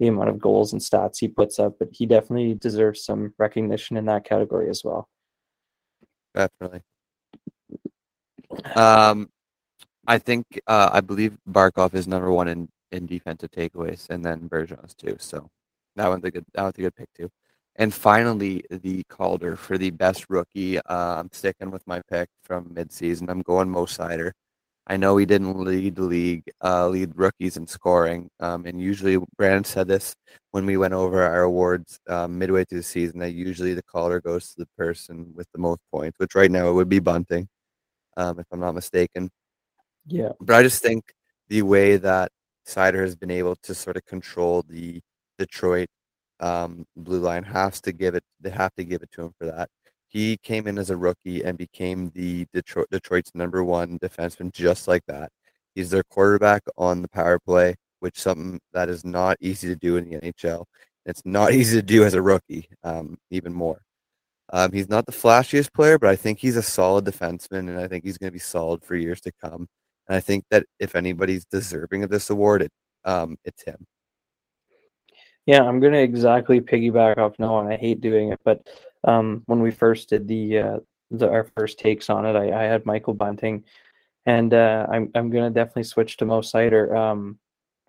the 0.00 0.08
amount 0.08 0.28
of 0.28 0.40
goals 0.40 0.72
and 0.72 0.82
stats 0.82 1.18
he 1.18 1.28
puts 1.28 1.58
up, 1.58 1.78
but 1.78 1.88
he 1.92 2.06
definitely 2.06 2.54
deserves 2.54 3.04
some 3.04 3.32
recognition 3.38 3.96
in 3.96 4.06
that 4.06 4.24
category 4.24 4.68
as 4.68 4.82
well. 4.82 5.08
Definitely. 6.34 6.82
Um, 8.74 9.28
I 10.06 10.18
think 10.18 10.60
uh, 10.66 10.90
I 10.92 11.00
believe 11.00 11.36
Barkov 11.48 11.94
is 11.94 12.08
number 12.08 12.32
one 12.32 12.48
in, 12.48 12.68
in 12.90 13.06
defensive 13.06 13.50
takeaways, 13.50 14.10
and 14.10 14.24
then 14.24 14.48
Bergeron's 14.48 14.94
too. 14.94 15.16
So 15.18 15.48
that 15.96 16.08
one's 16.08 16.24
a 16.24 16.30
good 16.30 16.44
that 16.54 16.62
one's 16.62 16.78
a 16.78 16.82
good 16.82 16.96
pick 16.96 17.12
too. 17.14 17.30
And 17.76 17.92
finally, 17.92 18.64
the 18.70 19.02
Calder 19.04 19.56
for 19.56 19.78
the 19.78 19.90
best 19.90 20.26
rookie. 20.28 20.78
Uh, 20.78 21.20
I'm 21.20 21.30
sticking 21.32 21.70
with 21.70 21.86
my 21.86 22.02
pick 22.10 22.28
from 22.42 22.66
midseason. 22.66 23.30
I'm 23.30 23.42
going 23.42 23.70
Mo 23.70 23.86
Seider. 23.86 24.32
I 24.88 24.96
know 24.96 25.16
he 25.16 25.24
didn't 25.24 25.58
lead 25.58 25.94
the 25.94 26.02
league, 26.02 26.42
uh, 26.62 26.88
lead 26.88 27.12
rookies 27.14 27.56
in 27.56 27.66
scoring. 27.66 28.28
Um, 28.40 28.66
and 28.66 28.80
usually, 28.80 29.16
Brandon 29.36 29.64
said 29.64 29.86
this 29.86 30.14
when 30.50 30.66
we 30.66 30.76
went 30.76 30.92
over 30.92 31.22
our 31.22 31.42
awards 31.42 31.98
um, 32.08 32.38
midway 32.38 32.64
through 32.64 32.78
the 32.78 32.84
season 32.84 33.20
that 33.20 33.30
usually 33.30 33.74
the 33.74 33.82
Calder 33.84 34.20
goes 34.20 34.50
to 34.50 34.54
the 34.58 34.68
person 34.76 35.32
with 35.34 35.46
the 35.52 35.60
most 35.60 35.80
points, 35.90 36.18
which 36.18 36.34
right 36.34 36.50
now 36.50 36.68
it 36.68 36.72
would 36.72 36.88
be 36.88 36.98
Bunting, 36.98 37.48
um, 38.16 38.38
if 38.40 38.46
I'm 38.52 38.60
not 38.60 38.74
mistaken. 38.74 39.30
Yeah. 40.06 40.30
But 40.40 40.56
I 40.56 40.62
just 40.62 40.82
think 40.82 41.04
the 41.48 41.62
way 41.62 41.96
that 41.96 42.32
Seider 42.66 43.02
has 43.02 43.14
been 43.16 43.30
able 43.30 43.56
to 43.62 43.74
sort 43.74 43.96
of 43.96 44.04
control 44.04 44.64
the 44.68 45.00
Detroit 45.38 45.88
um, 46.42 46.84
blue 46.96 47.20
line 47.20 47.44
has 47.44 47.80
to 47.82 47.92
give 47.92 48.14
it. 48.14 48.24
They 48.40 48.50
have 48.50 48.74
to 48.74 48.84
give 48.84 49.02
it 49.02 49.10
to 49.12 49.22
him 49.22 49.32
for 49.38 49.46
that. 49.46 49.70
He 50.08 50.36
came 50.38 50.66
in 50.66 50.78
as 50.78 50.90
a 50.90 50.96
rookie 50.96 51.42
and 51.42 51.56
became 51.56 52.10
the 52.14 52.46
Detroit 52.52 52.88
Detroit's 52.90 53.30
number 53.34 53.64
one 53.64 53.98
defenseman, 54.00 54.52
just 54.52 54.88
like 54.88 55.02
that. 55.06 55.30
He's 55.74 55.90
their 55.90 56.02
quarterback 56.04 56.62
on 56.76 57.00
the 57.00 57.08
power 57.08 57.38
play, 57.38 57.76
which 58.00 58.20
something 58.20 58.60
that 58.74 58.88
is 58.90 59.04
not 59.04 59.38
easy 59.40 59.68
to 59.68 59.76
do 59.76 59.96
in 59.96 60.10
the 60.10 60.18
NHL. 60.20 60.66
It's 61.06 61.22
not 61.24 61.52
easy 61.54 61.76
to 61.78 61.82
do 61.86 62.04
as 62.04 62.14
a 62.14 62.22
rookie, 62.22 62.68
um, 62.84 63.16
even 63.30 63.54
more. 63.54 63.80
Um, 64.52 64.72
he's 64.72 64.88
not 64.88 65.06
the 65.06 65.12
flashiest 65.12 65.72
player, 65.72 65.98
but 65.98 66.10
I 66.10 66.16
think 66.16 66.38
he's 66.38 66.56
a 66.56 66.62
solid 66.62 67.06
defenseman, 67.06 67.60
and 67.70 67.78
I 67.78 67.88
think 67.88 68.04
he's 68.04 68.18
going 68.18 68.28
to 68.28 68.32
be 68.32 68.38
solid 68.38 68.84
for 68.84 68.96
years 68.96 69.20
to 69.22 69.32
come. 69.42 69.66
And 70.08 70.16
I 70.16 70.20
think 70.20 70.44
that 70.50 70.66
if 70.78 70.94
anybody's 70.94 71.46
deserving 71.46 72.02
of 72.04 72.10
this 72.10 72.28
award, 72.30 72.62
it 72.62 72.72
um, 73.04 73.36
it's 73.44 73.64
him. 73.64 73.86
Yeah, 75.46 75.62
I'm 75.62 75.80
gonna 75.80 75.98
exactly 75.98 76.60
piggyback 76.60 77.18
off 77.18 77.38
Noah, 77.38 77.64
and 77.64 77.72
I 77.72 77.76
hate 77.76 78.00
doing 78.00 78.32
it, 78.32 78.40
but 78.44 78.66
um, 79.04 79.42
when 79.46 79.60
we 79.60 79.72
first 79.72 80.08
did 80.10 80.28
the, 80.28 80.58
uh, 80.58 80.78
the 81.10 81.28
our 81.28 81.44
first 81.56 81.78
takes 81.78 82.08
on 82.08 82.24
it, 82.26 82.36
I, 82.36 82.52
I 82.60 82.64
had 82.64 82.86
Michael 82.86 83.14
Bunting, 83.14 83.64
and 84.26 84.54
uh, 84.54 84.86
I'm 84.90 85.10
I'm 85.14 85.30
gonna 85.30 85.50
definitely 85.50 85.84
switch 85.84 86.16
to 86.18 86.26
Mo 86.26 86.40
Seider. 86.42 86.96
Um, 86.96 87.38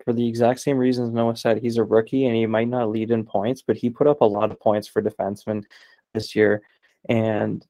for 0.06 0.14
the 0.14 0.28
exact 0.28 0.60
same 0.62 0.78
reasons 0.78 1.14
Noah 1.14 1.38
said, 1.38 1.60
he's 1.60 1.78
a 1.78 1.84
rookie 1.84 2.26
and 2.26 2.36
he 2.36 2.46
might 2.46 2.68
not 2.68 2.90
lead 2.90 3.12
in 3.12 3.24
points, 3.24 3.62
but 3.62 3.78
he 3.78 3.90
put 3.90 4.08
up 4.08 4.20
a 4.22 4.26
lot 4.26 4.52
of 4.52 4.60
points 4.60 4.88
for 4.88 5.02
defensemen 5.02 5.64
this 6.14 6.36
year, 6.36 6.64
and 7.10 7.66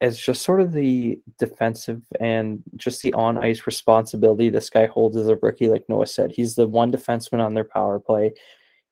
it's 0.00 0.18
just 0.18 0.42
sort 0.42 0.60
of 0.62 0.72
the 0.72 1.20
defensive 1.38 2.02
and 2.20 2.62
just 2.76 3.02
the 3.02 3.12
on 3.14 3.38
ice 3.38 3.66
responsibility 3.66 4.48
this 4.50 4.70
guy 4.70 4.86
holds 4.86 5.16
as 5.16 5.28
a 5.28 5.36
rookie. 5.36 5.68
Like 5.68 5.84
Noah 5.88 6.06
said, 6.06 6.32
he's 6.32 6.54
the 6.54 6.68
one 6.68 6.92
defenseman 6.92 7.44
on 7.44 7.54
their 7.54 7.64
power 7.64 7.98
play. 7.98 8.32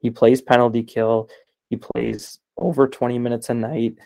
He 0.01 0.11
plays 0.11 0.41
penalty 0.41 0.83
kill. 0.83 1.29
He 1.71 1.77
plays 1.77 2.39
over 2.57 2.89
20 2.89 3.19
minutes 3.19 3.51
a 3.51 3.55
night. 3.55 3.97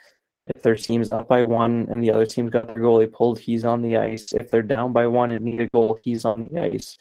If 0.54 0.62
their 0.62 0.74
team's 0.74 1.12
up 1.12 1.28
by 1.28 1.44
one 1.44 1.86
and 1.90 2.02
the 2.02 2.10
other 2.10 2.26
team's 2.26 2.50
got 2.50 2.66
their 2.66 2.76
goalie 2.76 3.10
pulled, 3.10 3.38
he's 3.38 3.64
on 3.64 3.80
the 3.80 3.96
ice. 3.96 4.32
If 4.32 4.50
they're 4.50 4.62
down 4.62 4.92
by 4.92 5.06
one 5.06 5.30
and 5.30 5.44
need 5.44 5.60
a 5.60 5.68
goal, 5.68 5.98
he's 6.02 6.24
on 6.24 6.48
the 6.50 6.60
ice. 6.60 6.98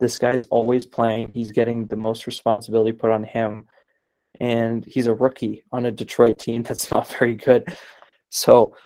This 0.00 0.18
guy's 0.18 0.46
always 0.48 0.84
playing. 0.84 1.30
He's 1.32 1.52
getting 1.52 1.86
the 1.86 1.96
most 1.96 2.26
responsibility 2.26 2.92
put 2.92 3.10
on 3.10 3.22
him. 3.22 3.66
And 4.40 4.84
he's 4.84 5.06
a 5.06 5.14
rookie 5.14 5.62
on 5.70 5.86
a 5.86 5.92
Detroit 5.92 6.38
team 6.38 6.62
that's 6.64 6.90
not 6.90 7.08
very 7.08 7.36
good. 7.36 7.76
So 8.30 8.76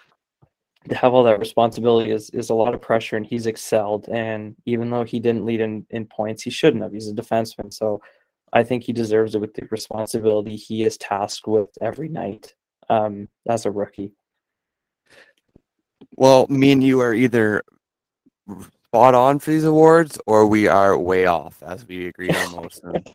to 0.88 0.94
have 0.94 1.14
all 1.14 1.24
that 1.24 1.38
responsibility 1.38 2.10
is, 2.10 2.28
is 2.30 2.50
a 2.50 2.54
lot 2.54 2.74
of 2.74 2.82
pressure 2.82 3.16
and 3.16 3.26
he's 3.26 3.46
excelled. 3.46 4.08
And 4.08 4.54
even 4.66 4.90
though 4.90 5.04
he 5.04 5.18
didn't 5.18 5.46
lead 5.46 5.60
in, 5.60 5.86
in 5.90 6.06
points, 6.06 6.42
he 6.42 6.50
shouldn't 6.50 6.82
have. 6.82 6.92
He's 6.92 7.08
a 7.08 7.14
defenseman. 7.14 7.72
So 7.72 8.02
I 8.52 8.62
think 8.62 8.84
he 8.84 8.92
deserves 8.92 9.34
it 9.34 9.40
with 9.40 9.54
the 9.54 9.66
responsibility 9.70 10.56
he 10.56 10.84
is 10.84 10.96
tasked 10.96 11.46
with 11.46 11.70
every 11.80 12.08
night 12.08 12.54
um, 12.88 13.28
as 13.48 13.66
a 13.66 13.70
rookie. 13.70 14.12
Well, 16.16 16.46
me 16.48 16.72
and 16.72 16.82
you 16.82 17.00
are 17.00 17.14
either 17.14 17.62
spot 18.88 19.14
on 19.14 19.38
for 19.38 19.50
these 19.50 19.64
awards 19.64 20.18
or 20.26 20.46
we 20.46 20.66
are 20.66 20.98
way 20.98 21.26
off, 21.26 21.62
as 21.62 21.86
we 21.86 22.06
agreed 22.06 22.34
on 22.34 22.56
most 22.56 22.82
of 22.84 22.92
them. 22.92 23.14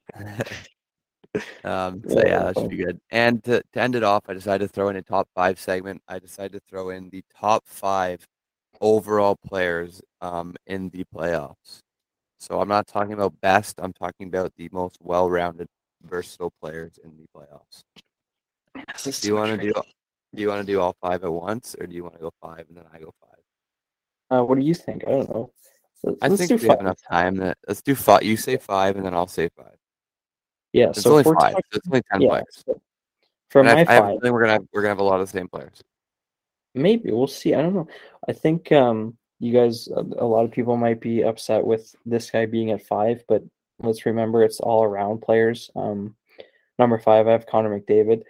um, 1.63 2.01
so 2.07 2.19
yeah, 2.19 2.43
that 2.43 2.59
should 2.59 2.69
be 2.69 2.77
good. 2.77 2.99
And 3.09 3.43
to, 3.45 3.63
to 3.73 3.81
end 3.81 3.95
it 3.95 4.03
off, 4.03 4.23
I 4.27 4.33
decided 4.33 4.67
to 4.67 4.73
throw 4.73 4.89
in 4.89 4.95
a 4.97 5.01
top 5.01 5.27
five 5.33 5.59
segment. 5.59 6.01
I 6.07 6.19
decided 6.19 6.53
to 6.53 6.61
throw 6.69 6.89
in 6.89 7.09
the 7.09 7.23
top 7.39 7.63
five 7.65 8.27
overall 8.81 9.35
players 9.35 10.01
um, 10.21 10.55
in 10.67 10.89
the 10.89 11.05
playoffs. 11.13 11.82
So 12.43 12.59
I'm 12.59 12.67
not 12.67 12.87
talking 12.87 13.13
about 13.13 13.39
best. 13.39 13.79
I'm 13.81 13.93
talking 13.93 14.27
about 14.27 14.51
the 14.57 14.67
most 14.73 14.97
well-rounded, 14.99 15.69
versatile 16.01 16.51
players 16.61 16.99
in 17.01 17.13
the 17.15 17.25
playoffs. 17.33 17.85
Do 19.21 19.27
you 19.29 19.35
want 19.35 19.57
to 19.57 19.65
do? 19.65 19.71
Do 20.35 20.41
you 20.41 20.49
want 20.49 20.59
to 20.59 20.67
do 20.67 20.81
all 20.81 20.93
five 21.01 21.23
at 21.23 21.31
once, 21.31 21.73
or 21.79 21.87
do 21.87 21.95
you 21.95 22.03
want 22.03 22.15
to 22.15 22.19
go 22.19 22.33
five 22.41 22.65
and 22.67 22.75
then 22.75 22.83
I 22.93 22.99
go 22.99 23.13
five? 23.21 23.39
Uh, 24.29 24.43
what 24.43 24.59
do 24.59 24.65
you 24.65 24.73
think? 24.73 25.05
I 25.07 25.11
don't 25.11 25.29
know. 25.29 25.53
Let's, 26.03 26.17
I 26.21 26.27
think 26.35 26.49
we 26.49 26.67
five. 26.67 26.69
have 26.71 26.79
enough 26.81 26.99
time. 27.09 27.37
That 27.37 27.57
let's 27.65 27.81
do 27.81 27.95
five. 27.95 28.23
You 28.23 28.35
say 28.35 28.57
five, 28.57 28.97
and 28.97 29.05
then 29.05 29.13
I'll 29.13 29.25
say 29.25 29.47
five. 29.55 29.77
Yeah, 30.73 30.89
it's 30.89 31.01
so 31.01 31.11
only 31.11 31.23
five. 31.23 31.35
Talking, 31.35 31.61
so 31.71 31.77
it's 31.77 31.87
only 31.87 32.01
ten 32.11 32.21
yeah, 32.21 32.27
players. 32.27 32.63
So 32.65 33.59
and 33.61 33.67
my 33.67 33.81
I, 33.81 33.85
five, 33.85 34.03
I 34.03 34.09
think 34.17 34.33
we're 34.33 34.41
gonna 34.41 34.53
have, 34.53 34.65
we're 34.73 34.81
gonna 34.81 34.89
have 34.89 34.99
a 34.99 35.03
lot 35.03 35.21
of 35.21 35.31
the 35.31 35.37
same 35.37 35.47
players. 35.47 35.81
Maybe 36.75 37.09
we'll 37.11 37.27
see. 37.27 37.53
I 37.53 37.61
don't 37.61 37.73
know. 37.73 37.87
I 38.27 38.33
think 38.33 38.69
um, 38.73 39.17
you 39.43 39.51
guys, 39.51 39.89
a 39.89 40.25
lot 40.25 40.45
of 40.45 40.51
people 40.51 40.77
might 40.77 41.01
be 41.01 41.21
upset 41.21 41.65
with 41.65 41.93
this 42.05 42.31
guy 42.31 42.45
being 42.45 42.71
at 42.71 42.85
five, 42.85 43.25
but 43.27 43.43
let's 43.79 44.05
remember 44.05 44.41
it's 44.41 44.61
all 44.61 44.85
around 44.85 45.21
players. 45.21 45.69
Um, 45.75 46.15
number 46.79 46.97
five, 46.97 47.27
I 47.27 47.33
have 47.33 47.45
Connor 47.45 47.77
McDavid. 47.77 48.23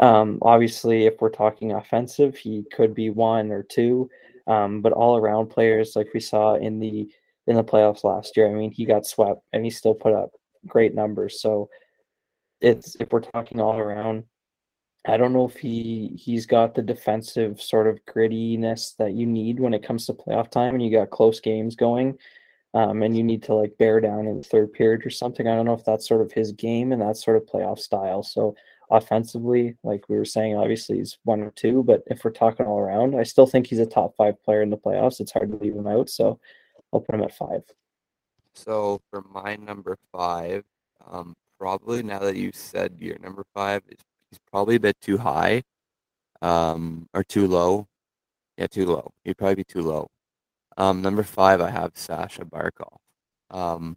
Um, 0.00 0.40
obviously, 0.42 1.06
if 1.06 1.20
we're 1.20 1.30
talking 1.30 1.70
offensive, 1.70 2.36
he 2.36 2.64
could 2.72 2.96
be 2.96 3.10
one 3.10 3.52
or 3.52 3.62
two, 3.62 4.10
um, 4.48 4.80
but 4.80 4.92
all 4.92 5.16
around 5.16 5.50
players, 5.50 5.94
like 5.94 6.08
we 6.12 6.20
saw 6.20 6.56
in 6.56 6.80
the 6.80 7.08
in 7.46 7.54
the 7.54 7.62
playoffs 7.62 8.02
last 8.02 8.36
year, 8.36 8.48
I 8.50 8.54
mean, 8.54 8.72
he 8.72 8.84
got 8.84 9.06
swept 9.06 9.42
and 9.52 9.64
he 9.64 9.70
still 9.70 9.94
put 9.94 10.14
up 10.14 10.32
great 10.66 10.96
numbers. 10.96 11.40
So 11.40 11.70
it's 12.60 12.96
if 12.98 13.12
we're 13.12 13.20
talking 13.20 13.60
all 13.60 13.78
around, 13.78 14.24
I 15.06 15.16
don't 15.16 15.32
know 15.32 15.46
if 15.46 15.56
he 15.56 16.12
he's 16.16 16.46
got 16.46 16.74
the 16.74 16.82
defensive 16.82 17.60
sort 17.62 17.86
of 17.86 18.04
grittiness 18.04 18.96
that 18.96 19.14
you 19.14 19.26
need 19.26 19.60
when 19.60 19.74
it 19.74 19.82
comes 19.82 20.06
to 20.06 20.12
playoff 20.12 20.50
time 20.50 20.74
and 20.74 20.82
you 20.82 20.90
got 20.90 21.10
close 21.10 21.40
games 21.40 21.76
going. 21.76 22.18
Um, 22.74 23.02
and 23.02 23.16
you 23.16 23.24
need 23.24 23.42
to 23.44 23.54
like 23.54 23.78
bear 23.78 23.98
down 23.98 24.26
in 24.26 24.38
the 24.38 24.44
third 24.44 24.74
period 24.74 25.06
or 25.06 25.10
something. 25.10 25.48
I 25.48 25.56
don't 25.56 25.64
know 25.64 25.72
if 25.72 25.84
that's 25.84 26.06
sort 26.06 26.20
of 26.20 26.32
his 26.32 26.52
game 26.52 26.92
and 26.92 27.00
that 27.00 27.16
sort 27.16 27.38
of 27.38 27.46
playoff 27.46 27.78
style. 27.78 28.22
So 28.22 28.54
offensively, 28.90 29.76
like 29.82 30.08
we 30.08 30.16
were 30.16 30.26
saying, 30.26 30.54
obviously 30.56 30.98
he's 30.98 31.18
one 31.24 31.40
or 31.40 31.50
two, 31.52 31.82
but 31.82 32.02
if 32.08 32.24
we're 32.24 32.30
talking 32.30 32.66
all 32.66 32.78
around, 32.78 33.18
I 33.18 33.22
still 33.22 33.46
think 33.46 33.66
he's 33.66 33.78
a 33.78 33.86
top 33.86 34.14
five 34.16 34.42
player 34.42 34.60
in 34.60 34.68
the 34.68 34.76
playoffs. 34.76 35.18
It's 35.20 35.32
hard 35.32 35.50
to 35.50 35.56
leave 35.56 35.74
him 35.74 35.86
out. 35.86 36.10
So 36.10 36.38
I'll 36.92 37.00
put 37.00 37.14
him 37.14 37.22
at 37.22 37.34
five. 37.34 37.62
So 38.54 39.00
for 39.10 39.24
my 39.32 39.56
number 39.56 39.96
five, 40.12 40.64
um, 41.10 41.34
probably 41.58 42.02
now 42.02 42.18
that 42.18 42.36
you 42.36 42.50
said 42.52 42.96
your 42.98 43.18
number 43.18 43.44
five 43.54 43.82
is 43.88 43.98
he's 44.30 44.38
probably 44.50 44.76
a 44.76 44.80
bit 44.80 45.00
too 45.00 45.18
high, 45.18 45.62
um, 46.42 47.08
or 47.14 47.24
too 47.24 47.46
low. 47.46 47.86
Yeah, 48.56 48.66
too 48.66 48.86
low. 48.86 49.12
He'd 49.24 49.38
probably 49.38 49.56
be 49.56 49.64
too 49.64 49.82
low. 49.82 50.08
Um, 50.76 51.02
number 51.02 51.22
five, 51.22 51.60
I 51.60 51.70
have 51.70 51.92
Sasha 51.94 52.44
Barkov. 52.44 52.96
Um, 53.50 53.96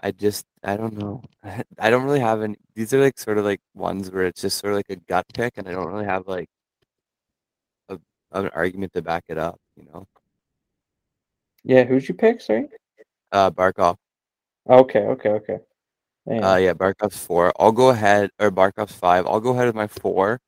I 0.00 0.10
just, 0.10 0.46
I 0.64 0.76
don't 0.76 0.96
know. 0.96 1.22
I 1.78 1.90
don't 1.90 2.04
really 2.04 2.20
have 2.20 2.42
any. 2.42 2.56
These 2.74 2.92
are 2.94 3.00
like 3.00 3.18
sort 3.18 3.38
of 3.38 3.44
like 3.44 3.60
ones 3.74 4.10
where 4.10 4.26
it's 4.26 4.40
just 4.42 4.58
sort 4.58 4.72
of 4.72 4.78
like 4.78 4.90
a 4.90 4.96
gut 4.96 5.26
pick, 5.34 5.58
and 5.58 5.68
I 5.68 5.72
don't 5.72 5.86
really 5.88 6.04
have 6.06 6.26
like 6.28 6.48
a, 7.88 7.98
an 8.32 8.48
argument 8.48 8.92
to 8.94 9.02
back 9.02 9.24
it 9.28 9.38
up. 9.38 9.58
You 9.76 9.84
know. 9.92 10.06
Yeah, 11.64 11.84
who'd 11.84 12.08
you 12.08 12.14
pick? 12.14 12.40
Sorry. 12.40 12.68
Uh, 13.30 13.50
Barkov. 13.50 13.96
Okay, 14.68 15.00
okay, 15.00 15.30
okay. 15.30 15.58
Uh, 16.30 16.56
yeah, 16.56 16.72
Barkov's 16.72 17.16
four. 17.24 17.52
I'll 17.58 17.72
go 17.72 17.90
ahead, 17.90 18.30
or 18.38 18.50
Barkov's 18.50 18.94
five. 18.94 19.26
I'll 19.26 19.40
go 19.40 19.50
ahead 19.52 19.66
with 19.66 19.74
my 19.74 19.86
four. 19.88 20.38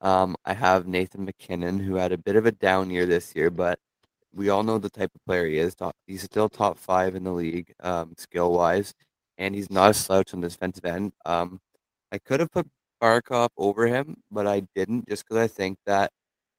Um, 0.00 0.36
I 0.44 0.54
have 0.54 0.86
Nathan 0.88 1.24
MacKinnon, 1.26 1.80
who 1.80 1.96
had 1.96 2.12
a 2.12 2.18
bit 2.18 2.36
of 2.36 2.46
a 2.46 2.52
down 2.52 2.90
year 2.90 3.06
this 3.06 3.34
year, 3.36 3.50
but 3.50 3.78
we 4.34 4.50
all 4.50 4.62
know 4.64 4.78
the 4.78 4.90
type 4.90 5.12
of 5.14 5.24
player 5.26 5.46
he 5.46 5.58
is. 5.58 5.74
Top, 5.76 5.96
he's 6.06 6.22
still 6.24 6.48
top 6.50 6.78
five 6.78 7.16
in 7.16 7.24
the 7.24 7.32
league, 7.32 7.74
um, 7.82 8.14
skill 8.18 8.52
wise, 8.54 8.94
and 9.38 9.54
he's 9.54 9.70
not 9.70 9.90
a 9.92 9.94
slouch 9.94 10.34
on 10.34 10.40
the 10.42 10.48
defensive 10.50 10.84
end. 10.86 11.12
Um, 11.26 11.60
I 12.12 12.18
could 12.18 12.40
have 12.40 12.52
put 12.52 12.68
Barkov 13.02 13.50
over 13.58 13.86
him, 13.88 14.16
but 14.32 14.46
I 14.48 14.62
didn't, 14.76 15.08
just 15.08 15.24
because 15.24 15.38
I 15.38 15.48
think 15.48 15.78
that 15.86 16.12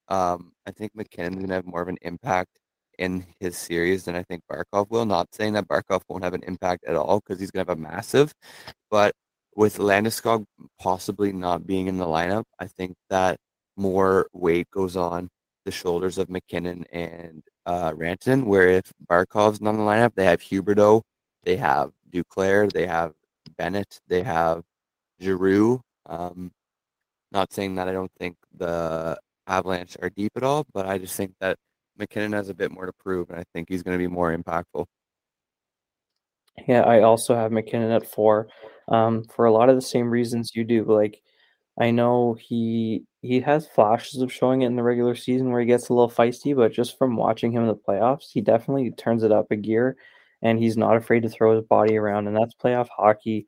um, 0.10 0.54
I 0.68 0.72
think 0.72 0.96
MacKinnon's 0.96 1.38
gonna 1.42 1.56
have 1.56 1.66
more 1.68 1.82
of 1.84 1.90
an 1.90 1.98
impact 2.04 2.52
in 3.00 3.26
his 3.40 3.58
series 3.58 4.06
than 4.06 4.16
I 4.16 4.24
think 4.24 4.44
Barkov 4.52 4.90
will. 4.90 5.06
Not 5.06 5.34
saying 5.34 5.54
that 5.54 5.68
Barkov 5.68 6.02
won't 6.08 6.24
have 6.24 6.34
an 6.34 6.44
impact 6.44 6.86
at 6.86 6.96
all 6.96 7.20
because 7.20 7.40
he's 7.40 7.52
going 7.52 7.66
to 7.66 7.72
have 7.72 7.78
a 7.78 7.82
massive, 7.82 8.34
but 8.90 9.14
with 9.56 9.78
Landeskog 9.78 10.46
possibly 10.80 11.32
not 11.32 11.66
being 11.66 11.88
in 11.88 11.98
the 11.98 12.06
lineup, 12.06 12.44
I 12.60 12.68
think 12.68 12.96
that 13.10 13.38
more 13.78 14.28
weight 14.34 14.70
goes 14.72 14.96
on 14.96 15.30
the 15.66 15.72
shoulders 15.72 16.18
of 16.18 16.30
MacKinnon 16.30 16.86
and 16.92 17.44
uh, 17.66 17.92
Rantanen. 17.92 18.46
Where 18.46 18.68
if 18.68 18.92
Barkov's 19.10 19.62
not 19.62 19.72
in 19.72 19.78
the 19.78 19.84
lineup, 19.84 20.14
they 20.16 20.26
have 20.26 20.42
Huberdeau, 20.42 21.02
they 21.44 21.56
have 21.58 21.92
Duclair, 22.12 22.72
they 22.72 22.86
have 22.88 23.14
Bennett, 23.58 24.00
they 24.08 24.24
have 24.24 24.64
Giroux. 25.22 25.82
Um, 26.06 26.52
not 27.32 27.52
saying 27.54 27.76
that 27.76 27.88
I 27.88 27.94
don't 27.94 28.12
think 28.20 28.36
the 28.58 29.18
Avalanche 29.48 29.98
are 30.02 30.10
deep 30.10 30.32
at 30.36 30.44
all, 30.44 30.66
but 30.74 30.86
I 30.86 30.98
just 30.98 31.16
think 31.16 31.34
that 31.40 31.58
MacKinnon 31.98 32.34
has 32.34 32.50
a 32.50 32.54
bit 32.54 32.72
more 32.72 32.86
to 32.86 32.94
prove, 32.94 33.30
and 33.30 33.40
I 33.40 33.44
think 33.54 33.70
he's 33.70 33.84
going 33.84 33.98
to 33.98 34.04
be 34.04 34.12
more 34.12 34.36
impactful. 34.36 34.86
Yeah, 36.68 36.82
I 36.82 37.02
also 37.02 37.36
have 37.36 37.52
MacKinnon 37.52 37.92
at 37.92 38.10
four, 38.10 38.48
um, 38.88 39.24
for 39.26 39.46
a 39.46 39.52
lot 39.52 39.70
of 39.70 39.76
the 39.76 39.82
same 39.82 40.10
reasons 40.10 40.56
you 40.56 40.64
do. 40.64 40.84
Like, 40.84 41.22
I 41.80 41.92
know 41.92 42.38
he 42.40 43.04
he 43.22 43.42
has 43.42 43.68
flashes 43.68 44.22
of 44.22 44.32
showing 44.32 44.62
it 44.62 44.68
in 44.68 44.76
the 44.76 44.84
regular 44.84 45.16
season 45.16 45.52
where 45.52 45.60
he 45.60 45.68
gets 45.68 45.90
a 45.90 45.94
little 45.94 46.10
feisty, 46.10 46.56
but 46.56 46.72
just 46.72 46.98
from 46.98 47.18
watching 47.18 47.52
him 47.52 47.64
in 47.64 47.68
the 47.68 47.76
playoffs, 47.76 48.32
he 48.32 48.42
definitely 48.42 48.92
turns 48.92 49.24
it 49.24 49.32
up 49.32 49.52
a 49.52 49.56
gear, 49.58 49.98
and 50.42 50.60
he's 50.60 50.78
not 50.78 50.96
afraid 50.96 51.24
to 51.24 51.30
throw 51.30 51.56
his 51.56 51.66
body 51.66 51.98
around, 51.98 52.28
and 52.28 52.36
that's 52.38 52.56
playoff 52.56 52.88
hockey. 52.96 53.46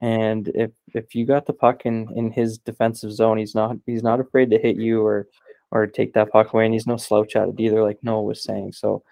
And 0.00 0.48
if 0.54 0.72
if 0.94 1.14
you 1.14 1.26
got 1.26 1.46
the 1.46 1.52
puck 1.54 1.86
in 1.86 2.08
in 2.14 2.30
his 2.30 2.58
defensive 2.58 3.12
zone, 3.12 3.38
he's 3.38 3.54
not 3.54 3.76
he's 3.86 4.02
not 4.02 4.20
afraid 4.20 4.50
to 4.50 4.58
hit 4.58 4.76
you 4.76 5.02
or 5.04 5.26
or 5.70 5.86
take 5.86 6.14
that 6.14 6.30
puck 6.30 6.52
away, 6.52 6.64
and 6.64 6.74
he's 6.74 6.86
no 6.86 6.96
slouch 6.96 7.36
at 7.36 7.48
it 7.48 7.60
either, 7.60 7.82
like 7.82 8.02
Noah 8.02 8.22
was 8.22 8.42
saying. 8.42 8.72
So 8.72 9.02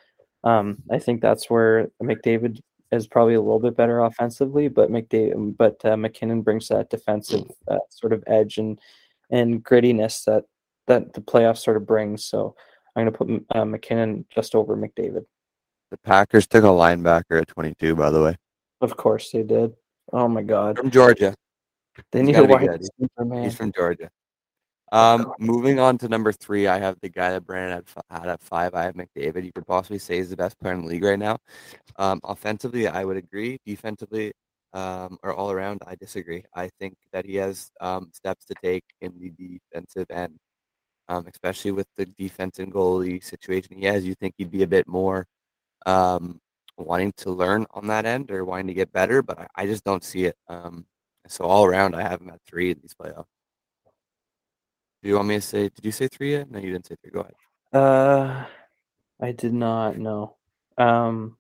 um, 0.45 0.79
I 0.91 0.99
think 0.99 1.21
that's 1.21 1.51
where 1.51 1.89
McDavid 2.03 2.61
is 2.93 3.07
probably 3.07 3.35
a 3.35 3.41
little 3.41 3.59
bit 3.59 3.77
better 3.77 4.01
offensively, 4.01 4.69
but 4.69 4.91
McDavid, 4.91 5.57
but 5.57 5.85
uh, 5.85 5.97
MacKinnon 5.97 6.43
brings 6.43 6.69
that 6.69 6.91
defensive 6.91 7.45
uh, 7.69 7.79
sort 7.91 8.13
of 8.13 8.23
edge 8.27 8.59
and 8.59 8.79
and 9.31 9.65
grittiness 9.65 10.25
that 10.25 10.45
that 10.87 11.15
the 11.15 11.21
playoffs 11.21 11.59
sort 11.59 11.77
of 11.77 11.87
brings. 11.87 12.25
So 12.25 12.55
I'm 12.95 13.05
going 13.05 13.13
to 13.13 13.19
put 13.19 13.59
uh, 13.59 13.65
MacKinnon 13.65 14.27
just 14.35 14.55
over 14.55 14.77
McDavid. 14.77 15.25
The 15.91 15.99
Packers 15.99 16.47
took 16.47 16.65
a 16.65 16.69
linebacker 16.69 17.41
at 17.41 17.49
22, 17.49 17.95
by 17.95 18.11
the 18.11 18.23
way. 18.23 18.37
Of 18.81 18.97
course 18.97 19.31
they 19.31 19.43
did. 19.43 19.73
Oh 20.13 20.29
my 20.29 20.43
God. 20.43 20.77
From 20.77 20.91
Georgia. 20.91 21.35
They 22.13 22.23
need 22.23 22.37
a 22.37 22.45
wide 22.45 22.81
man. 23.19 23.45
He's 23.45 23.55
from 23.55 23.73
Georgia. 23.73 24.11
Um, 24.95 25.33
moving 25.41 25.81
on 25.81 25.99
to 25.99 26.09
number 26.09 26.33
three, 26.33 26.69
I 26.69 26.79
have 26.79 26.99
the 27.01 27.09
guy 27.09 27.33
that 27.33 27.45
Brandon 27.45 27.83
had, 28.11 28.21
had 28.21 28.29
at 28.29 28.41
five. 28.41 28.75
I 28.75 28.85
have 28.85 28.95
McDavid. 28.95 29.45
You 29.45 29.53
could 29.53 29.67
possibly 29.67 29.99
say 29.99 30.19
he's 30.19 30.31
the 30.31 30.37
best 30.37 30.59
player 30.61 30.73
in 30.75 30.83
the 30.83 30.87
league 30.87 31.03
right 31.03 31.19
now. 31.19 31.39
Um, 31.97 32.21
offensively, 32.23 32.87
I 32.87 33.05
would 33.05 33.17
agree. 33.17 33.59
Defensively, 33.67 34.33
um, 34.73 35.19
or 35.25 35.35
all 35.35 35.51
around, 35.51 35.83
I 35.85 35.97
disagree. 35.97 36.45
I 36.55 36.71
think 36.79 36.95
that 37.13 37.27
he 37.27 37.35
has 37.37 37.73
um, 37.81 38.11
steps 38.13 38.45
to 38.47 38.55
take 38.63 38.85
in 39.01 39.13
the 39.19 39.31
defensive 39.31 40.07
end, 40.11 40.39
um, 41.09 41.27
especially 41.27 41.73
with 41.73 41.89
the 41.97 42.07
defense 42.07 42.61
and 42.61 42.73
goalie 42.73 43.23
situation 43.23 43.77
he 43.79 43.87
has. 43.87 44.05
You 44.05 44.15
think 44.15 44.35
he'd 44.39 44.53
be 44.53 44.63
a 44.63 44.69
bit 44.69 44.87
more 44.87 45.27
um, 45.87 46.41
wanting 46.79 47.13
to 47.19 47.31
learn 47.33 47.67
on 47.73 47.89
that 47.89 48.07
end 48.07 48.31
or 48.31 48.45
wanting 48.45 48.69
to 48.69 48.75
get 48.75 48.93
better, 48.93 49.23
but 49.23 49.41
I, 49.41 49.47
I 49.57 49.67
just 49.67 49.85
don't 49.85 50.05
see 50.05 50.27
it. 50.27 50.37
Um, 50.49 50.87
so 51.27 51.45
all 51.47 51.65
around, 51.65 51.97
I 51.97 52.03
have 52.03 52.21
him 52.21 52.31
at 52.31 52.41
three 52.47 52.71
in 52.71 52.79
these 52.81 52.95
playoffs. 52.95 53.27
Do 55.05 55.11
you 55.11 55.17
want 55.17 55.29
me 55.29 55.35
to 55.35 55.41
say? 55.43 55.69
Did 55.69 55.85
you 55.85 55.93
say 55.93 56.09
three 56.09 56.33
yet? 56.33 56.51
No, 56.51 56.59
you 56.59 56.73
didn't 56.73 56.87
say 56.87 56.97
three. 57.03 57.11
Go 57.11 57.21
ahead. 57.21 57.35
Uh, 57.75 58.47
I 59.21 59.33
did 59.33 59.53
not. 59.53 59.99
know. 59.99 60.37
Um, 60.79 61.37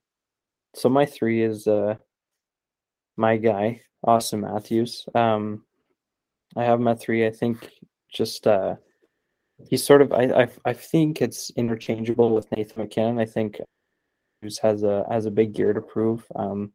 so 0.75 0.91
my 0.91 1.07
three 1.07 1.43
is 1.43 1.67
uh 1.67 1.95
my 3.17 3.39
guy, 3.39 3.81
Auston 4.05 4.41
Matthews. 4.41 5.07
Um, 5.15 5.65
I 6.55 6.65
have 6.65 6.79
my 6.79 6.95
three. 6.95 7.27
I 7.27 7.31
think 7.31 7.71
just 8.12 8.47
uh, 8.47 8.75
he's 9.71 9.83
sort 9.83 10.03
of. 10.03 10.12
I 10.12 10.43
I 10.43 10.49
I 10.67 10.73
think 10.75 11.23
it's 11.23 11.51
interchangeable 11.57 12.35
with 12.35 12.53
Nathan 12.55 12.83
MacKinnon. 12.83 13.19
I 13.19 13.25
think 13.25 13.62
who's 14.43 14.59
has 14.59 14.83
a 14.83 15.07
has 15.11 15.25
a 15.25 15.31
big 15.31 15.55
gear 15.55 15.73
to 15.73 15.81
prove. 15.81 16.23
Um, 16.37 16.75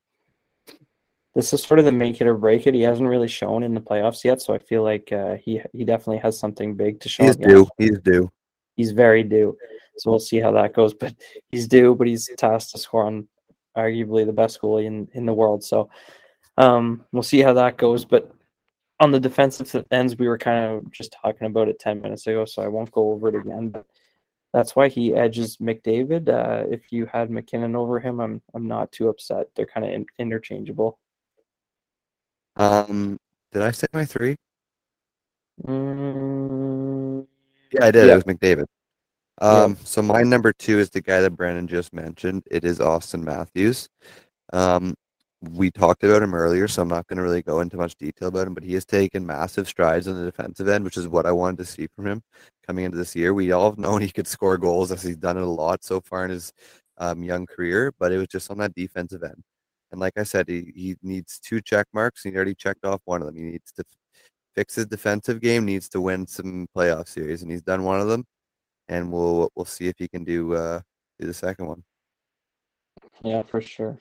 this 1.35 1.53
is 1.53 1.61
sort 1.61 1.79
of 1.79 1.85
the 1.85 1.91
make 1.91 2.19
it 2.21 2.27
or 2.27 2.35
break 2.35 2.65
it. 2.67 2.73
He 2.73 2.81
hasn't 2.81 3.07
really 3.07 3.27
shown 3.27 3.63
in 3.63 3.73
the 3.73 3.81
playoffs 3.81 4.23
yet, 4.23 4.41
so 4.41 4.53
I 4.53 4.57
feel 4.57 4.83
like 4.83 5.11
uh, 5.11 5.35
he 5.35 5.61
he 5.73 5.85
definitely 5.85 6.17
has 6.17 6.39
something 6.39 6.75
big 6.75 6.99
to 7.01 7.09
show. 7.09 7.23
He's 7.23 7.35
due. 7.37 7.67
He's 7.77 7.99
due. 7.99 8.31
He's 8.75 8.91
very 8.91 9.23
due. 9.23 9.57
So 9.97 10.09
we'll 10.09 10.19
see 10.19 10.39
how 10.39 10.51
that 10.53 10.73
goes. 10.73 10.93
But 10.93 11.13
he's 11.51 11.67
due. 11.67 11.95
But 11.95 12.07
he's 12.07 12.29
tasked 12.37 12.71
to 12.71 12.77
score 12.79 13.05
on 13.05 13.27
arguably 13.77 14.25
the 14.25 14.33
best 14.33 14.61
goalie 14.61 14.85
in 14.85 15.07
in 15.13 15.25
the 15.25 15.33
world. 15.33 15.63
So 15.63 15.89
um, 16.57 17.05
we'll 17.11 17.23
see 17.23 17.41
how 17.41 17.53
that 17.53 17.77
goes. 17.77 18.05
But 18.05 18.31
on 18.99 19.11
the 19.11 19.19
defensive 19.19 19.85
ends, 19.91 20.17
we 20.17 20.27
were 20.27 20.37
kind 20.37 20.65
of 20.65 20.91
just 20.91 21.15
talking 21.21 21.47
about 21.47 21.69
it 21.69 21.79
ten 21.79 22.01
minutes 22.01 22.25
ago, 22.27 22.45
so 22.45 22.63
I 22.63 22.67
won't 22.67 22.91
go 22.91 23.11
over 23.11 23.29
it 23.29 23.35
again. 23.35 23.69
But 23.69 23.85
that's 24.51 24.75
why 24.75 24.87
he 24.87 25.13
edges 25.13 25.57
McDavid. 25.57 26.27
Uh, 26.27 26.67
if 26.71 26.91
you 26.91 27.05
had 27.05 27.29
MacKinnon 27.29 27.75
over 27.75 27.99
him, 27.99 28.19
I'm 28.19 28.41
I'm 28.55 28.67
not 28.67 28.91
too 28.91 29.09
upset. 29.09 29.47
They're 29.55 29.67
kind 29.67 29.85
of 29.85 29.93
in, 29.93 30.05
interchangeable. 30.17 30.97
Um, 32.55 33.17
did 33.51 33.61
I 33.61 33.71
say 33.71 33.87
my 33.93 34.05
three? 34.05 34.35
Mm, 35.65 37.27
yeah, 37.71 37.85
I 37.85 37.91
did. 37.91 38.07
Yeah. 38.07 38.13
It 38.13 38.25
was 38.25 38.35
McDavid. 38.35 38.65
Um, 39.41 39.71
yeah. 39.71 39.85
so 39.85 40.01
my 40.01 40.21
number 40.21 40.51
two 40.53 40.79
is 40.79 40.89
the 40.89 41.01
guy 41.01 41.21
that 41.21 41.31
Brandon 41.31 41.67
just 41.67 41.93
mentioned. 41.93 42.43
It 42.51 42.65
is 42.65 42.79
Auston 42.79 43.23
Matthews. 43.23 43.87
Um, 44.51 44.95
we 45.41 45.71
talked 45.71 46.03
about 46.03 46.21
him 46.21 46.33
earlier, 46.33 46.67
so 46.67 46.81
I'm 46.81 46.89
not 46.89 47.07
going 47.07 47.17
to 47.17 47.23
really 47.23 47.41
go 47.41 47.61
into 47.61 47.77
much 47.77 47.95
detail 47.95 48.27
about 48.27 48.47
him, 48.47 48.53
but 48.53 48.63
he 48.63 48.73
has 48.73 48.85
taken 48.85 49.25
massive 49.25 49.67
strides 49.67 50.07
on 50.07 50.15
the 50.15 50.25
defensive 50.25 50.67
end, 50.67 50.83
which 50.83 50.97
is 50.97 51.07
what 51.07 51.25
I 51.25 51.31
wanted 51.31 51.59
to 51.59 51.65
see 51.65 51.87
from 51.95 52.07
him 52.07 52.21
coming 52.67 52.83
into 52.85 52.97
this 52.97 53.15
year. 53.15 53.33
We 53.33 53.51
all 53.51 53.69
have 53.69 53.79
known 53.79 54.01
he 54.01 54.11
could 54.11 54.27
score 54.27 54.57
goals 54.57 54.91
as 54.91 55.01
he's 55.01 55.17
done 55.17 55.37
it 55.37 55.43
a 55.43 55.45
lot 55.45 55.83
so 55.83 56.01
far 56.01 56.25
in 56.25 56.31
his 56.31 56.51
um, 56.97 57.23
young 57.23 57.45
career, 57.45 57.93
but 57.99 58.11
it 58.11 58.17
was 58.17 58.27
just 58.27 58.51
on 58.51 58.57
that 58.57 58.75
defensive 58.75 59.23
end. 59.23 59.41
And 59.91 59.99
like 59.99 60.13
I 60.17 60.23
said, 60.23 60.47
he, 60.47 60.71
he 60.75 60.95
needs 61.01 61.39
two 61.39 61.61
check 61.61 61.87
marks. 61.93 62.23
He 62.23 62.35
already 62.35 62.55
checked 62.55 62.85
off 62.85 63.01
one 63.05 63.21
of 63.21 63.27
them. 63.27 63.35
He 63.35 63.43
needs 63.43 63.71
to 63.73 63.83
fix 64.55 64.75
his 64.75 64.85
defensive 64.87 65.41
game, 65.41 65.65
needs 65.65 65.89
to 65.89 66.01
win 66.01 66.27
some 66.27 66.67
playoff 66.75 67.07
series, 67.07 67.41
and 67.41 67.51
he's 67.51 67.61
done 67.61 67.83
one 67.83 67.99
of 67.99 68.07
them. 68.07 68.25
And 68.87 69.11
we'll 69.11 69.51
we'll 69.55 69.65
see 69.65 69.87
if 69.87 69.95
he 69.97 70.07
can 70.07 70.23
do 70.23 70.53
uh, 70.53 70.81
do 71.19 71.27
the 71.27 71.33
second 71.33 71.67
one. 71.67 71.83
Yeah, 73.23 73.43
for 73.43 73.61
sure. 73.61 73.97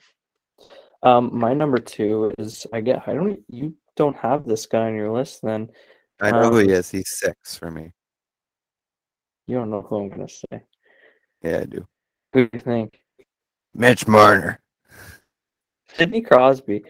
Um, 1.03 1.29
my 1.33 1.53
number 1.53 1.77
two 1.77 2.33
is 2.37 2.67
I 2.73 2.81
get 2.81 3.07
I 3.07 3.13
don't 3.13 3.39
you 3.47 3.75
don't 3.95 4.17
have 4.17 4.45
this 4.45 4.65
guy 4.65 4.87
on 4.87 4.95
your 4.95 5.11
list 5.11 5.41
then. 5.43 5.69
I 6.19 6.31
know 6.31 6.43
um, 6.43 6.53
who 6.53 6.59
he 6.59 6.71
is. 6.71 6.89
He's 6.89 7.09
six 7.09 7.55
for 7.55 7.71
me. 7.71 7.91
You 9.47 9.55
don't 9.55 9.69
know 9.69 9.81
who 9.81 10.01
I'm 10.01 10.09
gonna 10.09 10.27
say. 10.27 10.63
Yeah, 11.41 11.59
I 11.59 11.65
do. 11.65 11.87
Who 12.33 12.45
do 12.45 12.49
you 12.53 12.59
think? 12.59 12.99
Mitch 13.73 14.07
Marner. 14.07 14.59
Sidney 15.95 16.21
Crosby 16.21 16.83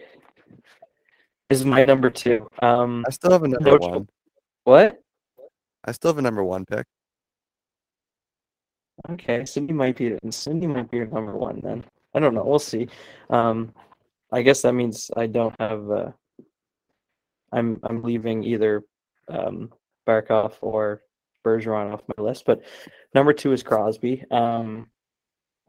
is 1.48 1.64
my 1.64 1.84
number 1.84 2.10
two. 2.10 2.48
Um, 2.62 3.04
I 3.06 3.10
still 3.10 3.32
have 3.32 3.42
a 3.42 3.48
number 3.48 3.76
one. 3.78 4.08
What? 4.64 5.02
I 5.84 5.92
still 5.92 6.10
have 6.10 6.18
a 6.18 6.22
number 6.22 6.44
one 6.44 6.64
pick. 6.64 6.86
Okay, 9.10 9.44
Sidney 9.44 9.72
might 9.72 9.96
be 9.96 10.18
Sidney 10.30 10.66
might 10.66 10.90
be 10.90 10.98
your 10.98 11.06
number 11.06 11.36
one 11.36 11.60
then. 11.62 11.84
I 12.14 12.20
don't 12.20 12.34
know. 12.34 12.44
We'll 12.44 12.58
see. 12.58 12.88
Um, 13.30 13.72
I 14.30 14.42
guess 14.42 14.62
that 14.62 14.74
means 14.74 15.10
I 15.16 15.26
don't 15.26 15.54
have. 15.58 15.90
Uh, 15.90 16.10
I'm 17.52 17.80
I'm 17.82 18.02
leaving 18.02 18.44
either 18.44 18.84
um, 19.28 19.72
Barkov 20.06 20.54
or 20.60 21.02
Bergeron 21.44 21.92
off 21.92 22.02
my 22.16 22.22
list, 22.22 22.44
but 22.44 22.60
number 23.14 23.32
two 23.32 23.52
is 23.52 23.62
Crosby. 23.62 24.24
Um, 24.30 24.90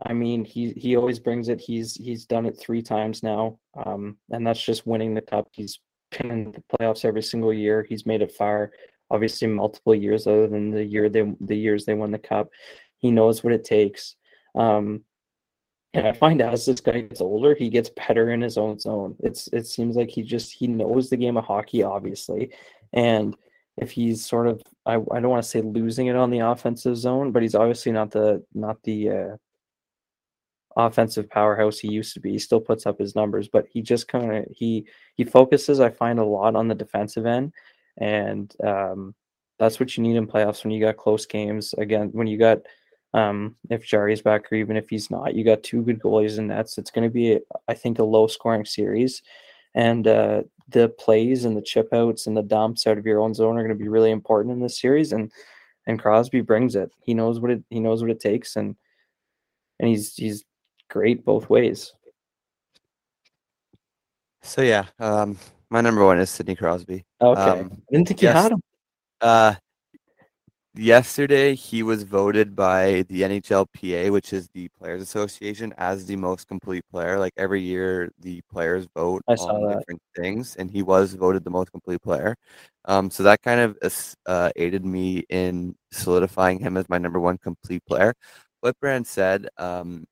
I 0.03 0.13
mean, 0.13 0.43
he 0.45 0.71
he 0.71 0.95
always 0.95 1.19
brings 1.19 1.49
it. 1.49 1.61
He's 1.61 1.95
he's 1.95 2.25
done 2.25 2.45
it 2.45 2.59
three 2.59 2.81
times 2.81 3.23
now, 3.23 3.59
um, 3.85 4.17
and 4.31 4.45
that's 4.45 4.63
just 4.63 4.87
winning 4.87 5.13
the 5.13 5.21
cup. 5.21 5.47
He's 5.51 5.79
been 6.17 6.31
in 6.31 6.51
the 6.51 6.63
playoffs 6.73 7.05
every 7.05 7.21
single 7.21 7.53
year. 7.53 7.85
He's 7.87 8.05
made 8.05 8.21
it 8.21 8.31
far, 8.31 8.71
obviously 9.09 9.47
multiple 9.47 9.93
years 9.93 10.27
other 10.27 10.47
than 10.47 10.71
the 10.71 10.83
year 10.83 11.09
they 11.09 11.31
the 11.41 11.55
years 11.55 11.85
they 11.85 11.93
won 11.93 12.11
the 12.11 12.19
cup. 12.19 12.49
He 12.97 13.11
knows 13.11 13.43
what 13.43 13.53
it 13.53 13.63
takes. 13.63 14.15
Um, 14.55 15.03
and 15.93 16.07
I 16.07 16.13
find 16.13 16.41
as 16.41 16.65
this 16.65 16.79
guy 16.79 17.01
gets 17.01 17.21
older, 17.21 17.53
he 17.53 17.69
gets 17.69 17.89
better 17.89 18.31
in 18.31 18.41
his 18.41 18.57
own 18.57 18.79
zone. 18.79 19.15
It's 19.19 19.49
it 19.53 19.67
seems 19.67 19.95
like 19.95 20.09
he 20.09 20.23
just 20.23 20.53
he 20.53 20.67
knows 20.67 21.09
the 21.09 21.17
game 21.17 21.37
of 21.37 21.45
hockey, 21.45 21.83
obviously. 21.83 22.51
And 22.93 23.35
if 23.77 23.91
he's 23.91 24.25
sort 24.25 24.47
of 24.47 24.61
I, 24.85 24.95
I 24.95 25.19
don't 25.19 25.29
want 25.29 25.43
to 25.43 25.49
say 25.49 25.61
losing 25.61 26.07
it 26.07 26.15
on 26.15 26.31
the 26.31 26.39
offensive 26.39 26.97
zone, 26.97 27.31
but 27.31 27.41
he's 27.41 27.55
obviously 27.55 27.91
not 27.91 28.11
the 28.11 28.43
not 28.53 28.81
the 28.83 29.09
uh, 29.09 29.35
offensive 30.76 31.30
powerhouse 31.30 31.80
he 31.80 31.89
used 31.91 32.13
to 32.13 32.19
be. 32.19 32.32
He 32.32 32.39
still 32.39 32.61
puts 32.61 32.86
up 32.86 32.99
his 32.99 33.15
numbers, 33.15 33.47
but 33.47 33.67
he 33.72 33.82
just 33.82 34.07
kind 34.07 34.36
of 34.36 34.45
he 34.51 34.86
he 35.15 35.24
focuses. 35.24 35.80
I 35.80 35.89
find 35.89 36.19
a 36.19 36.26
lot 36.26 36.55
on 36.55 36.67
the 36.67 36.76
defensive 36.76 37.26
end, 37.26 37.53
and 37.97 38.53
um, 38.63 39.15
that's 39.59 39.80
what 39.80 39.95
you 39.95 40.03
need 40.03 40.17
in 40.17 40.28
playoffs 40.28 40.63
when 40.63 40.72
you 40.72 40.82
got 40.82 40.97
close 40.97 41.26
games. 41.26 41.74
Again, 41.78 42.09
when 42.13 42.28
you 42.28 42.38
got 42.38 42.59
Um, 43.13 43.57
if 43.69 43.86
Jarry's 43.86 44.22
back 44.22 44.49
or 44.49 44.55
even 44.55 44.78
if 44.78 44.89
he's 44.89 45.11
not, 45.11 45.36
you 45.36 45.43
got 45.43 45.63
two 45.63 45.84
good 45.84 45.99
goalies 45.99 46.38
in 46.38 46.47
nets. 46.47 46.78
It's 46.78 46.91
going 46.91 47.03
to 47.03 47.13
be, 47.13 47.39
I 47.67 47.74
think, 47.74 47.99
a 47.99 48.03
low 48.05 48.28
scoring 48.28 48.63
series. 48.65 49.22
And 49.76 50.07
uh, 50.07 50.43
the 50.69 50.88
plays 50.88 51.43
and 51.43 51.55
the 51.57 51.61
chip 51.61 51.89
outs 51.93 52.28
and 52.28 52.38
the 52.38 52.41
dumps 52.41 52.88
out 52.88 52.97
of 52.97 53.05
your 53.05 53.19
own 53.19 53.34
zone 53.34 53.57
are 53.57 53.63
going 53.67 53.78
to 53.78 53.84
be 53.84 53.89
really 53.89 54.11
important 54.11 54.53
in 54.53 54.61
this 54.61 54.80
series. 54.80 55.11
And 55.11 55.30
and 55.88 55.99
Crosby 55.99 56.41
brings 56.41 56.76
it. 56.76 56.89
He 57.03 57.13
knows 57.13 57.39
what 57.41 57.51
it 57.51 57.63
he 57.69 57.82
knows 57.82 58.01
what 58.01 58.11
it 58.11 58.22
takes, 58.22 58.55
and 58.55 58.78
and 59.80 59.89
he's 59.89 60.15
he's 60.15 60.45
great 60.91 61.25
both 61.25 61.49
ways. 61.49 61.93
So 64.43 64.61
yeah, 64.61 64.85
um, 64.99 65.37
my 65.69 65.81
number 65.81 66.05
one 66.05 66.19
is 66.19 66.29
Sidney 66.29 66.55
Crosby. 66.55 67.05
Okay, 67.21 67.41
Um, 67.41 67.71
I 67.71 67.91
didn't 67.91 68.07
think 68.09 68.21
you 68.21 68.27
yes. 68.27 68.43
had 68.43 68.51
him. 68.51 68.61
Uh, 69.21 69.55
yesterday 70.75 71.53
he 71.53 71.83
was 71.83 72.03
voted 72.03 72.55
by 72.55 73.05
the 73.07 73.21
NHLPA, 73.21 74.11
which 74.11 74.33
is 74.33 74.49
the 74.53 74.67
Players 74.69 75.01
Association, 75.01 75.73
as 75.77 76.05
the 76.05 76.15
most 76.15 76.47
complete 76.47 76.83
player. 76.91 77.19
Like 77.19 77.33
every 77.37 77.61
year, 77.61 78.09
the 78.19 78.41
players 78.51 78.87
vote 78.95 79.21
on 79.27 79.67
that. 79.67 79.79
different 79.79 80.01
things, 80.15 80.55
and 80.55 80.69
he 80.69 80.81
was 80.81 81.13
voted 81.13 81.43
the 81.43 81.49
most 81.51 81.71
complete 81.71 82.01
player. 82.01 82.35
Um, 82.85 83.09
so 83.11 83.23
that 83.23 83.41
kind 83.41 83.59
of 83.59 83.77
uh, 84.25 84.51
aided 84.55 84.83
me 84.83 85.23
in 85.29 85.75
solidifying 85.91 86.59
him 86.59 86.77
as 86.77 86.89
my 86.89 86.97
number 86.97 87.19
one 87.19 87.37
complete 87.37 87.85
player. 87.85 88.13
What 88.61 88.79
Brand 88.79 89.05
said 89.07 89.47
um, 89.57 90.05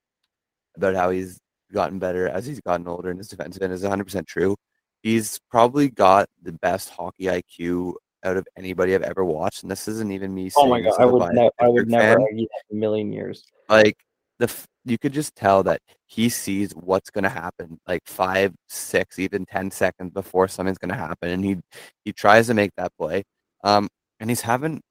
about 0.79 0.95
how 0.95 1.09
he's 1.09 1.37
gotten 1.73 1.99
better 1.99 2.27
as 2.27 2.45
he's 2.45 2.61
gotten 2.61 2.87
older 2.87 3.11
in 3.11 3.17
his 3.17 3.27
defensive 3.27 3.61
end 3.61 3.73
is 3.73 3.83
100% 3.83 4.25
true. 4.25 4.55
He's 5.03 5.39
probably 5.51 5.89
got 5.89 6.27
the 6.41 6.53
best 6.53 6.89
hockey 6.89 7.25
IQ 7.25 7.93
out 8.23 8.37
of 8.37 8.47
anybody 8.57 8.95
I've 8.95 9.03
ever 9.03 9.23
watched, 9.23 9.63
and 9.63 9.71
this 9.71 9.87
isn't 9.87 10.11
even 10.11 10.33
me. 10.33 10.49
Oh 10.57 10.67
my 10.67 10.81
god, 10.81 10.99
I 10.99 11.05
would 11.05 11.33
ne- 11.33 11.49
I 11.59 11.67
would 11.67 11.89
never 11.89 12.15
fan. 12.15 12.21
argue 12.21 12.47
that 12.47 12.63
in 12.69 12.77
a 12.77 12.79
million 12.79 13.13
years. 13.13 13.45
Like 13.69 13.95
the 14.39 14.45
f- 14.45 14.67
you 14.85 14.97
could 14.97 15.13
just 15.13 15.35
tell 15.35 15.63
that 15.63 15.81
he 16.07 16.27
sees 16.27 16.71
what's 16.73 17.09
going 17.09 17.23
to 17.23 17.29
happen, 17.29 17.79
like 17.87 18.01
five, 18.05 18.53
six, 18.67 19.19
even 19.19 19.45
ten 19.45 19.71
seconds 19.71 20.11
before 20.11 20.47
something's 20.47 20.77
going 20.77 20.89
to 20.89 20.95
happen, 20.95 21.29
and 21.29 21.45
he 21.45 21.57
he 22.03 22.11
tries 22.11 22.47
to 22.47 22.53
make 22.53 22.71
that 22.75 22.91
play. 22.97 23.23
Um, 23.63 23.87
and 24.19 24.29
he's 24.29 24.41
having 24.41 24.81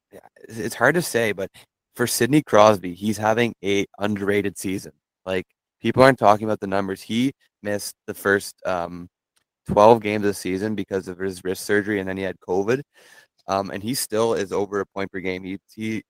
it's 0.49 0.75
hard 0.75 0.95
to 0.95 1.03
say, 1.03 1.33
but 1.33 1.51
for 1.95 2.07
Sidney 2.07 2.43
Crosby, 2.43 2.95
he's 2.95 3.19
having 3.19 3.55
a 3.63 3.85
underrated 3.99 4.57
season. 4.57 4.93
Like 5.27 5.45
people 5.81 6.03
aren't 6.03 6.19
talking 6.19 6.45
about 6.45 6.61
the 6.61 6.67
numbers. 6.67 7.03
He 7.03 7.33
missed 7.63 7.97
the 8.07 8.15
first 8.15 8.55
um, 8.67 9.09
12 9.69 10.01
games 10.01 10.25
of 10.25 10.29
the 10.29 10.35
season 10.35 10.75
because 10.75 11.09
of 11.09 11.19
his 11.19 11.45
wrist 11.45 11.65
surgery, 11.65 12.01
and 12.01 12.09
then 12.09 12.17
he 12.17 12.23
had 12.23 12.37
COVID. 12.49 12.83
Um, 13.49 13.71
and 13.71 13.83
he 13.83 13.95
still 13.95 14.35
is 14.35 14.53
over 14.53 14.81
a 14.81 14.87
point 14.87 15.11
per 15.11 15.21
game. 15.21 15.43
He, 15.43 15.59
he 15.75 16.03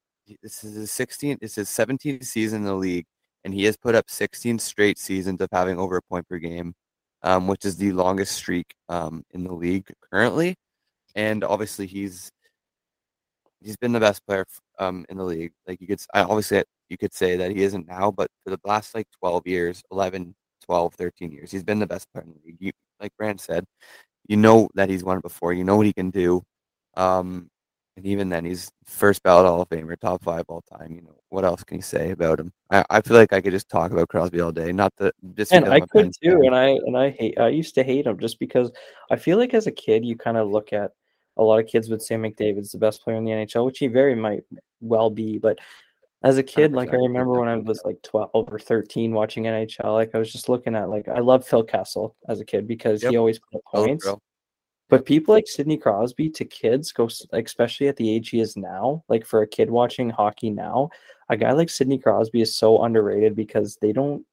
this 0.42 0.64
is 0.64 0.74
his 0.74 0.90
16th, 0.90 1.38
it's 1.40 1.54
his 1.54 1.68
17th 1.68 2.24
season 2.24 2.60
in 2.60 2.66
the 2.66 2.74
league, 2.74 3.06
and 3.44 3.54
he 3.54 3.64
has 3.64 3.76
put 3.76 3.94
up 3.94 4.10
16 4.10 4.58
straight 4.58 4.98
seasons 4.98 5.40
of 5.40 5.48
having 5.52 5.78
over 5.78 5.96
a 5.96 6.02
point 6.02 6.28
per 6.28 6.38
game, 6.38 6.74
um, 7.22 7.46
which 7.46 7.64
is 7.64 7.76
the 7.76 7.92
longest 7.92 8.34
streak 8.34 8.74
um, 8.88 9.24
in 9.32 9.44
the 9.44 9.52
league 9.52 9.86
currently. 10.12 10.56
And 11.14 11.44
obviously, 11.44 11.86
he's 11.86 12.30
he's 13.60 13.76
been 13.76 13.92
the 13.92 14.00
best 14.00 14.24
player 14.26 14.46
um, 14.78 15.04
in 15.08 15.16
the 15.16 15.24
league. 15.24 15.52
Like 15.66 15.80
you 15.80 15.86
could, 15.86 16.00
I 16.14 16.22
obviously 16.22 16.62
you 16.88 16.98
could 16.98 17.14
say 17.14 17.36
that 17.36 17.50
he 17.50 17.62
isn't 17.62 17.86
now, 17.86 18.10
but 18.10 18.30
for 18.44 18.50
the 18.50 18.60
last 18.64 18.94
like 18.94 19.06
12 19.20 19.46
years, 19.46 19.82
11, 19.90 20.34
12, 20.64 20.94
13 20.94 21.32
years, 21.32 21.50
he's 21.50 21.64
been 21.64 21.78
the 21.78 21.86
best 21.86 22.06
player 22.12 22.24
in 22.24 22.32
the 22.32 22.38
league. 22.44 22.56
You, 22.60 22.72
like 23.00 23.16
Brand 23.16 23.40
said, 23.40 23.64
you 24.28 24.36
know 24.36 24.68
that 24.74 24.90
he's 24.90 25.04
won 25.04 25.18
it 25.18 25.22
before. 25.22 25.52
You 25.52 25.64
know 25.64 25.76
what 25.76 25.86
he 25.86 25.92
can 25.92 26.10
do. 26.10 26.42
Um, 26.96 27.48
and 27.96 28.06
even 28.06 28.28
then, 28.28 28.44
he's 28.44 28.70
first 28.86 29.22
ballot 29.24 29.46
Hall 29.46 29.62
of 29.62 29.68
Famer, 29.68 29.98
top 29.98 30.22
five 30.22 30.44
all 30.48 30.62
time. 30.62 30.92
You 30.94 31.02
know 31.02 31.16
what 31.30 31.44
else 31.44 31.64
can 31.64 31.78
you 31.78 31.82
say 31.82 32.12
about 32.12 32.38
him? 32.38 32.52
I, 32.70 32.84
I 32.90 33.00
feel 33.00 33.16
like 33.16 33.32
I 33.32 33.40
could 33.40 33.52
just 33.52 33.68
talk 33.68 33.90
about 33.90 34.08
Crosby 34.08 34.40
all 34.40 34.52
day. 34.52 34.70
Not 34.70 34.92
that 34.98 35.14
just 35.34 35.52
And 35.52 35.66
I 35.66 35.80
could 35.80 36.12
too, 36.22 36.30
fan. 36.30 36.44
and 36.44 36.54
I 36.54 36.68
and 36.68 36.96
I 36.96 37.10
hate 37.10 37.38
I 37.40 37.48
used 37.48 37.74
to 37.74 37.82
hate 37.82 38.06
him 38.06 38.18
just 38.18 38.38
because 38.38 38.70
I 39.10 39.16
feel 39.16 39.36
like 39.36 39.52
as 39.52 39.66
a 39.66 39.72
kid 39.72 40.04
you 40.04 40.16
kind 40.16 40.36
of 40.36 40.48
look 40.48 40.72
at 40.72 40.92
a 41.38 41.42
lot 41.42 41.58
of 41.58 41.66
kids 41.66 41.88
would 41.88 42.02
say 42.02 42.16
McDavid's 42.16 42.72
the 42.72 42.78
best 42.78 43.02
player 43.02 43.16
in 43.16 43.24
the 43.24 43.30
NHL, 43.32 43.64
which 43.64 43.78
he 43.78 43.86
very 43.88 44.14
might 44.14 44.44
well 44.80 45.10
be, 45.10 45.38
but 45.38 45.58
as 46.22 46.36
a 46.38 46.42
kid, 46.42 46.72
like 46.72 46.92
I 46.92 46.96
remember 46.96 47.32
when 47.38 47.48
I 47.48 47.56
was 47.56 47.80
like 47.84 48.02
12 48.02 48.30
or 48.34 48.58
13 48.58 49.12
watching 49.12 49.44
NHL, 49.44 49.92
like 49.94 50.14
I 50.14 50.18
was 50.18 50.32
just 50.32 50.48
looking 50.48 50.74
at 50.74 50.88
like 50.90 51.06
I 51.08 51.20
love 51.20 51.46
Phil 51.46 51.62
Kessel 51.62 52.16
as 52.28 52.40
a 52.40 52.44
kid 52.44 52.66
because 52.66 53.02
Yep. 53.02 53.10
he 53.12 53.16
always 53.16 53.38
put 53.38 53.58
up 53.58 53.62
points. 53.72 54.06
But 54.90 55.04
people 55.04 55.34
like 55.34 55.46
Sidney 55.46 55.76
Crosby 55.76 56.30
to 56.30 56.44
kids 56.46 56.92
go, 56.92 57.08
especially 57.32 57.88
at 57.88 57.96
the 57.96 58.08
age 58.10 58.30
he 58.30 58.40
is 58.40 58.56
now, 58.56 59.04
like 59.08 59.26
for 59.26 59.42
a 59.42 59.46
kid 59.46 59.70
watching 59.70 60.08
hockey 60.08 60.48
now, 60.50 60.88
a 61.28 61.36
guy 61.36 61.52
like 61.52 61.68
Sidney 61.68 61.98
Crosby 61.98 62.40
is 62.40 62.56
so 62.56 62.82
underrated 62.82 63.36
because 63.36 63.76
they 63.82 63.92
don't 63.92 64.24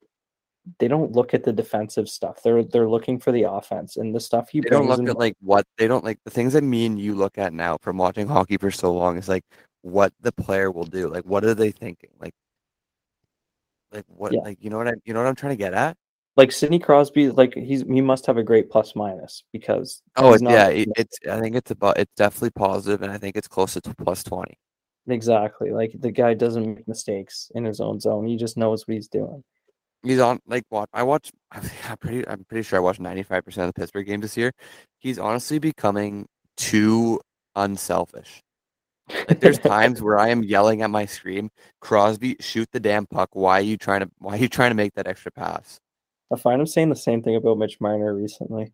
they 0.79 0.87
don't 0.87 1.11
look 1.11 1.35
at 1.35 1.43
the 1.43 1.53
defensive 1.53 2.09
stuff. 2.09 2.41
They're 2.41 2.63
they're 2.63 2.89
looking 2.89 3.19
for 3.19 3.31
the 3.33 3.43
offense 3.43 3.97
and 3.97 4.15
the 4.15 4.19
stuff 4.19 4.49
he 4.49 4.61
They 4.61 4.69
don't 4.69 4.87
look 4.87 4.99
in- 4.99 5.09
at 5.09 5.17
like 5.17 5.35
what 5.41 5.65
they 5.77 5.87
don't 5.87 6.05
like 6.05 6.19
the 6.23 6.31
things 6.31 6.53
that 6.53 6.63
me 6.63 6.85
and 6.87 6.99
you 6.99 7.13
look 7.15 7.37
at 7.37 7.53
now 7.53 7.77
from 7.81 7.97
watching 7.97 8.25
hockey 8.27 8.57
for 8.57 8.71
so 8.71 8.91
long 8.93 9.17
is 9.17 9.27
like 9.29 9.43
what 9.85 10.11
the 10.19 10.31
player 10.31 10.71
will 10.71 10.85
do. 10.85 11.07
Like 11.07 11.25
what 11.25 11.45
are 11.45 11.53
they 11.53 11.69
thinking? 11.71 12.09
Like 12.19 12.33
like 13.91 14.05
what 14.07 14.33
Yeah. 14.33 14.39
like 14.41 14.57
you 14.61 14.69
know 14.71 14.77
what 14.77 14.87
I 14.87 14.93
you 15.05 15.13
know 15.13 15.19
what 15.21 15.27
I'm 15.29 15.35
trying 15.35 15.51
to 15.53 15.57
get 15.57 15.73
at? 15.73 15.95
like 16.37 16.51
Sidney 16.51 16.79
Crosby, 16.79 17.29
like 17.29 17.53
he's 17.53 17.83
he 17.83 18.01
must 18.01 18.25
have 18.25 18.35
a 18.37 18.43
great 18.43 18.69
plus 18.69 18.93
minus 18.95 19.43
because 19.53 20.01
Oh 20.17 20.33
it, 20.33 20.41
not- 20.41 20.51
yeah, 20.51 20.67
it, 20.67 20.89
it's 20.97 21.17
I 21.29 21.39
think 21.39 21.55
it's 21.55 21.71
about 21.71 21.97
it's 21.99 22.11
definitely 22.17 22.49
positive 22.49 23.03
and 23.03 23.11
I 23.11 23.17
think 23.17 23.35
it's 23.37 23.47
close 23.47 23.73
to 23.75 23.81
plus 23.95 24.23
20. 24.23 24.57
exactly 25.07 25.69
like 25.71 25.91
the 25.99 26.11
guy 26.11 26.33
doesn't 26.33 26.65
make 26.75 26.87
mistakes 26.87 27.51
in 27.55 27.63
his 27.63 27.79
own 27.79 27.99
zone. 27.99 28.25
He 28.25 28.37
just 28.37 28.57
knows 28.57 28.85
what 28.87 28.95
he's 28.95 29.07
doing. 29.07 29.43
He's 30.03 30.19
on 30.19 30.39
like 30.47 30.63
what 30.69 30.89
I 30.93 31.03
watch. 31.03 31.31
I'm 31.51 31.97
pretty. 31.99 32.27
I'm 32.27 32.43
pretty 32.45 32.63
sure 32.63 32.77
I 32.77 32.81
watched 32.81 32.99
95 32.99 33.45
percent 33.45 33.67
of 33.69 33.73
the 33.73 33.79
Pittsburgh 33.79 34.07
games 34.07 34.23
this 34.23 34.35
year. 34.35 34.51
He's 34.99 35.19
honestly 35.19 35.59
becoming 35.59 36.25
too 36.57 37.21
unselfish. 37.55 38.41
Like 39.09 39.39
there's 39.39 39.59
times 39.59 40.01
where 40.01 40.17
I 40.17 40.29
am 40.29 40.43
yelling 40.43 40.81
at 40.81 40.89
my 40.89 41.05
screen, 41.05 41.51
Crosby, 41.79 42.37
shoot 42.39 42.67
the 42.71 42.79
damn 42.79 43.05
puck. 43.05 43.29
Why 43.33 43.59
are 43.59 43.61
you 43.63 43.77
trying 43.77 44.01
to? 44.01 44.09
Why 44.19 44.33
are 44.35 44.37
you 44.37 44.49
trying 44.49 44.71
to 44.71 44.75
make 44.75 44.93
that 44.95 45.07
extra 45.07 45.31
pass? 45.31 45.79
I 46.33 46.37
find 46.37 46.59
him 46.59 46.67
saying 46.67 46.89
the 46.89 46.95
same 46.95 47.21
thing 47.21 47.35
about 47.35 47.57
Mitch 47.57 47.79
Marner 47.79 48.15
recently. 48.15 48.71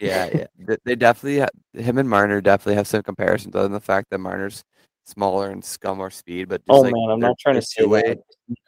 Yeah, 0.00 0.28
yeah. 0.34 0.76
They- 0.84 0.94
definitely 0.96 1.40
ha- 1.40 1.48
him 1.80 1.98
and 1.98 2.08
Marner 2.08 2.40
definitely 2.40 2.76
have 2.76 2.86
some 2.88 3.02
comparisons, 3.02 3.54
other 3.54 3.64
than 3.64 3.72
the 3.72 3.80
fact 3.80 4.08
that 4.10 4.18
Marner's 4.18 4.64
smaller 5.04 5.50
and 5.50 5.64
scum 5.64 5.98
more 5.98 6.10
speed. 6.10 6.48
But 6.48 6.62
just 6.66 6.70
Oh 6.78 6.80
like 6.80 6.92
man, 6.94 7.10
I'm 7.10 7.20
not 7.20 7.38
trying 7.38 7.54
to 7.56 7.62
say 7.62 7.82
two-way- 7.82 8.02
that. 8.02 8.18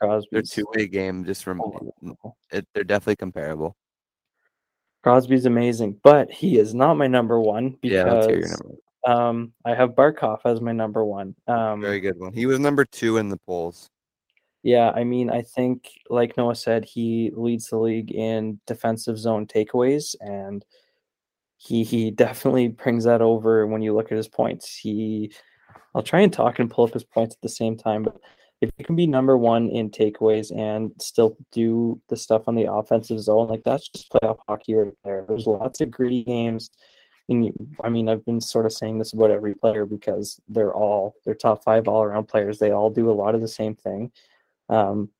Crosby's- 0.00 0.28
Their 0.30 0.42
two 0.42 0.66
way 0.74 0.86
game 0.88 1.24
just 1.24 1.42
from 1.44 1.61
Oh, 1.62 2.34
it, 2.50 2.66
they're 2.74 2.84
definitely 2.84 3.16
comparable. 3.16 3.76
Crosby's 5.02 5.46
amazing, 5.46 6.00
but 6.02 6.30
he 6.30 6.59
is 6.59 6.74
not 6.74 6.94
my 6.94 7.06
number 7.06 7.40
one 7.40 7.78
Yeah, 7.82 8.04
let's 8.04 8.26
your 8.26 8.40
number. 8.40 8.64
one. 8.68 8.76
Um, 9.07 9.53
I 9.64 9.74
have 9.74 9.90
Barkov 9.90 10.40
as 10.44 10.61
my 10.61 10.72
number 10.72 11.05
one. 11.05 11.34
Um, 11.46 11.80
Very 11.80 12.01
good 12.01 12.18
one. 12.18 12.32
He 12.32 12.46
was 12.46 12.59
number 12.59 12.84
two 12.84 13.16
in 13.16 13.28
the 13.28 13.38
polls. 13.38 13.90
Yeah, 14.62 14.90
I 14.90 15.05
mean, 15.05 15.30
I 15.30 15.42
think, 15.42 15.90
like 16.11 16.36
Noah 16.36 16.57
said, 16.57 16.84
he 16.84 17.30
leads 17.34 17.68
the 17.68 17.78
league 17.78 18.11
in 18.11 18.61
defensive 18.66 19.18
zone 19.18 19.46
takeaways, 19.46 20.16
and 20.20 20.64
he 21.57 21.84
he 21.84 22.11
definitely 22.24 22.68
brings 22.68 23.05
that 23.05 23.22
over 23.22 23.66
when 23.66 23.82
you 23.82 23.94
look 23.94 24.11
at 24.11 24.16
his 24.16 24.28
points. 24.28 24.76
He, 24.76 25.32
I'll 25.94 26.03
try 26.03 26.20
and 26.20 26.32
talk 26.32 26.59
and 26.59 26.70
pull 26.70 26.84
up 26.84 26.92
his 26.92 27.05
points 27.05 27.36
at 27.36 27.42
the 27.42 27.49
same 27.49 27.76
time, 27.76 28.03
but 28.03 28.20
if 28.61 28.70
you 28.76 28.84
can 28.84 28.96
be 28.96 29.07
number 29.07 29.38
one 29.38 29.68
in 29.68 29.90
takeaways 29.90 30.55
and 30.57 30.90
still 31.01 31.36
do 31.53 32.01
the 32.09 32.16
stuff 32.16 32.42
on 32.49 32.57
the 32.57 32.70
offensive 32.70 33.20
zone, 33.20 33.49
like 33.49 33.62
that's 33.64 33.88
just 33.88 34.11
playoff 34.11 34.38
hockey 34.49 34.74
right 34.74 34.92
there. 35.05 35.24
There's 35.28 35.46
lots 35.46 35.80
of 35.80 35.90
gritty 35.90 36.24
games. 36.24 36.70
And 37.29 37.53
I 37.85 37.89
mean, 37.91 38.09
I've 38.09 38.24
been 38.24 38.41
sort 38.41 38.66
of 38.66 38.72
saying 38.72 38.99
this 38.99 39.12
about 39.12 39.31
every 39.31 39.55
player 39.55 39.85
because 39.85 40.41
they're 40.49 40.72
all 40.74 41.14
they're 41.24 41.35
top 41.35 41.62
five 41.62 41.87
all 41.87 42.03
around 42.03 42.26
players. 42.26 42.59
They 42.59 42.70
all 42.70 42.91
do 42.91 43.11
a 43.11 43.12
lot 43.12 43.35
of 43.35 43.41
the 43.41 43.49
same 43.49 43.74
thing. 43.74 44.11
Um, 44.68 45.11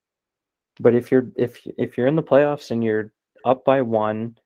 but 0.81 0.95
if 0.95 1.11
you're 1.11 1.27
if 1.37 1.61
if 1.77 1.97
you're 1.99 2.07
in 2.07 2.17
the 2.17 2.23
playoffs 2.23 2.71
and 2.71 2.83
you're 2.83 3.13
up 3.45 3.65
by 3.65 3.83
one, 3.83 4.37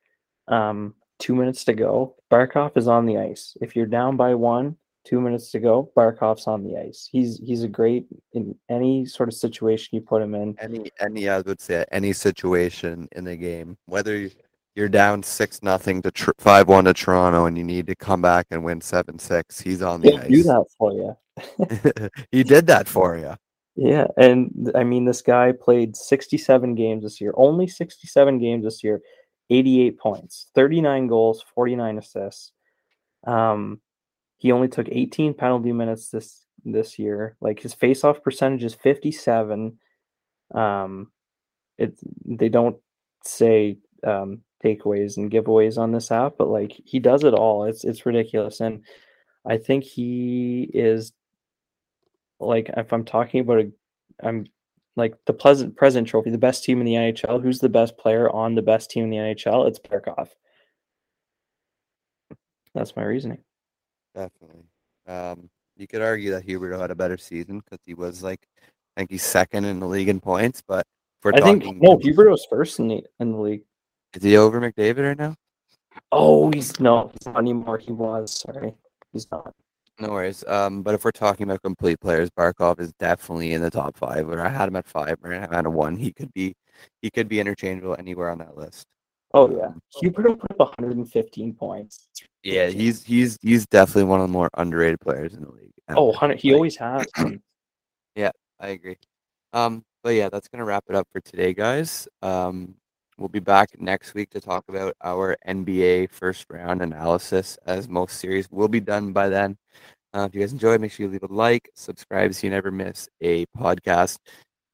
um, 0.49 0.95
two 1.19 1.35
minutes 1.35 1.65
to 1.65 1.73
go, 1.73 2.17
Barkov 2.31 2.77
is 2.77 2.89
on 2.89 3.07
the 3.07 3.19
ice. 3.19 3.57
If 3.61 3.77
you're 3.77 3.87
down 3.87 4.17
by 4.17 4.35
one, 4.35 4.77
two 5.05 5.21
minutes 5.21 5.51
to 5.53 5.61
go, 5.61 5.91
Barkov's 5.97 6.47
on 6.47 6.65
the 6.65 6.77
ice. 6.79 7.09
He's 7.13 7.39
he's 7.39 7.63
a 7.63 7.69
great 7.69 8.07
in 8.33 8.57
any 8.69 9.07
sort 9.07 9.29
of 9.29 9.35
situation 9.35 9.91
you 9.93 10.01
put 10.01 10.23
him 10.23 10.35
in. 10.35 10.57
Any 10.59 10.91
any 11.01 11.29
I 11.29 11.41
would 11.41 11.61
say 11.61 11.85
any 11.93 12.13
situation 12.13 13.09
in 13.13 13.25
the 13.25 13.37
game, 13.37 13.77
whether 13.87 14.17
you- 14.17 14.31
you're 14.75 14.89
down 14.89 15.23
six 15.23 15.63
nothing 15.63 16.03
to 16.03 16.11
tr- 16.11 16.31
five 16.39 16.69
one 16.69 16.85
to 16.85 16.95
Toronto 16.95 17.47
and 17.47 17.57
you 17.59 17.65
need 17.65 17.87
to 17.87 17.95
come 17.95 18.23
back 18.23 18.47
and 18.51 18.65
win 18.65 18.81
seven 18.81 19.19
six, 19.19 19.61
he's 19.61 19.83
on 19.83 20.01
the 20.01 20.11
He'll 20.11 20.29
do 20.29 20.43
that 20.45 20.65
for 20.79 20.93
you. 20.93 22.11
he 22.31 22.43
did 22.43 22.67
that 22.67 22.89
for 22.89 23.17
you. 23.17 23.35
Yeah, 23.75 24.07
and 24.19 24.71
I 24.75 24.85
mean, 24.85 25.07
this 25.07 25.23
guy 25.23 25.53
played 25.53 25.97
67 25.97 26.75
games 26.75 27.05
this 27.05 27.21
year, 27.21 27.33
only 27.37 27.67
67 27.67 28.39
games 28.39 28.65
this 28.65 28.85
year, 28.85 29.01
88 29.49 29.99
points, 29.99 30.51
39 30.55 31.07
goals, 31.07 31.43
49 31.55 31.99
assists. 31.99 32.53
Um, 33.27 33.81
he 34.39 34.53
only 34.53 34.69
took 34.69 34.89
18 34.91 35.35
penalty 35.35 35.73
minutes 35.73 36.09
this 36.11 36.45
this 36.65 36.99
year. 36.99 37.37
Like 37.41 37.61
his 37.61 37.75
faceoff 37.75 38.23
percentage 38.23 38.65
is 38.65 38.75
57. 38.75 39.79
Um, 40.55 41.11
it 41.79 41.97
they 42.27 42.49
don't 42.51 42.77
say 43.25 43.79
um, 44.05 44.43
takeaways 44.65 45.17
and 45.17 45.31
giveaways 45.31 45.79
on 45.79 45.93
this 45.93 46.11
app, 46.11 46.35
but 46.39 46.49
like 46.49 46.81
he 46.85 46.99
does 46.99 47.25
it 47.25 47.35
all. 47.35 47.65
It's 47.65 47.85
it's 47.85 48.07
ridiculous, 48.07 48.61
and 48.61 48.83
I 49.45 49.59
think 49.59 49.85
he 49.85 50.71
is 50.73 51.13
like 52.41 52.71
if 52.77 52.93
I'm 52.93 53.05
talking 53.05 53.41
about 53.41 53.61
a, 53.61 53.73
I'm 54.23 54.47
like 54.97 55.15
the 55.27 55.33
pleasant 55.33 55.77
present 55.77 56.09
trophy, 56.09 56.31
the 56.31 56.39
best 56.39 56.65
team 56.65 56.81
in 56.81 56.87
the 56.87 56.95
NHL. 56.95 57.43
Who's 57.43 57.61
the 57.61 57.69
best 57.69 57.97
player 57.97 58.31
on 58.31 58.55
the 58.55 58.63
best 58.63 58.91
team 58.91 59.05
in 59.05 59.11
the 59.11 59.17
NHL? 59.17 59.69
It's 59.69 59.79
Barkov. 59.79 60.29
That's 62.75 62.97
my 62.97 63.03
reasoning. 63.03 63.39
Definitely. 64.15 64.65
Um, 65.07 65.51
you 65.77 65.87
could 65.87 66.03
argue 66.03 66.31
that 66.33 66.47
Huberdeau 66.47 66.81
had 66.81 66.91
a 66.91 66.95
better 66.95 67.19
season 67.19 67.61
because 67.61 67.79
he 67.87 67.95
was 67.95 68.23
like, 68.23 68.41
I 68.97 69.01
think 69.01 69.11
he's 69.11 69.23
second 69.23 69.65
in 69.65 69.81
the 69.81 69.87
league 69.87 70.09
in 70.09 70.21
points. 70.21 70.63
But 70.67 70.87
for 71.21 71.35
I 71.35 71.41
think 71.41 71.65
no, 71.81 71.99
Huberdeau's 71.99 72.47
first 72.49 72.79
in 72.79 72.89
the 72.89 73.03
in 73.21 73.33
the 73.33 73.39
league. 73.39 73.65
Is 74.15 74.23
he 74.23 74.37
over 74.37 74.61
McDavid 74.61 75.09
right 75.09 75.19
now? 75.19 75.35
Oh, 76.11 76.51
he's 76.53 76.79
no, 76.81 77.11
he's 77.13 77.27
not 77.27 77.39
anymore. 77.39 77.79
He 77.79 77.93
was. 77.93 78.33
Sorry, 78.41 78.75
he's 79.13 79.31
not. 79.31 79.55
No 79.99 80.11
worries. 80.11 80.45
Um, 80.47 80.83
but 80.83 80.95
if 80.95 81.05
we're 81.05 81.11
talking 81.11 81.45
about 81.45 81.63
complete 81.63 82.01
players, 82.01 82.31
Barkov 82.31 82.81
is 82.81 82.93
definitely 82.99 83.53
in 83.53 83.63
the 83.63 83.71
top 83.71 83.97
five. 83.97 84.27
Where 84.27 84.45
I 84.45 84.49
had 84.49 84.69
him 84.69 84.77
at 84.77 84.87
five, 84.87 85.17
or 85.23 85.35
I 85.35 85.41
had 85.41 85.67
him 85.67 85.75
one. 85.75 85.97
He 85.97 86.13
could 86.13 86.33
be, 86.33 86.55
he 87.01 87.11
could 87.11 87.29
be 87.29 87.41
interchangeable 87.41 87.97
anywhere 87.99 88.31
on 88.31 88.39
that 88.39 88.57
list. 88.57 88.87
Oh 89.35 89.51
yeah, 89.51 89.67
um, 89.67 90.13
put 90.13 90.27
up 90.27 90.59
115 90.59 91.55
points. 91.55 92.09
Yeah, 92.43 92.67
he's 92.67 93.03
he's 93.03 93.39
he's 93.41 93.67
definitely 93.67 94.05
one 94.05 94.21
of 94.21 94.29
the 94.29 94.33
more 94.33 94.51
underrated 94.57 95.01
players 95.01 95.33
in 95.33 95.43
the 95.43 95.51
league. 95.51 95.73
Oh, 95.89 96.07
100, 96.07 96.39
he 96.39 96.53
always 96.53 96.77
has. 96.77 97.07
yeah, 98.15 98.31
I 98.61 98.69
agree. 98.69 98.97
Um, 99.53 99.85
but 100.03 100.11
yeah, 100.11 100.29
that's 100.29 100.49
gonna 100.49 100.65
wrap 100.65 100.85
it 100.89 100.95
up 100.95 101.09
for 101.13 101.21
today, 101.21 101.55
guys. 101.55 102.09
Um, 102.21 102.75
we'll 103.19 103.29
be 103.29 103.41
back 103.41 103.81
next 103.81 104.15
week 104.15 104.31
to 104.31 104.41
talk 104.41 104.65
about 104.69 104.95
our 105.03 105.37
NBA 105.47 106.11
first 106.11 106.47
round 106.51 106.83
analysis, 106.83 107.59
as 107.67 107.89
most 107.89 108.19
series 108.19 108.51
will 108.51 108.69
be 108.69 108.81
done 108.81 109.13
by 109.13 109.29
then. 109.29 109.57
Uh, 110.15 110.27
if 110.29 110.35
you 110.35 110.41
guys 110.41 110.53
enjoyed, 110.53 110.81
make 110.81 110.93
sure 110.93 111.07
you 111.07 111.13
leave 111.13 111.23
a 111.23 111.33
like, 111.33 111.71
subscribe 111.75 112.35
so 112.35 112.47
you 112.47 112.51
never 112.51 112.71
miss 112.71 113.09
a 113.21 113.47
podcast. 113.57 114.19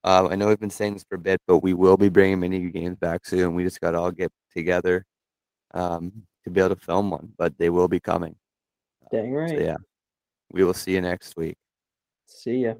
Uh, 0.05 0.29
I 0.31 0.37
know 0.37 0.49
we've 0.49 0.59
been 0.59 0.71
saying 0.71 0.95
this 0.95 1.05
for 1.09 1.17
a 1.17 1.19
bit, 1.19 1.41
but 1.47 1.59
we 1.59 1.75
will 1.75 1.97
be 1.97 2.09
bringing 2.09 2.41
mini 2.41 2.71
games 2.71 2.97
back 2.97 3.27
soon. 3.27 3.55
We 3.55 3.65
just 3.65 3.81
got 3.81 3.93
to 3.93 3.99
all 3.99 4.11
get 4.11 4.33
together 4.55 5.05
um, 5.75 6.13
to 6.45 6.51
be 6.51 6.61
able 6.61 6.75
to 6.75 6.81
film 6.81 7.11
one, 7.11 7.33
but 7.37 7.57
they 7.59 7.71
will 7.71 7.89
be 7.89 8.01
coming. 8.01 8.37
Dang 9.13 9.33
right. 9.33 9.51
So, 9.51 9.65
yeah, 9.65 9.77
we 10.51 10.65
will 10.65 10.75
see 10.75 10.93
you 10.93 11.01
next 11.01 11.37
week. 11.37 11.57
See 12.27 12.65
ya. 12.65 12.75